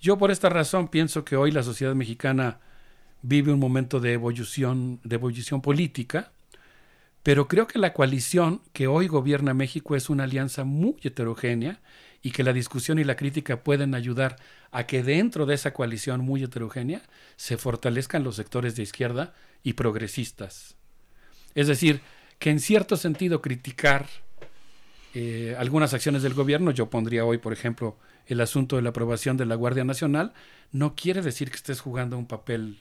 [0.00, 2.60] Yo por esta razón pienso que hoy la sociedad mexicana
[3.22, 6.32] vive un momento de evolución, de evolución política,
[7.22, 11.80] pero creo que la coalición que hoy gobierna México es una alianza muy heterogénea
[12.22, 14.36] y que la discusión y la crítica pueden ayudar
[14.70, 17.02] a que dentro de esa coalición muy heterogénea
[17.36, 20.76] se fortalezcan los sectores de izquierda y progresistas.
[21.54, 22.00] Es decir,
[22.38, 24.06] que en cierto sentido criticar
[25.18, 27.96] eh, algunas acciones del gobierno, yo pondría hoy, por ejemplo,
[28.26, 30.34] el asunto de la aprobación de la Guardia Nacional,
[30.72, 32.80] no quiere decir que estés jugando un papel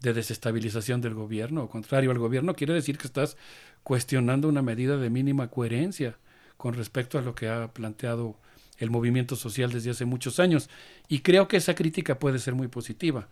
[0.00, 3.36] de desestabilización del gobierno, o contrario al gobierno, quiere decir que estás
[3.84, 6.16] cuestionando una medida de mínima coherencia
[6.56, 8.36] con respecto a lo que ha planteado
[8.78, 10.68] el movimiento social desde hace muchos años.
[11.06, 13.28] Y creo que esa crítica puede ser muy positiva.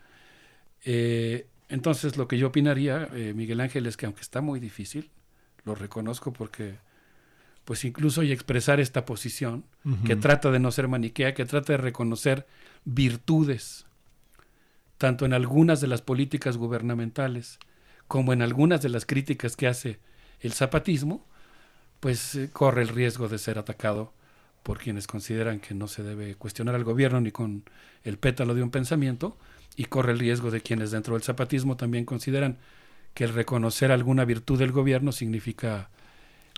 [0.84, 5.10] Eh, entonces, lo que yo opinaría, eh, Miguel Ángel, es que aunque está muy difícil,
[5.64, 6.78] lo reconozco porque,
[7.68, 9.66] pues incluso y expresar esta posición,
[10.06, 12.46] que trata de no ser maniquea, que trata de reconocer
[12.86, 13.84] virtudes,
[14.96, 17.58] tanto en algunas de las políticas gubernamentales
[18.06, 20.00] como en algunas de las críticas que hace
[20.40, 21.26] el zapatismo,
[22.00, 24.14] pues eh, corre el riesgo de ser atacado
[24.62, 27.64] por quienes consideran que no se debe cuestionar al gobierno ni con
[28.02, 29.36] el pétalo de un pensamiento,
[29.76, 32.56] y corre el riesgo de quienes dentro del zapatismo también consideran
[33.12, 35.90] que el reconocer alguna virtud del gobierno significa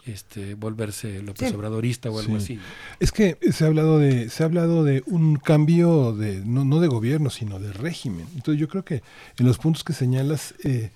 [0.07, 1.55] este volverse López Sí.
[1.55, 2.55] Obradorista o algo Sí.
[2.55, 2.61] así.
[3.01, 6.81] Es que se ha hablado de, se ha hablado de un cambio de, no, no
[6.81, 8.27] de gobierno, sino de régimen.
[8.35, 9.03] Entonces yo creo que
[9.39, 10.91] en los puntos que señalas eh,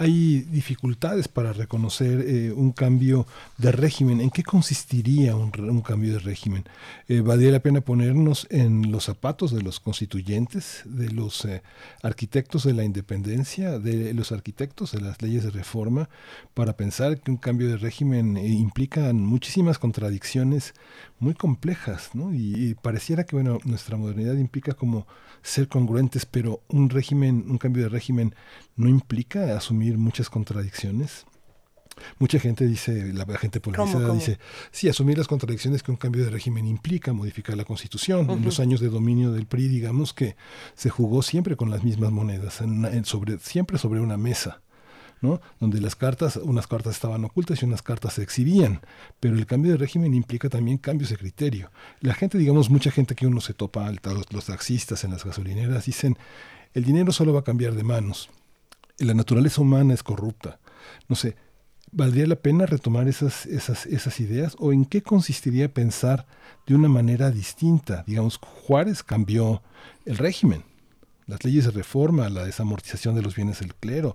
[0.00, 3.26] hay dificultades para reconocer eh, un cambio
[3.58, 4.22] de régimen.
[4.22, 6.64] ¿En qué consistiría un, un cambio de régimen?
[7.06, 11.62] Eh, valdría la pena ponernos en los zapatos de los constituyentes, de los eh,
[12.02, 16.08] arquitectos de la independencia, de los arquitectos de las leyes de reforma,
[16.54, 20.72] para pensar que un cambio de régimen eh, implica muchísimas contradicciones
[21.20, 22.34] muy complejas, ¿no?
[22.34, 25.06] Y, y pareciera que bueno, nuestra modernidad implica como
[25.42, 28.34] ser congruentes, pero un régimen, un cambio de régimen
[28.76, 31.26] no implica asumir muchas contradicciones.
[32.18, 34.18] Mucha gente dice, la gente polarizada cómo?
[34.18, 34.38] dice,
[34.70, 38.30] sí, asumir las contradicciones que un cambio de régimen implica, modificar la constitución.
[38.30, 40.34] En los años de dominio del PRI, digamos que
[40.74, 44.62] se jugó siempre con las mismas monedas, en una- en sobre, siempre sobre una mesa.
[45.20, 48.80] Donde las cartas, unas cartas estaban ocultas y unas cartas se exhibían,
[49.20, 51.70] pero el cambio de régimen implica también cambios de criterio.
[52.00, 55.84] La gente, digamos, mucha gente que uno se topa, los, los taxistas en las gasolineras,
[55.84, 56.16] dicen,
[56.72, 58.30] el dinero solo va a cambiar de manos,
[58.98, 60.60] la naturaleza humana es corrupta.
[61.08, 61.36] No sé,
[61.90, 64.56] ¿valdría la pena retomar esas, esas, esas ideas?
[64.58, 66.26] ¿O en qué consistiría pensar
[66.66, 68.04] de una manera distinta?
[68.06, 69.62] Digamos, Juárez cambió
[70.04, 70.64] el régimen,
[71.30, 74.14] las leyes de reforma, la desamortización de los bienes del clero,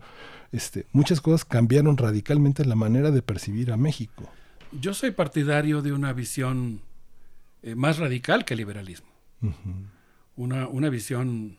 [0.51, 4.29] este, muchas cosas cambiaron radicalmente la manera de percibir a México.
[4.71, 6.81] Yo soy partidario de una visión
[7.63, 9.07] eh, más radical que el liberalismo.
[10.35, 11.57] Una, una visión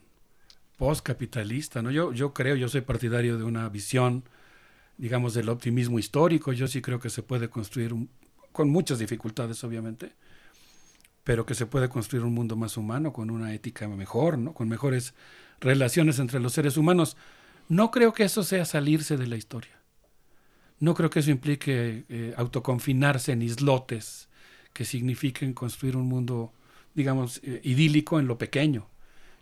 [0.77, 1.91] postcapitalista, ¿no?
[1.91, 4.25] Yo, yo creo, yo soy partidario de una visión,
[4.99, 6.53] digamos, del optimismo histórico.
[6.53, 8.11] Yo sí creo que se puede construir, un-
[8.53, 10.13] con muchas dificultades, obviamente,
[11.27, 14.55] pero que se puede construir un mundo más humano, con una ética mejor, ¿no?
[14.55, 15.13] Con mejores
[15.59, 17.17] relaciones entre los seres humanos.
[17.69, 19.77] No creo que eso sea salirse de la historia.
[20.79, 24.29] No creo que eso implique eh, autoconfinarse en islotes
[24.73, 26.53] que signifiquen construir un mundo,
[26.95, 28.89] digamos, eh, idílico en lo pequeño.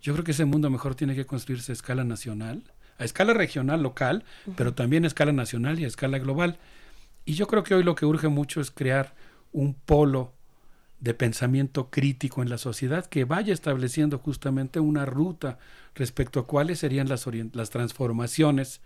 [0.01, 2.63] Yo creo que ese mundo mejor tiene que construirse a escala nacional,
[2.97, 4.25] a escala regional, local,
[4.57, 6.59] pero también a escala nacional y a escala global.
[7.27, 9.15] Y yo creo que hoy lo que urge mucho es crear
[9.53, 10.33] un polo
[11.05, 15.59] de pensamiento crítico en la sociedad que vaya estableciendo justamente una ruta
[15.95, 18.81] respecto a cuáles serían las, las transformaciones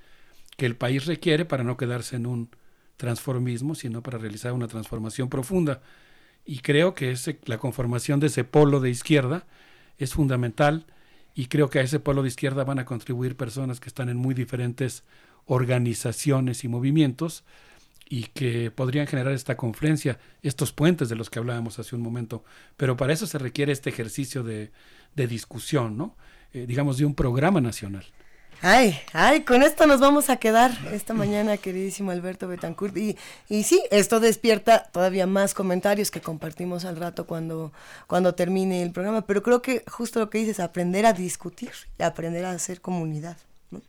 [0.56, 2.50] que el país requiere para no quedarse en un
[2.96, 5.80] transformismo, sino para realizar una transformación profunda.
[6.44, 9.46] Y creo que ese, la conformación de ese polo de izquierda
[9.96, 10.86] es fundamental
[11.36, 14.16] y creo que a ese polo de izquierda van a contribuir personas que están en
[14.16, 15.04] muy diferentes
[15.46, 17.44] organizaciones y movimientos
[18.08, 22.44] y que podrían generar esta confluencia, estos puentes de los que hablábamos hace un momento.
[22.76, 24.72] Pero para eso se requiere este ejercicio de,
[25.14, 26.16] de discusión, ¿no?
[26.52, 28.06] Eh, digamos, de un programa nacional.
[28.60, 32.96] Ay, ay, con esto nos vamos a quedar esta mañana, queridísimo Alberto Betancourt.
[32.96, 33.16] Y,
[33.48, 37.72] y sí, esto despierta todavía más comentarios que compartimos al rato cuando,
[38.06, 39.26] cuando termine el programa.
[39.26, 43.36] Pero creo que justo lo que dices, aprender a discutir y aprender a hacer comunidad.
[43.70, 43.80] No,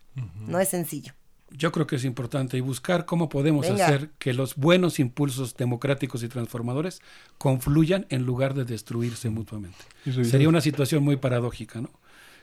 [0.45, 1.13] no es sencillo.
[1.51, 3.85] Yo creo que es importante y buscar cómo podemos Venga.
[3.85, 7.01] hacer que los buenos impulsos democráticos y transformadores
[7.37, 9.79] confluyan en lugar de destruirse mutuamente.
[10.23, 11.89] Sería una situación muy paradójica, ¿no?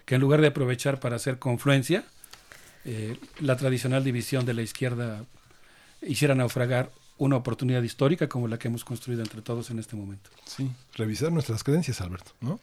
[0.05, 2.05] Que en lugar de aprovechar para hacer confluencia,
[2.85, 5.25] eh, la tradicional división de la izquierda
[6.03, 10.31] hiciera naufragar una oportunidad histórica como la que hemos construido entre todos en este momento.
[10.45, 12.61] Sí, revisar nuestras creencias, Alberto, ¿no?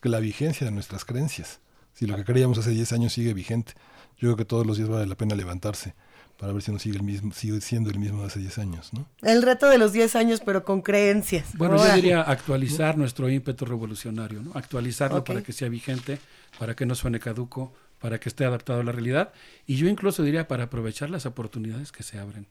[0.00, 1.58] Que la vigencia de nuestras creencias.
[1.94, 3.72] Si lo que creíamos hace 10 años sigue vigente,
[4.18, 5.94] yo creo que todos los días vale la pena levantarse
[6.38, 8.92] para ver si no sigue el mismo, sigue siendo el mismo de hace 10 años,
[8.92, 9.06] ¿no?
[9.22, 11.56] El reto de los 10 años, pero con creencias.
[11.56, 14.52] Bueno, yo diría actualizar nuestro ímpetu revolucionario, ¿no?
[14.54, 16.18] Actualizarlo para que sea vigente,
[16.58, 19.32] para que no suene caduco, para que esté adaptado a la realidad.
[19.66, 22.46] Y yo incluso diría para aprovechar las oportunidades que se abren.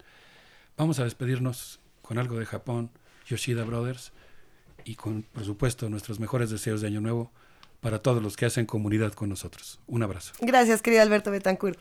[0.77, 2.90] Vamos a despedirnos con algo de Japón,
[3.27, 4.11] Yoshida Brothers,
[4.84, 7.32] y con, por supuesto, nuestros mejores deseos de Año Nuevo
[7.86, 9.80] para todos los que hacen comunidad con nosotros.
[9.86, 10.34] Un abrazo.
[10.42, 11.80] Gracias, querido Alberto Betancourt.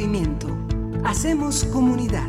[0.00, 0.48] Movimiento.
[1.04, 2.26] Hacemos comunidad.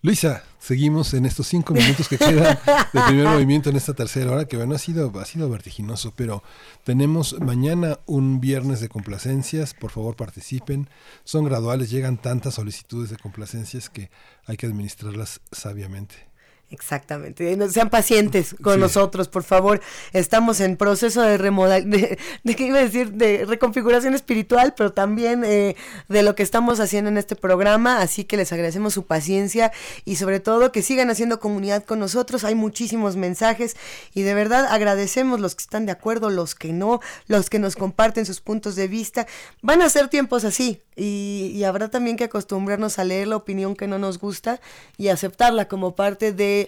[0.00, 2.58] Luisa, seguimos en estos cinco minutos que quedan
[2.92, 6.42] de primer movimiento en esta tercera hora, que bueno, ha sido, ha sido vertiginoso, pero
[6.84, 10.88] tenemos mañana un viernes de complacencias, por favor participen,
[11.22, 14.10] son graduales, llegan tantas solicitudes de complacencias que
[14.46, 16.31] hay que administrarlas sabiamente.
[16.72, 17.54] Exactamente.
[17.56, 19.80] No Sean pacientes con nosotros, por favor.
[20.14, 24.92] Estamos en proceso de remodel de, de qué iba a decir, de reconfiguración espiritual, pero
[24.92, 25.76] también eh,
[26.08, 28.00] de lo que estamos haciendo en este programa.
[28.00, 29.70] Así que les agradecemos su paciencia
[30.06, 32.44] y sobre todo que sigan haciendo comunidad con nosotros.
[32.44, 33.76] Hay muchísimos mensajes
[34.14, 37.76] y de verdad agradecemos los que están de acuerdo, los que no, los que nos
[37.76, 39.26] comparten sus puntos de vista.
[39.60, 43.76] Van a ser tiempos así y, y habrá también que acostumbrarnos a leer la opinión
[43.76, 44.60] que no nos gusta
[44.96, 46.61] y aceptarla como parte de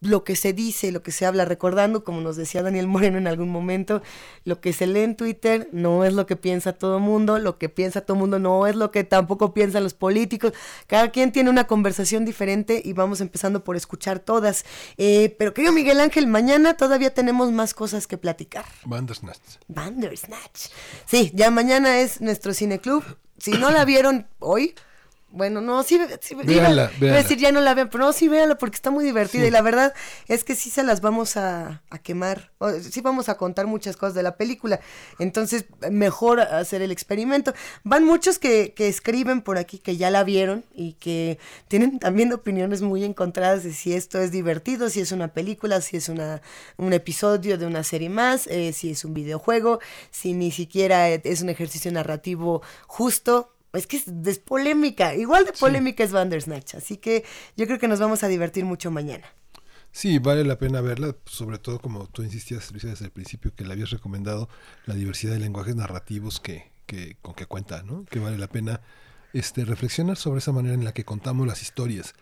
[0.00, 3.26] lo que se dice, lo que se habla, recordando, como nos decía Daniel Moreno en
[3.26, 4.02] algún momento,
[4.44, 7.70] lo que se lee en Twitter no es lo que piensa todo mundo, lo que
[7.70, 10.52] piensa todo mundo no es lo que tampoco piensan los políticos,
[10.86, 14.64] cada quien tiene una conversación diferente y vamos empezando por escuchar todas.
[14.98, 18.66] Eh, pero querido Miguel Ángel, mañana todavía tenemos más cosas que platicar.
[18.84, 19.38] Bandersnatch.
[19.68, 20.68] Bandersnatch.
[21.06, 23.04] Sí, ya mañana es nuestro cineclub.
[23.38, 24.74] Si no la vieron hoy,
[25.32, 27.16] bueno, no, sí, sí Véanla, iba a véanla.
[27.22, 29.48] decir ya no la vean, pero no, sí véanla porque está muy divertida Sí.
[29.48, 29.94] y la verdad
[30.28, 33.96] es que sí se las vamos a, a quemar, o, sí vamos a contar muchas
[33.96, 34.80] cosas de la película,
[35.18, 37.54] entonces mejor hacer el experimento.
[37.82, 41.38] Van muchos que, que escriben por aquí que ya la vieron y que
[41.68, 45.96] tienen también opiniones muy encontradas de si esto es divertido, si es una película, si
[45.96, 46.42] es una,
[46.76, 49.80] un episodio de una serie más, eh, si es un videojuego,
[50.10, 53.48] si ni siquiera es un ejercicio narrativo justo.
[53.72, 57.24] Es que es, es polémica, igual de polémica es Bandersnatch, así que
[57.56, 59.26] yo creo que nos vamos a divertir mucho mañana.
[59.92, 63.64] Sí, vale la pena verla, sobre todo como tú insistías, Luisa, desde el principio, que
[63.64, 64.48] le habías recomendado
[64.86, 68.06] la diversidad de lenguajes narrativos que, que, con que cuenta, ¿no?
[68.06, 68.80] Que vale la pena
[69.34, 72.14] este, reflexionar sobre esa manera en la que contamos las historias,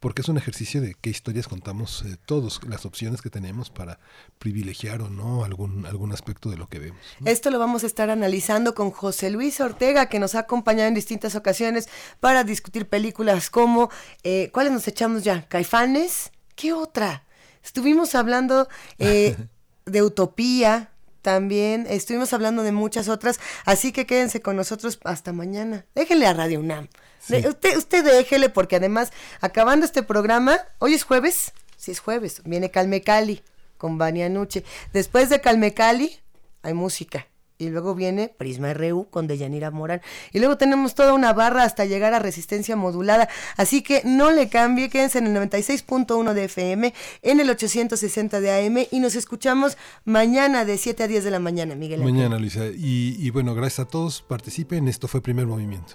[0.00, 3.98] porque es un ejercicio de qué historias contamos eh, todos, las opciones que tenemos para
[4.38, 7.00] privilegiar o no algún, algún aspecto de lo que vemos.
[7.24, 10.94] Esto lo vamos a estar analizando con José Luis Ortega, que nos ha acompañado en
[10.94, 11.88] distintas ocasiones
[12.20, 13.90] para discutir películas como,
[14.22, 15.48] eh, ¿cuáles nos echamos ya?
[15.48, 16.30] ¿Caifanes?
[16.54, 17.24] ¿Qué otra?
[17.62, 18.68] Estuvimos hablando
[18.98, 19.36] eh,
[19.84, 25.84] de Utopía, también estuvimos hablando de muchas otras, así que quédense con nosotros hasta mañana.
[25.94, 26.88] Déjenle a Radio UNAM.
[27.28, 32.42] De- usted, usted déjele, porque además, acabando este programa, hoy es jueves, sí es jueves,
[32.44, 33.42] viene Calme Cali
[33.76, 34.64] con Vania Nuche.
[34.92, 36.18] Después de Calme Cali,
[36.62, 37.26] hay música.
[37.60, 40.00] Y luego viene Prisma RU con Deyanira Morán.
[40.32, 43.28] Y luego tenemos toda una barra hasta llegar a resistencia modulada.
[43.56, 48.64] Así que no le cambie, quédense en el 96.1 de FM, en el 860 de
[48.64, 52.00] AM y nos escuchamos mañana de 7 a 10 de la mañana, Miguel.
[52.02, 52.14] Ángel.
[52.14, 52.66] Mañana, Luisa.
[52.66, 55.94] Y, y bueno, gracias a todos, participen, esto fue Primer Movimiento.